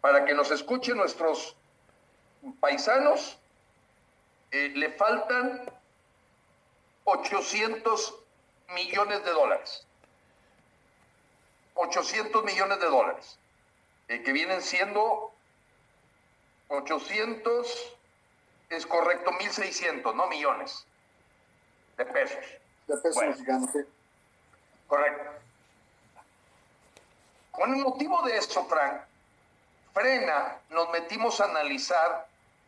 Para 0.00 0.24
que 0.24 0.34
nos 0.34 0.50
escuchen 0.50 0.96
nuestros 0.96 1.56
paisanos, 2.58 3.38
eh, 4.50 4.72
le 4.74 4.90
faltan 4.94 5.62
800 7.04 8.16
millones 8.74 9.24
de 9.24 9.30
dólares. 9.30 9.86
800 11.74 12.42
millones 12.42 12.80
de 12.80 12.86
dólares, 12.86 13.38
eh, 14.08 14.24
que 14.24 14.32
vienen 14.32 14.60
siendo 14.60 15.32
800, 16.66 17.96
es 18.70 18.84
correcto, 18.86 19.30
1.600, 19.30 20.16
no 20.16 20.26
millones 20.26 20.84
de 21.96 22.04
pesos. 22.04 22.57
De 22.88 22.96
pesos 22.96 23.22
mexicanos, 23.22 23.70
Correcto. 24.88 25.30
Con 27.52 27.74
el 27.74 27.82
motivo 27.82 28.22
de 28.22 28.36
eso, 28.36 28.64
Frank, 28.66 29.02
frena, 29.94 30.56
nos 30.70 30.90
metimos 30.90 31.40
a 31.40 31.44
analizar 31.44 32.26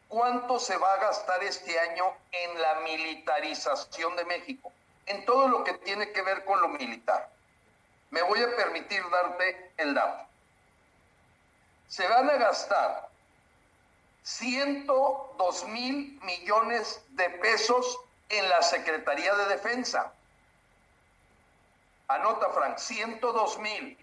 cuánto 0.08 0.60
se 0.60 0.76
va 0.76 0.92
a 0.94 0.98
gastar 0.98 1.42
este 1.42 1.78
año 1.80 2.04
en 2.30 2.60
la 2.60 2.74
militarización 2.80 4.14
de 4.16 4.24
México, 4.26 4.72
en 5.06 5.24
todo 5.24 5.48
lo 5.48 5.64
que 5.64 5.74
tiene 5.74 6.12
que 6.12 6.22
ver 6.22 6.44
con 6.44 6.60
lo 6.60 6.68
militar 6.68 7.28
me 8.10 8.22
voy 8.22 8.40
a 8.42 8.56
permitir 8.56 9.02
darte 9.10 9.72
el 9.76 9.94
dato. 9.94 10.26
Se 11.88 12.06
van 12.06 12.28
a 12.28 12.34
gastar 12.34 13.08
102 14.22 15.64
mil 15.68 16.20
millones 16.22 17.00
de 17.10 17.30
pesos 17.30 17.98
en 18.30 18.48
la 18.48 18.62
Secretaría 18.62 19.34
de 19.34 19.46
Defensa. 19.46 20.12
Anota, 22.08 22.48
Frank, 22.50 22.78
102 22.78 23.58
mil. 23.58 23.98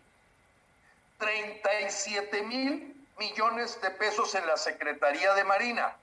37 1.18 2.44
mil 2.44 2.96
millones 3.18 3.82
de 3.82 3.90
pesos 3.92 4.36
en 4.36 4.46
la 4.46 4.56
Secretaría 4.56 5.34
de 5.34 5.44
Marina 5.44 5.96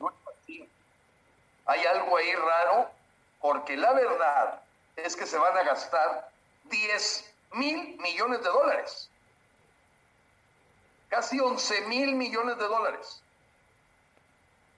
Hay 1.66 1.86
algo 1.86 2.18
ahí 2.18 2.34
raro, 2.34 2.92
porque 3.40 3.78
la 3.78 3.94
verdad 3.94 4.62
es 4.98 5.16
que 5.16 5.26
se 5.26 5.38
van 5.38 5.58
a 5.58 5.64
gastar 5.64 6.30
10 6.66 7.34
mil 7.54 7.98
millones 8.00 8.44
de 8.44 8.50
dólares. 8.50 9.10
Casi 11.10 11.40
11 11.40 11.88
mil 11.88 12.16
millones 12.16 12.58
de 12.58 12.66
dólares. 12.66 13.22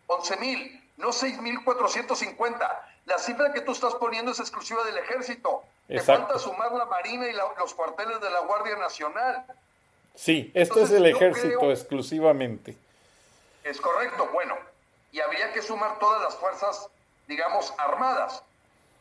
11 0.08 0.38
mil, 0.38 0.85
no 0.98 1.12
6 1.12 1.42
mil 1.42 1.64
450. 1.64 2.90
La 3.06 3.18
cifra 3.20 3.54
que 3.54 3.62
tú 3.62 3.72
estás 3.72 3.96
poniendo 3.96 4.32
es 4.32 4.40
exclusiva 4.40 4.84
del 4.84 4.98
ejército. 4.98 5.64
Te 5.88 6.00
falta 6.02 6.40
sumar 6.40 6.72
la 6.72 6.86
Marina 6.86 7.28
y 7.28 7.34
los 7.34 7.74
cuarteles 7.74 8.20
de 8.20 8.30
la 8.30 8.40
Guardia 8.40 8.76
Nacional. 8.78 9.46
Sí, 10.16 10.52
esto 10.56 10.80
es 10.82 10.92
el 10.92 11.06
ejército 11.06 11.72
exclusivamente. 11.72 12.78
Es 13.64 13.82
correcto, 13.82 14.30
bueno, 14.32 14.56
y 15.12 15.20
habría 15.20 15.52
que 15.52 15.62
sumar 15.62 16.00
todas 16.00 16.22
las 16.22 16.36
fuerzas, 16.36 16.88
digamos, 17.28 17.74
armadas 17.78 18.44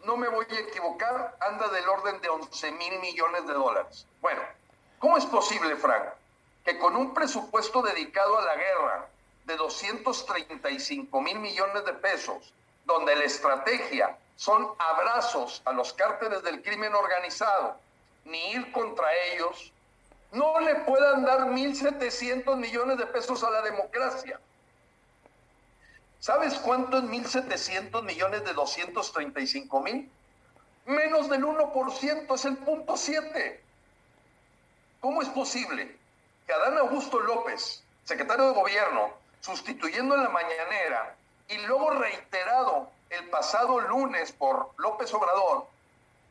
no 0.05 0.17
me 0.17 0.29
voy 0.29 0.47
a 0.51 0.61
equivocar, 0.61 1.37
anda 1.41 1.69
del 1.69 1.89
orden 1.89 2.21
de 2.21 2.29
11 2.29 2.73
mil 2.73 2.99
millones 3.01 3.47
de 3.47 3.55
dólares. 3.55 4.07
Bueno, 4.21 4.43
¿cómo 4.99 5.17
es 5.17 5.25
posible, 5.27 5.77
Frank, 5.77 6.05
que 6.65 6.79
con 6.79 6.97
un 6.97 7.15
presupuesto 7.15 7.83
dedicado 7.83 8.39
a 8.39 8.45
la 8.45 8.55
guerra 8.55 9.09
de 9.45 9.57
235 9.57 11.21
mil 11.21 11.39
millones 11.39 11.85
de 11.85 11.93
pesos, 11.95 12.53
donde 12.85 13.15
la 13.17 13.25
estrategia 13.25 14.17
son 14.37 14.69
abrazos 14.79 15.63
a 15.65 15.73
los 15.73 15.93
cárteles 15.93 16.43
del 16.43 16.63
crimen 16.63 16.95
organizado, 16.95 17.77
ni 18.25 18.53
ir 18.53 18.73
contra 18.73 19.07
ellos, 19.33 19.73
no 20.33 20.59
le 20.61 20.75
puedan 20.77 21.25
dar 21.25 21.41
1.700 21.47 22.57
millones 22.57 22.99
de 22.99 23.07
pesos 23.07 23.45
a 23.45 23.51
la 23.51 23.63
democracia? 23.63 24.41
¿Sabes 26.19 26.55
cuánto 26.55 26.99
es 26.99 27.05
1.700 27.05 28.03
millones 28.03 28.45
de 28.45 28.53
235 28.53 29.81
mil? 29.81 30.11
Menos 30.87 31.29
del 31.29 31.45
1%, 31.45 32.35
es 32.35 32.45
el 32.47 32.57
punto 32.59 32.97
7. 32.97 33.63
¿Cómo 35.01 35.23
es 35.23 35.29
posible 35.29 35.97
que 36.47 36.53
Adán 36.53 36.79
Augusto 36.79 37.21
López, 37.21 37.85
secretario 38.05 38.49
de 38.49 38.55
gobierno, 38.55 39.13
sustituyendo 39.45 40.15
en 40.15 40.25
la 40.25 40.31
mañanera 40.31 41.17
y 41.49 41.59
luego 41.67 41.91
reiterado 41.91 42.91
el 43.11 43.29
pasado 43.29 43.79
lunes 43.79 44.33
por 44.33 44.71
López 44.79 45.13
Obrador, 45.13 45.67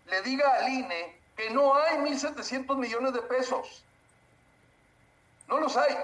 le 0.07 0.23
diga 0.23 0.51
al 0.55 0.67
INE 0.67 1.21
que 1.37 1.51
no 1.51 1.75
hay 1.75 1.97
1.700 1.97 2.75
millones 2.75 3.13
de 3.13 3.21
pesos? 3.21 3.83
No 5.47 5.59
los 5.59 5.77
hay. 5.77 5.95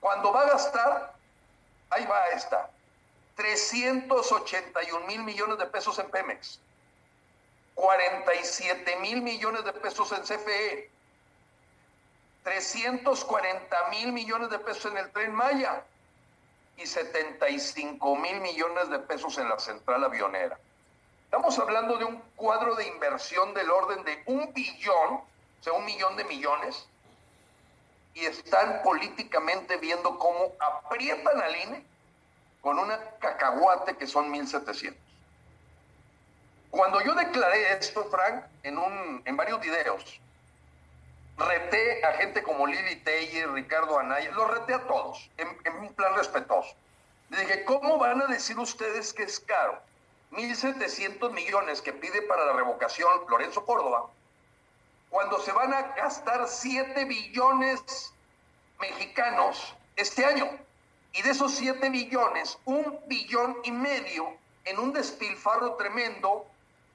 Cuando 0.00 0.32
va 0.32 0.42
a 0.42 0.50
gastar, 0.50 1.14
ahí 1.90 2.04
va 2.06 2.26
esta, 2.30 2.68
381 3.36 5.06
mil 5.06 5.22
millones 5.22 5.58
de 5.58 5.66
pesos 5.66 6.00
en 6.00 6.10
Pemex, 6.10 6.58
47 7.76 8.96
mil 8.96 9.22
millones 9.22 9.64
de 9.64 9.72
pesos 9.72 10.10
en 10.10 10.22
CFE, 10.22 10.90
340 12.42 13.88
mil 13.90 14.12
millones 14.12 14.50
de 14.50 14.58
pesos 14.58 14.86
en 14.86 14.98
el 14.98 15.12
tren 15.12 15.32
Maya 15.32 15.84
y 16.76 16.86
75 16.86 18.16
mil 18.16 18.40
millones 18.40 18.90
de 18.90 18.98
pesos 19.00 19.38
en 19.38 19.48
la 19.48 19.58
central 19.58 20.04
avionera. 20.04 20.58
Estamos 21.24 21.58
hablando 21.58 21.98
de 21.98 22.04
un 22.04 22.22
cuadro 22.36 22.74
de 22.74 22.86
inversión 22.86 23.52
del 23.54 23.70
orden 23.70 24.04
de 24.04 24.22
un 24.26 24.52
billón, 24.52 25.14
o 25.14 25.24
sea, 25.60 25.72
un 25.72 25.84
millón 25.84 26.16
de 26.16 26.24
millones, 26.24 26.86
y 28.14 28.24
están 28.24 28.82
políticamente 28.82 29.76
viendo 29.76 30.18
cómo 30.18 30.52
aprietan 30.58 31.40
al 31.40 31.56
INE 31.56 31.84
con 32.60 32.78
una 32.78 32.98
cacahuate 33.18 33.96
que 33.96 34.06
son 34.06 34.32
1.700. 34.32 34.94
Cuando 36.70 37.00
yo 37.00 37.14
declaré 37.14 37.72
esto, 37.72 38.04
Frank, 38.10 38.44
en, 38.62 38.78
un, 38.78 39.22
en 39.24 39.36
varios 39.36 39.60
videos, 39.60 40.20
reté 41.36 42.04
a 42.04 42.12
gente 42.14 42.42
como 42.42 42.66
Lili 42.66 42.96
Teller, 42.96 43.50
Ricardo 43.52 43.98
Anaya, 43.98 44.30
los 44.32 44.50
reté 44.50 44.74
a 44.74 44.86
todos, 44.86 45.30
en, 45.36 45.48
en 45.64 45.76
un 45.76 45.94
plan 45.94 46.14
respetuoso. 46.16 46.74
Le 47.30 47.40
dije, 47.40 47.64
¿cómo 47.64 47.98
van 47.98 48.22
a 48.22 48.26
decir 48.26 48.58
ustedes 48.58 49.12
que 49.12 49.24
es 49.24 49.40
caro? 49.40 49.80
1.700 50.32 51.30
millones 51.32 51.82
que 51.82 51.92
pide 51.92 52.22
para 52.22 52.44
la 52.46 52.52
revocación 52.52 53.08
Lorenzo 53.28 53.64
Córdoba, 53.64 54.06
cuando 55.10 55.38
se 55.40 55.52
van 55.52 55.72
a 55.72 55.82
gastar 55.94 56.46
7 56.48 57.04
billones 57.04 58.12
mexicanos 58.80 59.74
este 59.96 60.24
año. 60.24 60.48
Y 61.12 61.22
de 61.22 61.30
esos 61.30 61.54
7 61.54 61.88
billones, 61.88 62.58
un 62.66 63.00
billón 63.06 63.56
y 63.64 63.72
medio 63.72 64.36
en 64.64 64.78
un 64.78 64.92
despilfarro 64.92 65.74
tremendo 65.76 66.46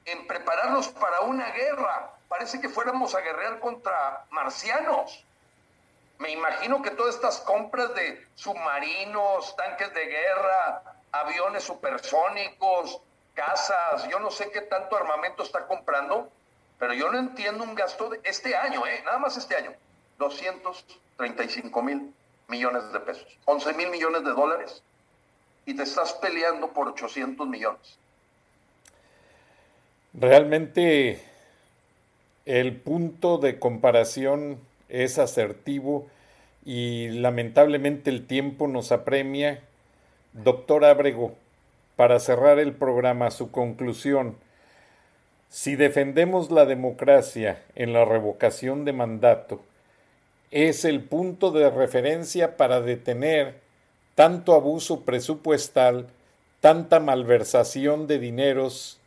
en 0.05 0.27
prepararnos 0.27 0.89
para 0.89 1.21
una 1.21 1.49
guerra. 1.51 2.13
Parece 2.31 2.61
que 2.61 2.69
fuéramos 2.69 3.13
a 3.13 3.19
guerrear 3.19 3.59
contra 3.59 4.23
marcianos. 4.29 5.21
Me 6.17 6.31
imagino 6.31 6.81
que 6.81 6.91
todas 6.91 7.15
estas 7.15 7.41
compras 7.41 7.93
de 7.93 8.25
submarinos, 8.35 9.53
tanques 9.57 9.93
de 9.93 10.05
guerra, 10.05 10.81
aviones 11.11 11.65
supersónicos, 11.65 13.01
casas, 13.33 14.07
yo 14.07 14.17
no 14.21 14.31
sé 14.31 14.49
qué 14.49 14.61
tanto 14.61 14.95
armamento 14.95 15.43
está 15.43 15.67
comprando, 15.67 16.31
pero 16.79 16.93
yo 16.93 17.11
no 17.11 17.19
entiendo 17.19 17.65
un 17.65 17.75
gasto 17.75 18.07
de 18.07 18.21
este 18.23 18.55
año, 18.55 18.87
¿eh? 18.87 19.01
nada 19.03 19.17
más 19.17 19.35
este 19.35 19.57
año, 19.57 19.73
235 20.17 21.83
mil 21.83 22.13
millones 22.47 22.93
de 22.93 22.99
pesos, 23.01 23.27
11 23.43 23.73
mil 23.73 23.89
millones 23.89 24.23
de 24.23 24.31
dólares, 24.31 24.81
y 25.65 25.75
te 25.75 25.83
estás 25.83 26.13
peleando 26.13 26.69
por 26.69 26.87
800 26.87 27.45
millones. 27.45 27.97
Realmente 30.13 31.30
el 32.45 32.75
punto 32.75 33.37
de 33.37 33.59
comparación 33.59 34.59
es 34.89 35.19
asertivo 35.19 36.07
y 36.65 37.09
lamentablemente 37.09 38.09
el 38.09 38.25
tiempo 38.25 38.67
nos 38.67 38.91
apremia. 38.91 39.61
Doctor 40.33 40.85
Abrego, 40.85 41.35
para 41.95 42.19
cerrar 42.19 42.59
el 42.59 42.73
programa, 42.73 43.31
su 43.31 43.51
conclusión, 43.51 44.35
si 45.49 45.75
defendemos 45.75 46.49
la 46.49 46.65
democracia 46.65 47.61
en 47.75 47.93
la 47.93 48.05
revocación 48.05 48.85
de 48.85 48.93
mandato, 48.93 49.61
es 50.49 50.85
el 50.85 51.01
punto 51.01 51.51
de 51.51 51.69
referencia 51.69 52.57
para 52.57 52.81
detener 52.81 53.55
tanto 54.15 54.53
abuso 54.53 55.01
presupuestal, 55.01 56.07
tanta 56.59 56.99
malversación 56.99 58.07
de 58.07 58.19
dineros 58.19 58.99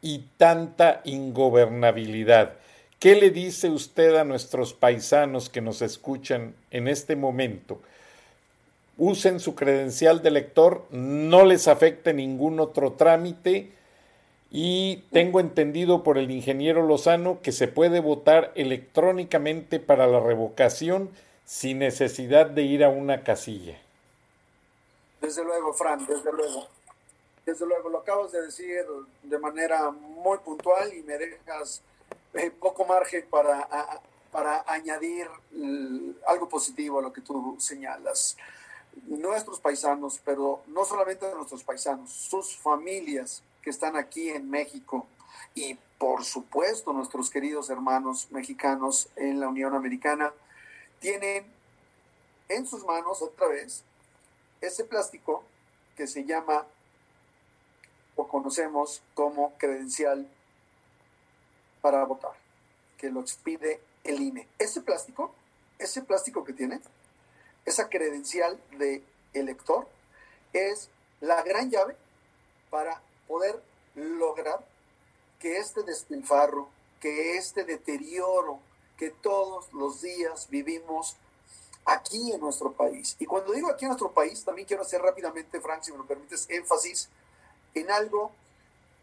y 0.00 0.26
tanta 0.36 1.00
ingobernabilidad. 1.04 2.54
¿Qué 2.98 3.14
le 3.14 3.30
dice 3.30 3.70
usted 3.70 4.16
a 4.16 4.24
nuestros 4.24 4.74
paisanos 4.74 5.48
que 5.48 5.60
nos 5.60 5.82
escuchan 5.82 6.56
en 6.72 6.88
este 6.88 7.14
momento? 7.14 7.78
Usen 8.96 9.38
su 9.38 9.54
credencial 9.54 10.20
de 10.20 10.32
lector, 10.32 10.84
no 10.90 11.44
les 11.44 11.68
afecte 11.68 12.12
ningún 12.12 12.58
otro 12.58 12.94
trámite 12.94 13.70
y 14.50 15.04
tengo 15.12 15.38
entendido 15.38 16.02
por 16.02 16.18
el 16.18 16.32
ingeniero 16.32 16.84
Lozano 16.84 17.40
que 17.40 17.52
se 17.52 17.68
puede 17.68 18.00
votar 18.00 18.50
electrónicamente 18.56 19.78
para 19.78 20.08
la 20.08 20.18
revocación 20.18 21.08
sin 21.44 21.78
necesidad 21.78 22.46
de 22.46 22.62
ir 22.62 22.82
a 22.82 22.88
una 22.88 23.22
casilla. 23.22 23.78
Desde 25.20 25.44
luego, 25.44 25.72
Fran, 25.72 26.04
desde 26.04 26.32
luego. 26.32 26.66
Desde 27.46 27.64
luego, 27.64 27.90
lo 27.90 27.98
acabas 27.98 28.32
de 28.32 28.42
decir 28.42 28.84
de 29.22 29.38
manera 29.38 29.88
muy 29.92 30.38
puntual 30.38 30.92
y 30.92 31.02
me 31.04 31.16
dejas 31.16 31.80
eh, 32.34 32.50
poco 32.50 32.84
margen 32.84 33.26
para, 33.30 33.68
para 34.30 34.64
añadir 34.66 35.28
algo 36.26 36.48
positivo 36.48 36.98
a 36.98 37.02
lo 37.02 37.12
que 37.12 37.20
tú 37.20 37.56
señalas. 37.58 38.36
Nuestros 39.06 39.60
paisanos, 39.60 40.20
pero 40.24 40.62
no 40.66 40.84
solamente 40.84 41.32
nuestros 41.34 41.62
paisanos, 41.62 42.10
sus 42.10 42.56
familias 42.56 43.42
que 43.62 43.70
están 43.70 43.96
aquí 43.96 44.30
en 44.30 44.50
México 44.50 45.06
y 45.54 45.74
por 45.98 46.24
supuesto 46.24 46.92
nuestros 46.92 47.30
queridos 47.30 47.70
hermanos 47.70 48.28
mexicanos 48.30 49.08
en 49.16 49.40
la 49.40 49.48
Unión 49.48 49.74
Americana, 49.74 50.32
tienen 51.00 51.46
en 52.48 52.66
sus 52.66 52.84
manos 52.84 53.22
otra 53.22 53.48
vez 53.48 53.82
ese 54.60 54.84
plástico 54.84 55.44
que 55.96 56.06
se 56.06 56.24
llama 56.24 56.66
o 58.16 58.26
conocemos 58.26 59.02
como 59.14 59.52
credencial 59.58 60.28
para 61.80 62.04
votar, 62.04 62.32
que 62.96 63.10
lo 63.10 63.20
expide 63.20 63.80
el 64.04 64.20
INE. 64.20 64.48
Ese 64.58 64.80
plástico, 64.80 65.34
ese 65.78 66.02
plástico 66.02 66.44
que 66.44 66.52
tiene, 66.52 66.80
esa 67.64 67.88
credencial 67.88 68.60
de 68.78 69.02
elector, 69.34 69.86
es 70.52 70.88
la 71.20 71.42
gran 71.42 71.70
llave 71.70 71.96
para 72.70 73.00
poder 73.26 73.62
lograr 73.94 74.64
que 75.38 75.58
este 75.58 75.82
despilfarro, 75.82 76.68
que 77.00 77.36
este 77.36 77.64
deterioro 77.64 78.60
que 78.98 79.10
todos 79.10 79.72
los 79.72 80.02
días 80.02 80.48
vivimos 80.50 81.16
aquí 81.84 82.32
en 82.32 82.40
nuestro 82.40 82.72
país. 82.72 83.16
Y 83.18 83.26
cuando 83.26 83.52
digo 83.52 83.70
aquí 83.70 83.84
en 83.84 83.90
nuestro 83.90 84.10
país, 84.10 84.44
también 84.44 84.66
quiero 84.66 84.82
hacer 84.82 85.00
rápidamente, 85.00 85.60
Frank, 85.60 85.82
si 85.82 85.92
me 85.92 85.98
lo 85.98 86.06
permites, 86.06 86.46
énfasis 86.50 87.08
en 87.74 87.90
algo 87.90 88.32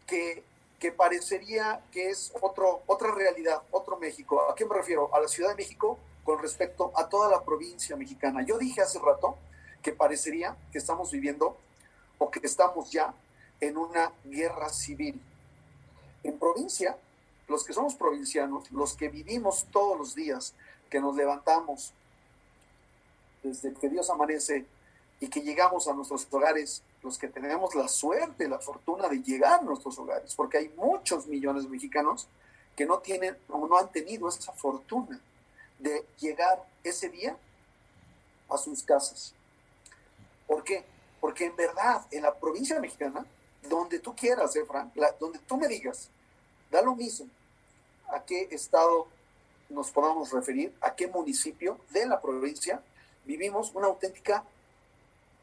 que 0.06 0.44
que 0.78 0.92
parecería 0.92 1.82
que 1.90 2.10
es 2.10 2.32
otro, 2.40 2.82
otra 2.86 3.14
realidad, 3.14 3.62
otro 3.70 3.98
México. 3.98 4.42
¿A 4.50 4.54
qué 4.54 4.64
me 4.64 4.74
refiero? 4.74 5.14
A 5.14 5.20
la 5.20 5.28
Ciudad 5.28 5.50
de 5.50 5.56
México 5.56 5.98
con 6.24 6.40
respecto 6.40 6.92
a 6.96 7.08
toda 7.08 7.30
la 7.30 7.42
provincia 7.42 7.96
mexicana. 7.96 8.44
Yo 8.44 8.58
dije 8.58 8.82
hace 8.82 8.98
rato 8.98 9.36
que 9.82 9.92
parecería 9.92 10.56
que 10.72 10.78
estamos 10.78 11.10
viviendo 11.12 11.56
o 12.18 12.30
que 12.30 12.40
estamos 12.42 12.90
ya 12.90 13.14
en 13.60 13.76
una 13.76 14.12
guerra 14.24 14.68
civil. 14.68 15.20
En 16.22 16.38
provincia, 16.38 16.98
los 17.48 17.64
que 17.64 17.72
somos 17.72 17.94
provincianos, 17.94 18.70
los 18.72 18.96
que 18.96 19.08
vivimos 19.08 19.66
todos 19.70 19.96
los 19.96 20.14
días, 20.14 20.54
que 20.90 21.00
nos 21.00 21.16
levantamos 21.16 21.92
desde 23.42 23.72
que 23.74 23.88
Dios 23.88 24.10
amanece 24.10 24.66
y 25.20 25.28
que 25.28 25.40
llegamos 25.40 25.88
a 25.88 25.94
nuestros 25.94 26.26
hogares 26.30 26.82
los 27.02 27.18
que 27.18 27.28
tenemos 27.28 27.74
la 27.74 27.88
suerte, 27.88 28.48
la 28.48 28.58
fortuna 28.58 29.08
de 29.08 29.22
llegar 29.22 29.60
a 29.60 29.62
nuestros 29.62 29.98
hogares, 29.98 30.34
porque 30.34 30.58
hay 30.58 30.68
muchos 30.70 31.26
millones 31.26 31.64
de 31.64 31.68
mexicanos 31.68 32.28
que 32.74 32.86
no 32.86 32.98
tienen 32.98 33.36
o 33.48 33.66
no 33.66 33.78
han 33.78 33.90
tenido 33.90 34.28
esa 34.28 34.52
fortuna 34.52 35.20
de 35.78 36.04
llegar 36.18 36.64
ese 36.82 37.08
día 37.08 37.36
a 38.48 38.58
sus 38.58 38.82
casas. 38.82 39.34
¿Por 40.46 40.62
qué? 40.64 40.84
Porque 41.20 41.46
en 41.46 41.56
verdad, 41.56 42.06
en 42.10 42.22
la 42.22 42.34
provincia 42.34 42.78
mexicana, 42.80 43.24
donde 43.62 43.98
tú 43.98 44.14
quieras, 44.14 44.54
eh, 44.56 44.64
donde 45.18 45.38
tú 45.40 45.56
me 45.56 45.68
digas, 45.68 46.08
da 46.70 46.82
lo 46.82 46.94
mismo 46.94 47.28
a 48.08 48.22
qué 48.22 48.48
estado 48.50 49.08
nos 49.68 49.90
podamos 49.90 50.32
referir, 50.32 50.72
a 50.80 50.94
qué 50.94 51.08
municipio 51.08 51.78
de 51.90 52.06
la 52.06 52.20
provincia, 52.20 52.80
vivimos 53.24 53.72
una 53.74 53.88
auténtica 53.88 54.44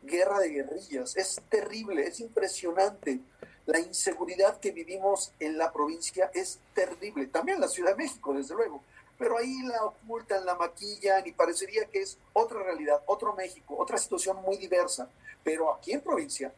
guerra 0.04 0.40
de 0.40 0.50
guerrillas. 0.50 1.16
Es 1.16 1.42
terrible, 1.50 2.04
es 2.04 2.20
impresionante. 2.20 3.20
La 3.66 3.80
inseguridad 3.80 4.60
que 4.60 4.72
vivimos 4.72 5.32
en 5.40 5.58
la 5.58 5.72
provincia 5.72 6.30
es 6.34 6.60
terrible. 6.74 7.28
También 7.28 7.60
la 7.60 7.68
Ciudad 7.68 7.92
de 7.92 8.04
México, 8.04 8.34
desde 8.34 8.56
luego. 8.56 8.84
Pero 9.18 9.38
ahí 9.38 9.62
la 9.64 9.86
ocultan, 9.86 10.46
la 10.46 10.56
maquillan 10.56 11.26
y 11.26 11.32
parecería 11.32 11.86
que 11.86 12.02
es 12.02 12.18
otra 12.34 12.62
realidad, 12.62 13.02
otro 13.06 13.34
México, 13.34 13.76
otra 13.78 13.98
situación 13.98 14.42
muy 14.42 14.58
diversa. 14.58 15.10
Pero 15.44 15.74
aquí 15.74 15.94
en 15.94 16.02
provincia 16.02 16.54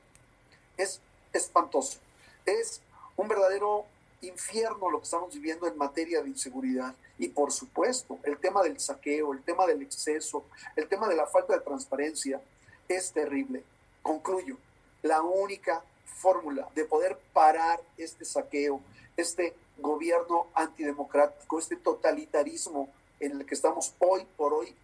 es 0.77 0.99
espantoso. 1.31 1.99
Es 2.45 2.81
un 3.15 3.27
verdadero 3.27 3.85
infierno 4.22 4.89
lo 4.89 4.99
que 4.99 5.03
estamos 5.03 5.34
viviendo 5.34 5.67
en 5.67 5.77
materia 5.77 6.22
de 6.22 6.30
inseguridad. 6.30 6.95
Y 7.17 7.30
por 7.30 7.51
supuesto, 7.51 8.17
el 8.23 8.38
tema 8.38 8.63
del 8.63 8.80
saqueo, 8.80 9.34
el 9.34 9.43
tema 9.43 9.65
del 9.65 9.81
exceso, 9.81 10.45
el 10.76 10.88
tema 10.88 11.07
de 11.07 11.15
la 11.15 11.27
falta 11.27 11.53
de 11.53 11.59
transparencia 11.59 12.41
es 12.88 13.12
terrible. 13.12 13.64
Concluyo, 14.02 14.57
la 15.02 15.22
única 15.22 15.84
fórmula 16.06 16.68
de 16.76 16.86
poder 16.86 17.18
parar 17.34 17.82
este 17.98 18.26
saqueo, 18.26 18.82
este 19.18 19.56
gobierno 19.78 20.48
antidemocrático, 20.53 21.60
este 21.60 21.76
totalitarismo 21.76 22.90
en 23.20 23.40
el 23.40 23.45
que 23.45 23.56
estamos 23.56 23.94
hoy 23.99 24.26
por 24.38 24.53
hoy 24.53 24.76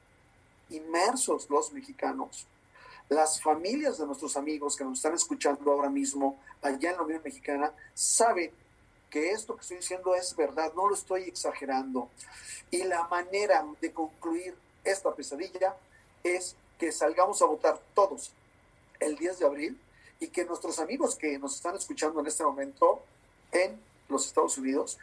inmersos 0.69 1.49
los 1.49 1.71
mexicanos, 1.73 2.47
las 3.09 3.41
familias 3.41 3.97
de 3.97 4.05
nuestros 4.05 4.37
amigos 4.37 4.75
que 4.77 4.85
nos 4.85 4.99
están 4.99 5.13
escuchando 5.13 5.71
ahora 5.71 5.89
mismo 5.89 6.39
allá 6.61 6.91
en 6.91 6.95
la 6.97 7.03
Unión 7.03 7.21
Mexicana 7.23 7.73
saben 7.93 8.51
que 9.09 9.31
esto 9.31 9.55
que 9.55 9.61
estoy 9.61 9.77
diciendo 9.77 10.15
es 10.15 10.33
verdad, 10.35 10.71
no 10.75 10.87
lo 10.87 10.95
estoy 10.95 11.23
exagerando. 11.23 12.09
Y 12.71 12.83
la 12.83 13.03
manera 13.09 13.65
de 13.81 13.91
concluir 13.91 14.55
esta 14.85 15.13
pesadilla 15.13 15.75
es 16.23 16.55
que 16.81 16.91
salgamos 16.91 17.39
a 17.43 17.45
votar 17.45 17.79
todos 17.93 18.31
el 18.99 19.15
10 19.15 19.37
de 19.37 19.45
abril 19.45 19.79
y 20.19 20.29
que 20.29 20.45
nuestros 20.45 20.79
amigos 20.79 21.13
que 21.13 21.37
nos 21.37 21.55
están 21.55 21.75
escuchando 21.75 22.19
en 22.19 22.25
este 22.25 22.43
momento 22.43 23.03
en 23.51 23.79
los 24.09 24.25
Estados 24.25 24.57
Unidos 24.57 24.97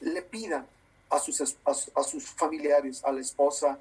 le 0.00 0.22
pidan 0.22 0.66
a 1.10 1.18
sus, 1.18 1.58
a, 1.66 2.02
sus 2.04 2.24
familiares, 2.30 3.04
a 3.04 3.12
la 3.12 3.20
esposa, 3.20 3.78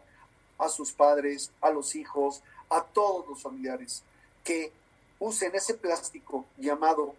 a 0.57 0.67
sus 0.67 0.91
padres, 0.91 1.49
a 1.61 1.69
los 1.69 1.95
hijos, 1.95 2.41
a 2.69 2.83
todos 2.83 3.25
los 3.25 3.41
familiares, 3.41 4.03
que 4.43 4.73
usen 5.19 5.55
ese 5.55 5.75
plástico 5.75 6.45
llamado 6.57 7.15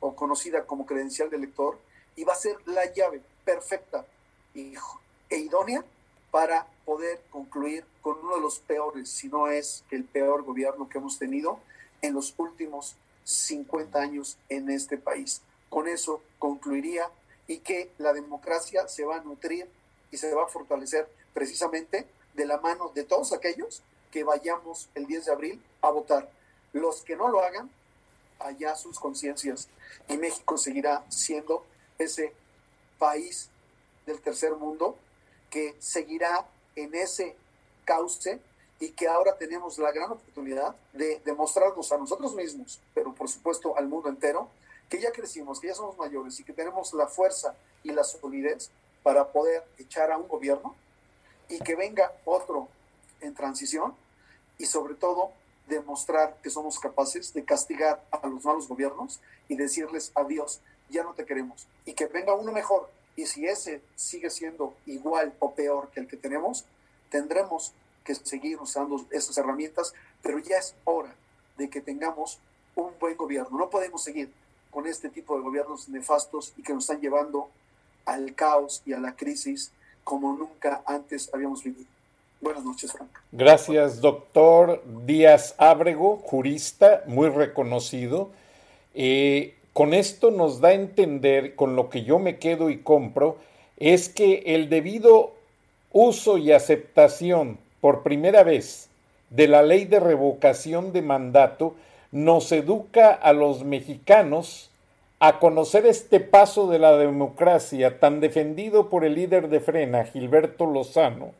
o 0.00 0.16
conocida 0.16 0.66
como 0.66 0.84
credencial 0.84 1.30
de 1.30 1.38
lector 1.38 1.78
y 2.16 2.24
va 2.24 2.32
a 2.32 2.36
ser 2.36 2.56
la 2.66 2.92
llave 2.92 3.22
perfecta 3.44 4.04
e 4.52 5.36
idónea 5.36 5.84
para 6.30 6.66
poder 6.84 7.20
concluir 7.30 7.84
con 8.02 8.18
uno 8.22 8.36
de 8.36 8.40
los 8.42 8.58
peores, 8.60 9.08
si 9.08 9.28
no 9.28 9.48
es 9.48 9.84
el 9.90 10.04
peor 10.04 10.42
gobierno 10.44 10.88
que 10.88 10.98
hemos 10.98 11.18
tenido 11.18 11.60
en 12.02 12.14
los 12.14 12.34
últimos 12.36 12.96
50 13.24 13.98
años 13.98 14.38
en 14.48 14.70
este 14.70 14.98
país. 14.98 15.42
Con 15.68 15.88
eso 15.88 16.22
concluiría 16.38 17.10
y 17.46 17.58
que 17.58 17.90
la 17.98 18.12
democracia 18.12 18.88
se 18.88 19.04
va 19.04 19.16
a 19.16 19.20
nutrir 19.22 19.68
y 20.10 20.16
se 20.16 20.32
va 20.34 20.44
a 20.44 20.48
fortalecer 20.48 21.08
precisamente 21.34 22.06
de 22.34 22.46
la 22.46 22.58
mano 22.58 22.90
de 22.94 23.04
todos 23.04 23.32
aquellos 23.32 23.82
que 24.10 24.24
vayamos 24.24 24.88
el 24.94 25.06
10 25.06 25.26
de 25.26 25.32
abril 25.32 25.62
a 25.82 25.90
votar. 25.90 26.30
Los 26.72 27.02
que 27.02 27.16
no 27.16 27.28
lo 27.28 27.40
hagan, 27.40 27.70
allá 28.38 28.76
sus 28.76 28.98
conciencias. 28.98 29.68
Y 30.08 30.16
México 30.16 30.56
seguirá 30.56 31.04
siendo 31.08 31.64
ese 31.98 32.32
país 32.98 33.50
del 34.06 34.20
tercer 34.20 34.54
mundo 34.54 34.96
que 35.50 35.76
seguirá 35.78 36.46
en 36.76 36.94
ese 36.94 37.36
cauce 37.84 38.40
y 38.80 38.90
que 38.90 39.08
ahora 39.08 39.36
tenemos 39.36 39.78
la 39.78 39.90
gran 39.90 40.12
oportunidad 40.12 40.76
de 40.92 41.20
demostrarnos 41.24 41.90
a 41.90 41.98
nosotros 41.98 42.34
mismos, 42.34 42.80
pero 42.94 43.12
por 43.14 43.28
supuesto 43.28 43.76
al 43.76 43.88
mundo 43.88 44.08
entero, 44.08 44.48
que 44.88 45.00
ya 45.00 45.10
crecimos, 45.10 45.60
que 45.60 45.68
ya 45.68 45.74
somos 45.74 45.98
mayores 45.98 46.38
y 46.40 46.44
que 46.44 46.52
tenemos 46.52 46.92
la 46.94 47.06
fuerza 47.06 47.54
y 47.82 47.90
la 47.90 48.04
solidez 48.04 48.70
para 49.02 49.28
poder 49.28 49.64
echar 49.78 50.10
a 50.10 50.18
un 50.18 50.28
gobierno 50.28 50.74
y 51.48 51.58
que 51.58 51.74
venga 51.74 52.12
otro 52.24 52.68
en 53.20 53.34
transición 53.34 53.94
y 54.58 54.66
sobre 54.66 54.94
todo 54.94 55.32
demostrar 55.66 56.36
que 56.42 56.50
somos 56.50 56.78
capaces 56.78 57.32
de 57.34 57.44
castigar 57.44 58.02
a 58.10 58.26
los 58.26 58.44
malos 58.44 58.68
gobiernos 58.68 59.20
y 59.48 59.56
decirles 59.56 60.12
adiós, 60.14 60.60
ya 60.88 61.02
no 61.02 61.14
te 61.14 61.26
queremos. 61.26 61.66
Y 61.84 61.92
que 61.92 62.06
venga 62.06 62.34
uno 62.34 62.52
mejor 62.52 62.90
y 63.18 63.26
si 63.26 63.48
ese 63.48 63.80
sigue 63.96 64.30
siendo 64.30 64.74
igual 64.86 65.32
o 65.40 65.52
peor 65.52 65.90
que 65.90 65.98
el 65.98 66.06
que 66.06 66.16
tenemos, 66.16 66.64
tendremos 67.10 67.72
que 68.04 68.14
seguir 68.14 68.60
usando 68.60 69.04
esas 69.10 69.36
herramientas, 69.36 69.92
pero 70.22 70.38
ya 70.38 70.58
es 70.58 70.76
hora 70.84 71.12
de 71.56 71.68
que 71.68 71.80
tengamos 71.80 72.38
un 72.76 72.92
buen 73.00 73.16
gobierno. 73.16 73.58
No 73.58 73.70
podemos 73.70 74.04
seguir 74.04 74.30
con 74.70 74.86
este 74.86 75.08
tipo 75.08 75.36
de 75.36 75.42
gobiernos 75.42 75.88
nefastos 75.88 76.52
y 76.56 76.62
que 76.62 76.72
nos 76.72 76.84
están 76.84 77.00
llevando 77.00 77.48
al 78.04 78.36
caos 78.36 78.82
y 78.86 78.92
a 78.92 79.00
la 79.00 79.16
crisis 79.16 79.72
como 80.04 80.32
nunca 80.34 80.82
antes 80.86 81.28
habíamos 81.34 81.64
vivido. 81.64 81.88
Buenas 82.40 82.62
noches, 82.62 82.92
Frank. 82.92 83.10
Gracias, 83.32 84.00
doctor 84.00 84.80
Díaz 85.04 85.56
Ábrego, 85.58 86.18
jurista 86.18 87.02
muy 87.06 87.30
reconocido. 87.30 88.30
Eh, 88.94 89.57
con 89.78 89.94
esto 89.94 90.32
nos 90.32 90.60
da 90.60 90.70
a 90.70 90.72
entender, 90.72 91.54
con 91.54 91.76
lo 91.76 91.88
que 91.88 92.02
yo 92.02 92.18
me 92.18 92.38
quedo 92.38 92.68
y 92.68 92.78
compro, 92.78 93.36
es 93.76 94.08
que 94.08 94.42
el 94.46 94.68
debido 94.68 95.34
uso 95.92 96.36
y 96.36 96.50
aceptación 96.50 97.58
por 97.80 98.02
primera 98.02 98.42
vez 98.42 98.88
de 99.30 99.46
la 99.46 99.62
ley 99.62 99.84
de 99.84 100.00
revocación 100.00 100.92
de 100.92 101.02
mandato 101.02 101.76
nos 102.10 102.50
educa 102.50 103.12
a 103.12 103.32
los 103.32 103.62
mexicanos 103.62 104.68
a 105.20 105.38
conocer 105.38 105.86
este 105.86 106.18
paso 106.18 106.68
de 106.68 106.80
la 106.80 106.96
democracia 106.96 108.00
tan 108.00 108.18
defendido 108.18 108.88
por 108.88 109.04
el 109.04 109.14
líder 109.14 109.48
de 109.48 109.60
Frena, 109.60 110.06
Gilberto 110.06 110.66
Lozano, 110.66 111.30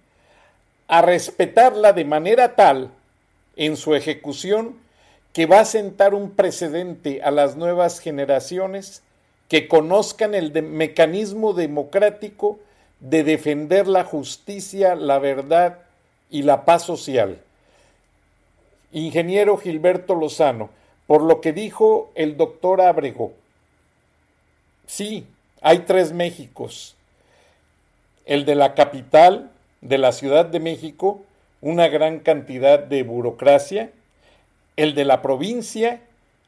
a 0.87 1.03
respetarla 1.03 1.93
de 1.93 2.05
manera 2.05 2.55
tal 2.55 2.93
en 3.57 3.77
su 3.77 3.97
ejecución 3.97 4.77
que 5.33 5.47
va 5.47 5.61
a 5.61 5.65
sentar 5.65 6.15
un 6.15 6.31
precedente 6.33 7.23
a 7.23 7.31
las 7.31 7.57
nuevas 7.57 8.01
generaciones 8.01 9.03
que 9.49 9.69
conozcan 9.69 10.35
el 10.35 10.63
mecanismo 10.63 11.53
democrático 11.53 12.59
de 13.01 13.25
defender 13.25 13.87
la 13.87 14.05
justicia, 14.05 14.95
la 14.95 15.19
verdad 15.19 15.79
y 16.31 16.43
la 16.43 16.65
paz 16.65 16.83
social. 16.83 17.39
Ingeniero 18.93 19.57
Gilberto 19.57 20.15
Lozano, 20.15 20.71
por 21.07 21.23
lo 21.23 21.41
que 21.41 21.53
dijo 21.53 22.11
el 22.15 22.37
doctor 22.37 22.81
Ábrego, 22.81 23.33
Sí, 24.89 25.27
hay 25.61 25.81
tres 25.81 26.13
Méxicos. 26.13 26.97
El 28.25 28.47
de 28.47 28.55
la 28.55 28.75
capital, 28.75 29.51
de 29.83 29.99
la 29.99 30.13
Ciudad 30.13 30.47
de 30.47 30.61
México, 30.61 31.21
una 31.61 31.89
gran 31.89 32.21
cantidad 32.21 32.79
de 32.79 33.03
burocracia. 33.03 33.91
El 34.79 34.95
de 34.95 35.05
la 35.05 35.23
provincia 35.23 36.03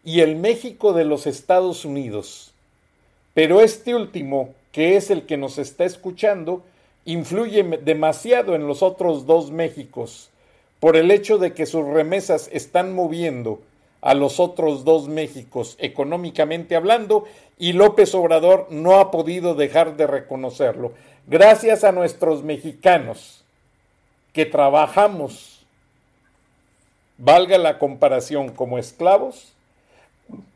y 0.05 0.21
el 0.21 0.37
México 0.37 0.93
de 0.93 1.05
los 1.05 1.27
Estados 1.27 1.85
Unidos. 1.85 2.53
Pero 3.35 3.61
este 3.61 3.93
último, 3.97 4.51
que 4.71 4.97
es 4.97 5.11
el 5.11 5.27
que 5.27 5.37
nos 5.37 5.59
está 5.59 5.85
escuchando, 5.85 6.63
influye 7.05 7.65
demasiado 7.83 8.55
en 8.55 8.69
los 8.69 8.85
otros 8.85 9.27
dos 9.27 9.51
Méxicos, 9.51 10.31
por 10.79 10.97
el 10.97 11.11
hecho 11.11 11.39
de 11.39 11.55
que 11.55 11.67
sus 11.67 11.85
remesas 11.85 12.49
están 12.53 12.95
moviendo 12.95 13.63
a 14.01 14.15
los 14.15 14.39
otros 14.39 14.85
dos 14.85 15.09
Méxicos 15.09 15.75
económicamente 15.81 16.77
hablando 16.77 17.25
y 17.59 17.73
López 17.73 18.15
Obrador 18.15 18.69
no 18.71 19.01
ha 19.01 19.11
podido 19.11 19.57
dejar 19.57 19.97
de 19.97 20.07
reconocerlo. 20.07 20.93
Gracias 21.27 21.83
a 21.83 21.91
nuestros 21.91 22.45
mexicanos 22.45 23.43
que 24.33 24.47
trabajamos, 24.47 25.50
valga 27.21 27.57
la 27.59 27.79
comparación, 27.79 28.49
como 28.49 28.79
esclavos, 28.79 29.53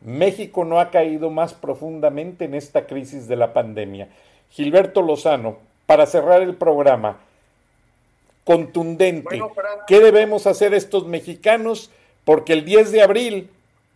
México 0.01 0.65
no 0.65 0.81
ha 0.81 0.91
caído 0.91 1.31
más 1.31 1.55
profundamente 1.55 2.45
en 2.45 2.55
esta 2.55 2.87
crisis 2.87 3.29
de 3.29 3.37
la 3.37 3.53
pandemia. 3.53 4.09
Gilberto 4.51 5.03
Lozano, 5.03 5.59
para 5.87 6.07
cerrar 6.07 6.43
el 6.43 6.57
programa, 6.57 7.19
contundente, 8.45 9.41
¿qué 9.87 10.01
debemos 10.01 10.47
hacer 10.49 10.75
estos 10.75 11.07
mexicanos? 11.07 11.91
porque 12.25 12.55
el 12.55 12.65
10 12.65 12.93
de 12.93 13.03
abril 13.03 13.51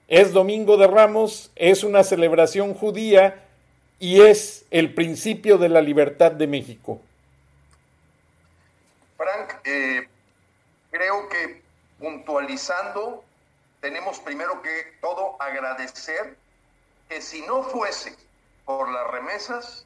es 0.06 0.32
Domingo 0.32 0.76
de 0.76 0.86
Ramos, 0.86 1.50
es 1.56 1.82
una 1.84 2.04
celebración 2.04 2.74
judía 2.74 3.42
y 3.98 4.22
es 4.22 4.64
el 4.70 4.94
principio 4.94 5.58
de 5.58 5.68
la 5.68 5.82
libertad 5.82 6.32
de 6.32 6.46
México. 6.46 7.00
Frank, 9.16 9.66
eh, 9.66 10.08
creo 10.90 11.28
que 11.28 11.62
puntualizando, 11.98 13.24
tenemos 13.80 14.18
primero 14.20 14.62
que 14.62 14.98
todo 15.00 15.40
agradecer 15.40 16.36
que 17.08 17.22
si 17.22 17.42
no 17.42 17.62
fuese 17.62 18.16
por 18.64 18.90
las 18.90 19.06
remesas, 19.10 19.84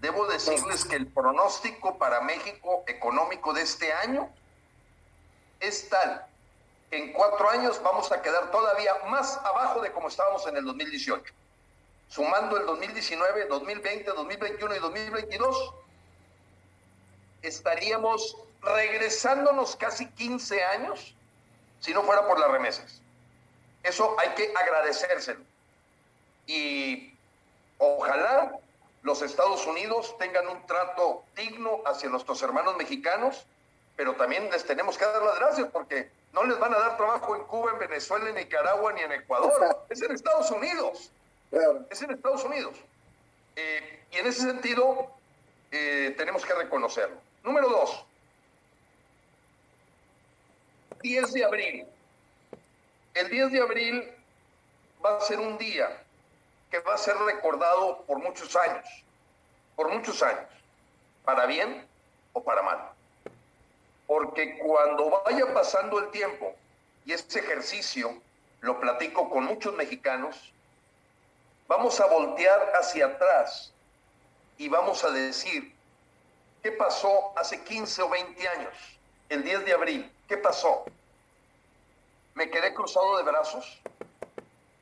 debo 0.00 0.26
decirles 0.26 0.84
que 0.84 0.96
el 0.96 1.06
pronóstico 1.06 1.98
para 1.98 2.20
México 2.20 2.84
económico 2.86 3.52
de 3.52 3.62
este 3.62 3.92
año 3.92 4.30
es 5.60 5.88
tal 5.88 6.26
en 6.90 7.12
cuatro 7.12 7.48
años 7.50 7.80
vamos 7.82 8.10
a 8.12 8.22
quedar 8.22 8.50
todavía 8.50 8.94
más 9.08 9.38
abajo 9.38 9.80
de 9.80 9.92
como 9.92 10.08
estábamos 10.08 10.46
en 10.46 10.56
el 10.56 10.64
2018. 10.64 11.32
Sumando 12.08 12.56
el 12.56 12.66
2019, 12.66 13.46
2020, 13.46 14.04
2021 14.12 14.76
y 14.76 14.78
2022, 14.78 15.74
estaríamos 17.42 18.36
regresándonos 18.62 19.76
casi 19.76 20.06
15 20.08 20.64
años 20.64 21.14
si 21.80 21.94
no 21.94 22.02
fuera 22.02 22.26
por 22.26 22.38
las 22.38 22.50
remesas. 22.50 23.00
Eso 23.82 24.16
hay 24.18 24.30
que 24.30 24.52
agradecérselo. 24.56 25.40
Y 26.46 27.16
Ojalá 27.78 28.52
los 29.02 29.22
Estados 29.22 29.66
Unidos 29.66 30.16
tengan 30.18 30.48
un 30.48 30.66
trato 30.66 31.24
digno 31.36 31.82
hacia 31.84 32.08
nuestros 32.08 32.42
hermanos 32.42 32.76
mexicanos, 32.76 33.46
pero 33.96 34.14
también 34.14 34.50
les 34.50 34.64
tenemos 34.64 34.96
que 34.96 35.04
dar 35.04 35.22
las 35.22 35.38
gracias 35.38 35.68
porque 35.72 36.10
no 36.32 36.44
les 36.44 36.58
van 36.58 36.74
a 36.74 36.78
dar 36.78 36.96
trabajo 36.96 37.36
en 37.36 37.44
Cuba, 37.44 37.72
en 37.72 37.78
Venezuela, 37.78 38.28
en 38.28 38.36
Nicaragua 38.36 38.92
ni 38.92 39.02
en 39.02 39.12
Ecuador. 39.12 39.84
Es 39.88 40.02
en 40.02 40.12
Estados 40.12 40.50
Unidos. 40.50 41.10
Es 41.90 42.02
en 42.02 42.10
Estados 42.10 42.44
Unidos. 42.44 42.74
Eh, 43.54 44.04
y 44.10 44.16
en 44.16 44.26
ese 44.26 44.42
sentido, 44.42 45.10
eh, 45.70 46.14
tenemos 46.16 46.44
que 46.44 46.54
reconocerlo. 46.54 47.16
Número 47.42 47.68
dos, 47.68 48.04
10 51.06 51.32
de 51.34 51.44
abril. 51.44 51.86
El 53.14 53.30
10 53.30 53.52
de 53.52 53.60
abril 53.60 54.12
va 55.04 55.16
a 55.16 55.20
ser 55.20 55.38
un 55.38 55.56
día 55.56 56.02
que 56.68 56.80
va 56.80 56.94
a 56.94 56.98
ser 56.98 57.16
recordado 57.18 58.02
por 58.08 58.18
muchos 58.18 58.56
años, 58.56 58.84
por 59.76 59.88
muchos 59.88 60.20
años, 60.20 60.50
para 61.24 61.46
bien 61.46 61.86
o 62.32 62.42
para 62.42 62.60
mal. 62.62 62.90
Porque 64.08 64.58
cuando 64.58 65.22
vaya 65.24 65.54
pasando 65.54 66.00
el 66.00 66.10
tiempo, 66.10 66.56
y 67.04 67.12
este 67.12 67.38
ejercicio 67.38 68.20
lo 68.60 68.80
platico 68.80 69.30
con 69.30 69.44
muchos 69.44 69.74
mexicanos, 69.74 70.52
vamos 71.68 72.00
a 72.00 72.06
voltear 72.06 72.72
hacia 72.80 73.06
atrás 73.06 73.72
y 74.58 74.68
vamos 74.68 75.04
a 75.04 75.10
decir, 75.10 75.72
¿qué 76.64 76.72
pasó 76.72 77.32
hace 77.38 77.62
15 77.62 78.02
o 78.02 78.08
20 78.08 78.48
años? 78.48 78.74
El 79.28 79.44
10 79.44 79.64
de 79.66 79.72
abril, 79.72 80.12
¿qué 80.28 80.36
pasó? 80.36 80.84
¿Me 82.34 82.50
quedé 82.50 82.74
cruzado 82.74 83.16
de 83.16 83.22
brazos? 83.22 83.80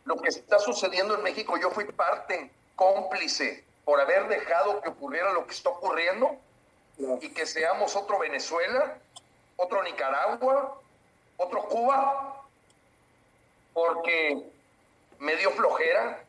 Lo 0.04 0.16
que 0.16 0.28
está 0.28 0.58
sucediendo 0.58 1.14
en 1.14 1.22
México, 1.22 1.56
yo 1.56 1.70
fui 1.70 1.84
parte, 1.84 2.50
cómplice, 2.76 3.64
por 3.84 4.00
haber 4.00 4.28
dejado 4.28 4.80
que 4.80 4.88
ocurriera 4.88 5.32
lo 5.32 5.46
que 5.46 5.52
está 5.52 5.70
ocurriendo 5.70 6.36
y 7.20 7.28
que 7.30 7.46
seamos 7.46 7.96
otro 7.96 8.18
Venezuela, 8.18 8.98
otro 9.56 9.82
Nicaragua, 9.82 10.78
otro 11.36 11.62
Cuba, 11.64 12.42
porque 13.72 14.42
me 15.18 15.36
dio 15.36 15.50
flojera, 15.52 16.22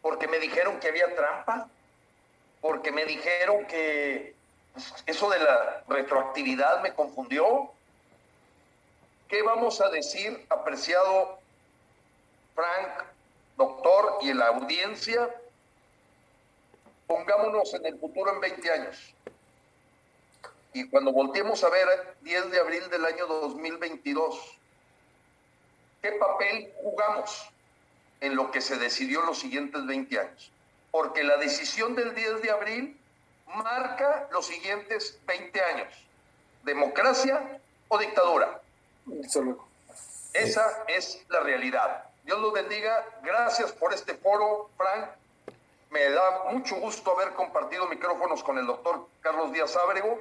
porque 0.00 0.26
me 0.26 0.38
dijeron 0.38 0.80
que 0.80 0.88
había 0.88 1.14
trampa, 1.14 1.68
porque 2.60 2.90
me 2.90 3.04
dijeron 3.04 3.66
que 3.66 4.34
eso 5.06 5.30
de 5.30 5.38
la 5.38 5.82
retroactividad 5.88 6.82
me 6.82 6.94
confundió. 6.94 7.70
¿Qué 9.32 9.40
vamos 9.40 9.80
a 9.80 9.88
decir, 9.88 10.44
apreciado 10.50 11.38
Frank, 12.54 13.06
doctor 13.56 14.18
y 14.20 14.34
la 14.34 14.48
audiencia? 14.48 15.26
Pongámonos 17.06 17.72
en 17.72 17.86
el 17.86 17.98
futuro 17.98 18.34
en 18.34 18.42
20 18.42 18.70
años. 18.70 19.14
Y 20.74 20.86
cuando 20.90 21.12
volteemos 21.12 21.64
a 21.64 21.70
ver 21.70 21.88
10 22.20 22.50
de 22.50 22.60
abril 22.60 22.90
del 22.90 23.06
año 23.06 23.26
2022, 23.26 24.58
¿qué 26.02 26.12
papel 26.12 26.70
jugamos 26.82 27.48
en 28.20 28.36
lo 28.36 28.50
que 28.50 28.60
se 28.60 28.76
decidió 28.76 29.22
los 29.22 29.38
siguientes 29.38 29.86
20 29.86 30.18
años? 30.20 30.52
porque 30.90 31.24
la 31.24 31.38
decisión 31.38 31.94
del 31.94 32.14
10 32.14 32.42
de 32.42 32.50
abril 32.50 33.00
marca 33.46 34.28
los 34.30 34.46
siguientes 34.46 35.18
20 35.26 35.58
años. 35.62 35.88
Democracia 36.64 37.58
o 37.88 37.96
dictadura. 37.96 38.60
Esa 40.32 40.84
es 40.88 41.24
la 41.28 41.40
realidad. 41.40 42.04
Dios 42.24 42.40
los 42.40 42.52
bendiga. 42.52 43.04
Gracias 43.22 43.72
por 43.72 43.92
este 43.92 44.14
foro, 44.14 44.70
Frank. 44.76 45.10
Me 45.90 46.08
da 46.08 46.44
mucho 46.50 46.76
gusto 46.76 47.12
haber 47.12 47.34
compartido 47.34 47.86
micrófonos 47.88 48.42
con 48.42 48.58
el 48.58 48.66
doctor 48.66 49.06
Carlos 49.20 49.52
Díaz 49.52 49.76
Ábrego 49.76 50.20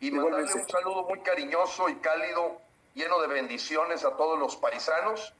y 0.00 0.10
mandarle 0.10 0.52
un 0.52 0.68
saludo 0.68 1.04
muy 1.04 1.20
cariñoso 1.20 1.88
y 1.88 1.94
cálido, 1.96 2.60
lleno 2.94 3.20
de 3.20 3.28
bendiciones 3.28 4.04
a 4.04 4.16
todos 4.16 4.38
los 4.38 4.56
paisanos. 4.56 5.32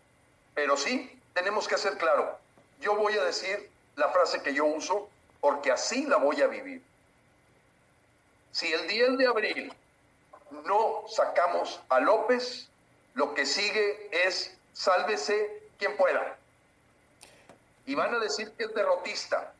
Pero 0.54 0.76
sí, 0.76 1.20
tenemos 1.34 1.66
que 1.66 1.74
hacer 1.74 1.98
claro. 1.98 2.38
Yo 2.80 2.94
voy 2.94 3.14
a 3.14 3.24
decir 3.24 3.68
la 3.96 4.08
frase 4.10 4.42
que 4.42 4.54
yo 4.54 4.66
uso 4.66 5.08
porque 5.40 5.72
así 5.72 6.06
la 6.06 6.16
voy 6.16 6.40
a 6.42 6.46
vivir. 6.46 6.82
Si 8.52 8.72
el 8.72 8.86
10 8.86 9.18
de 9.18 9.26
abril 9.26 9.72
no 10.50 11.04
sacamos 11.08 11.80
a 11.88 12.00
López, 12.00 12.68
lo 13.14 13.34
que 13.34 13.46
sigue 13.46 14.08
es 14.12 14.56
sálvese 14.72 15.62
quien 15.78 15.96
pueda. 15.96 16.36
Y 17.86 17.94
van 17.94 18.14
a 18.14 18.18
decir 18.18 18.52
que 18.52 18.64
es 18.64 18.74
derrotista. 18.74 19.52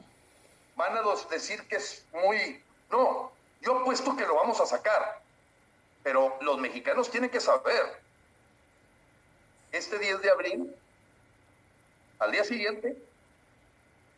Van 0.74 0.96
a 0.96 1.02
decir 1.30 1.66
que 1.68 1.76
es 1.76 2.04
muy... 2.12 2.62
No, 2.90 3.32
yo 3.62 3.78
apuesto 3.78 4.16
que 4.16 4.26
lo 4.26 4.34
vamos 4.34 4.60
a 4.60 4.66
sacar. 4.66 5.20
Pero 6.02 6.36
los 6.40 6.58
mexicanos 6.58 7.10
tienen 7.10 7.30
que 7.30 7.40
saber. 7.40 8.00
Este 9.72 9.98
10 9.98 10.22
de 10.22 10.30
abril, 10.30 10.76
al 12.18 12.32
día 12.32 12.44
siguiente, 12.44 12.96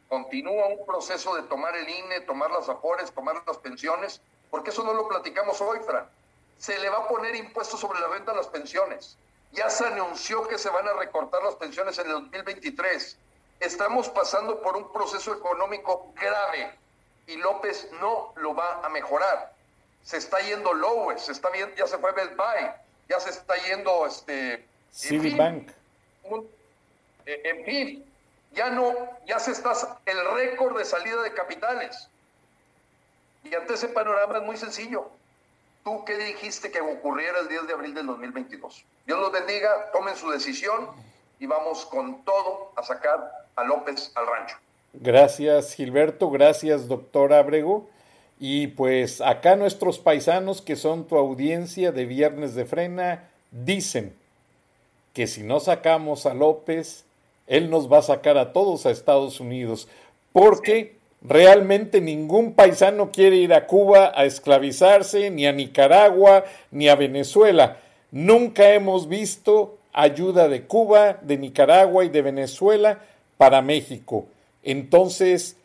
continúa 0.08 0.66
un 0.66 0.84
proceso 0.86 1.34
de 1.36 1.42
tomar 1.42 1.76
el 1.76 1.88
INE, 1.88 2.20
tomar 2.22 2.50
las 2.50 2.68
afores, 2.68 3.12
tomar 3.12 3.42
las 3.46 3.58
pensiones, 3.58 4.20
porque 4.50 4.70
eso 4.70 4.82
no 4.82 4.94
lo 4.94 5.06
platicamos 5.08 5.60
hoy, 5.60 5.78
Fran. 5.80 6.08
Se 6.58 6.78
le 6.78 6.88
va 6.88 6.98
a 6.98 7.08
poner 7.08 7.34
impuestos 7.36 7.80
sobre 7.80 8.00
la 8.00 8.08
renta 8.08 8.32
a 8.32 8.36
las 8.36 8.48
pensiones. 8.48 9.16
Ya 9.52 9.70
se 9.70 9.86
anunció 9.86 10.46
que 10.46 10.58
se 10.58 10.68
van 10.68 10.86
a 10.88 10.92
recortar 10.94 11.42
las 11.42 11.54
pensiones 11.54 11.98
en 11.98 12.06
el 12.06 12.12
2023. 12.12 13.16
Estamos 13.60 14.08
pasando 14.08 14.60
por 14.60 14.76
un 14.76 14.92
proceso 14.92 15.32
económico 15.32 16.12
grave 16.14 16.78
y 17.26 17.36
López 17.36 17.88
no 18.00 18.32
lo 18.36 18.54
va 18.54 18.84
a 18.84 18.88
mejorar. 18.88 19.52
Se 20.02 20.16
está 20.16 20.40
yendo 20.40 20.72
Lowes, 20.74 21.22
se 21.22 21.32
está 21.32 21.50
viendo, 21.50 21.74
ya 21.76 21.86
se 21.86 21.98
fue 21.98 22.12
Best 22.12 22.36
Buy, 22.36 22.70
ya 23.08 23.20
se 23.20 23.30
está 23.30 23.56
yendo 23.56 24.06
este 24.06 24.66
Citibank. 24.92 25.70
Eh, 27.26 27.42
en 27.44 27.64
fin, 27.64 28.12
ya 28.52 28.70
no, 28.70 28.92
ya 29.26 29.38
se 29.38 29.52
está 29.52 29.72
el 30.06 30.30
récord 30.34 30.78
de 30.78 30.84
salida 30.84 31.22
de 31.22 31.34
capitales. 31.34 32.08
Y 33.44 33.54
ante 33.54 33.74
ese 33.74 33.88
panorama 33.88 34.38
es 34.38 34.42
muy 34.42 34.56
sencillo. 34.56 35.10
¿Tú 35.88 36.04
qué 36.04 36.18
dijiste 36.18 36.70
que 36.70 36.82
ocurriera 36.82 37.40
el 37.40 37.48
10 37.48 37.66
de 37.66 37.72
abril 37.72 37.94
del 37.94 38.06
2022? 38.08 38.84
Dios 39.06 39.18
los 39.18 39.32
bendiga, 39.32 39.90
tomen 39.90 40.14
su 40.16 40.30
decisión 40.30 40.90
y 41.40 41.46
vamos 41.46 41.86
con 41.86 42.26
todo 42.26 42.72
a 42.76 42.82
sacar 42.82 43.46
a 43.56 43.64
López 43.64 44.12
al 44.14 44.26
rancho. 44.26 44.56
Gracias 44.92 45.72
Gilberto, 45.72 46.28
gracias 46.28 46.88
doctor 46.88 47.32
Abrego. 47.32 47.88
Y 48.38 48.66
pues 48.66 49.22
acá 49.22 49.56
nuestros 49.56 49.98
paisanos 49.98 50.60
que 50.60 50.76
son 50.76 51.06
tu 51.06 51.16
audiencia 51.16 51.90
de 51.90 52.04
Viernes 52.04 52.54
de 52.54 52.66
Frena 52.66 53.30
dicen 53.50 54.14
que 55.14 55.26
si 55.26 55.42
no 55.42 55.58
sacamos 55.58 56.26
a 56.26 56.34
López, 56.34 57.06
él 57.46 57.70
nos 57.70 57.90
va 57.90 58.00
a 58.00 58.02
sacar 58.02 58.36
a 58.36 58.52
todos 58.52 58.84
a 58.84 58.90
Estados 58.90 59.40
Unidos, 59.40 59.88
porque 60.34 60.97
realmente 61.22 62.00
ningún 62.00 62.52
paisano 62.52 63.10
quiere 63.10 63.36
ir 63.36 63.52
a 63.52 63.66
Cuba 63.66 64.12
a 64.14 64.24
esclavizarse, 64.24 65.30
ni 65.30 65.46
a 65.46 65.52
Nicaragua, 65.52 66.44
ni 66.70 66.88
a 66.88 66.94
Venezuela. 66.94 67.78
Nunca 68.10 68.72
hemos 68.72 69.08
visto 69.08 69.78
ayuda 69.92 70.48
de 70.48 70.62
Cuba, 70.62 71.18
de 71.22 71.36
Nicaragua 71.38 72.04
y 72.04 72.08
de 72.08 72.22
Venezuela 72.22 73.00
para 73.36 73.62
México. 73.62 74.26
Entonces, 74.62 75.56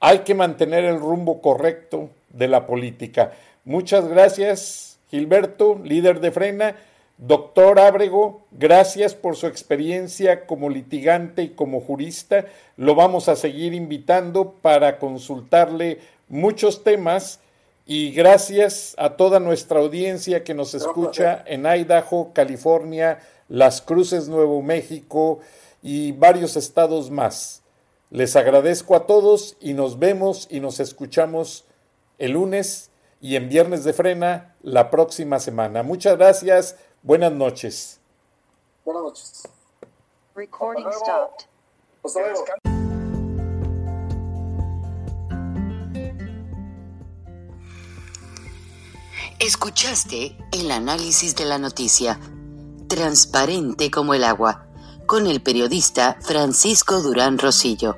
hay 0.00 0.20
que 0.20 0.34
mantener 0.34 0.84
el 0.84 0.98
rumbo 0.98 1.40
correcto 1.40 2.10
de 2.30 2.48
la 2.48 2.66
política. 2.66 3.32
Muchas 3.64 4.08
gracias, 4.08 4.98
Gilberto, 5.10 5.80
líder 5.84 6.20
de 6.20 6.32
Frena. 6.32 6.76
Doctor 7.18 7.78
Ábrego, 7.78 8.42
gracias 8.50 9.14
por 9.14 9.36
su 9.36 9.46
experiencia 9.46 10.46
como 10.46 10.70
litigante 10.70 11.42
y 11.42 11.48
como 11.50 11.80
jurista. 11.80 12.46
Lo 12.76 12.94
vamos 12.94 13.28
a 13.28 13.36
seguir 13.36 13.74
invitando 13.74 14.54
para 14.60 14.98
consultarle 14.98 16.00
muchos 16.28 16.82
temas 16.82 17.40
y 17.86 18.12
gracias 18.12 18.94
a 18.98 19.10
toda 19.10 19.40
nuestra 19.40 19.80
audiencia 19.80 20.44
que 20.44 20.54
nos 20.54 20.74
escucha 20.74 21.44
en 21.46 21.66
Idaho, 21.66 22.32
California, 22.32 23.20
Las 23.48 23.82
Cruces, 23.82 24.28
Nuevo 24.28 24.62
México 24.62 25.40
y 25.82 26.12
varios 26.12 26.56
estados 26.56 27.10
más. 27.10 27.62
Les 28.10 28.36
agradezco 28.36 28.94
a 28.94 29.06
todos 29.06 29.56
y 29.60 29.74
nos 29.74 29.98
vemos 29.98 30.46
y 30.50 30.60
nos 30.60 30.80
escuchamos 30.80 31.64
el 32.18 32.32
lunes 32.32 32.90
y 33.20 33.36
en 33.36 33.48
Viernes 33.48 33.84
de 33.84 33.92
Frena 33.92 34.54
la 34.62 34.90
próxima 34.90 35.40
semana. 35.40 35.82
Muchas 35.82 36.16
gracias. 36.16 36.76
Buenas 37.04 37.32
noches. 37.32 38.00
Buenas 38.84 39.02
noches. 39.02 39.42
Recording 40.36 40.86
stopped. 40.92 41.46
Hasta 42.04 42.20
luego. 42.20 42.44
Escuchaste 49.40 50.38
el 50.52 50.70
análisis 50.70 51.34
de 51.34 51.44
la 51.44 51.58
noticia, 51.58 52.20
transparente 52.88 53.90
como 53.90 54.14
el 54.14 54.22
agua, 54.22 54.68
con 55.06 55.26
el 55.26 55.42
periodista 55.42 56.18
Francisco 56.20 57.02
Durán 57.02 57.38
Rosillo 57.38 57.96